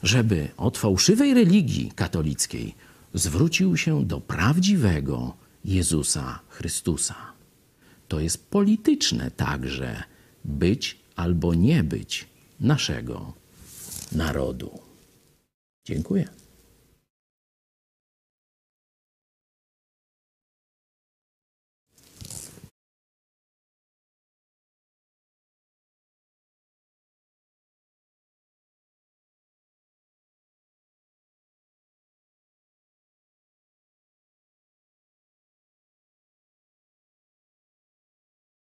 żeby 0.03 0.49
od 0.57 0.79
fałszywej 0.79 1.35
religii 1.35 1.93
katolickiej 1.95 2.75
zwrócił 3.15 3.77
się 3.77 4.05
do 4.05 4.21
prawdziwego 4.21 5.37
Jezusa 5.65 6.41
Chrystusa. 6.49 7.17
To 8.09 8.21
jest 8.21 8.51
polityczne 8.51 9.31
także 9.31 10.03
być 10.45 10.99
albo 11.17 11.55
nie 11.55 11.85
być 11.85 12.27
naszego 12.61 13.33
narodu. 14.13 14.79
Dziękuję. 15.85 16.29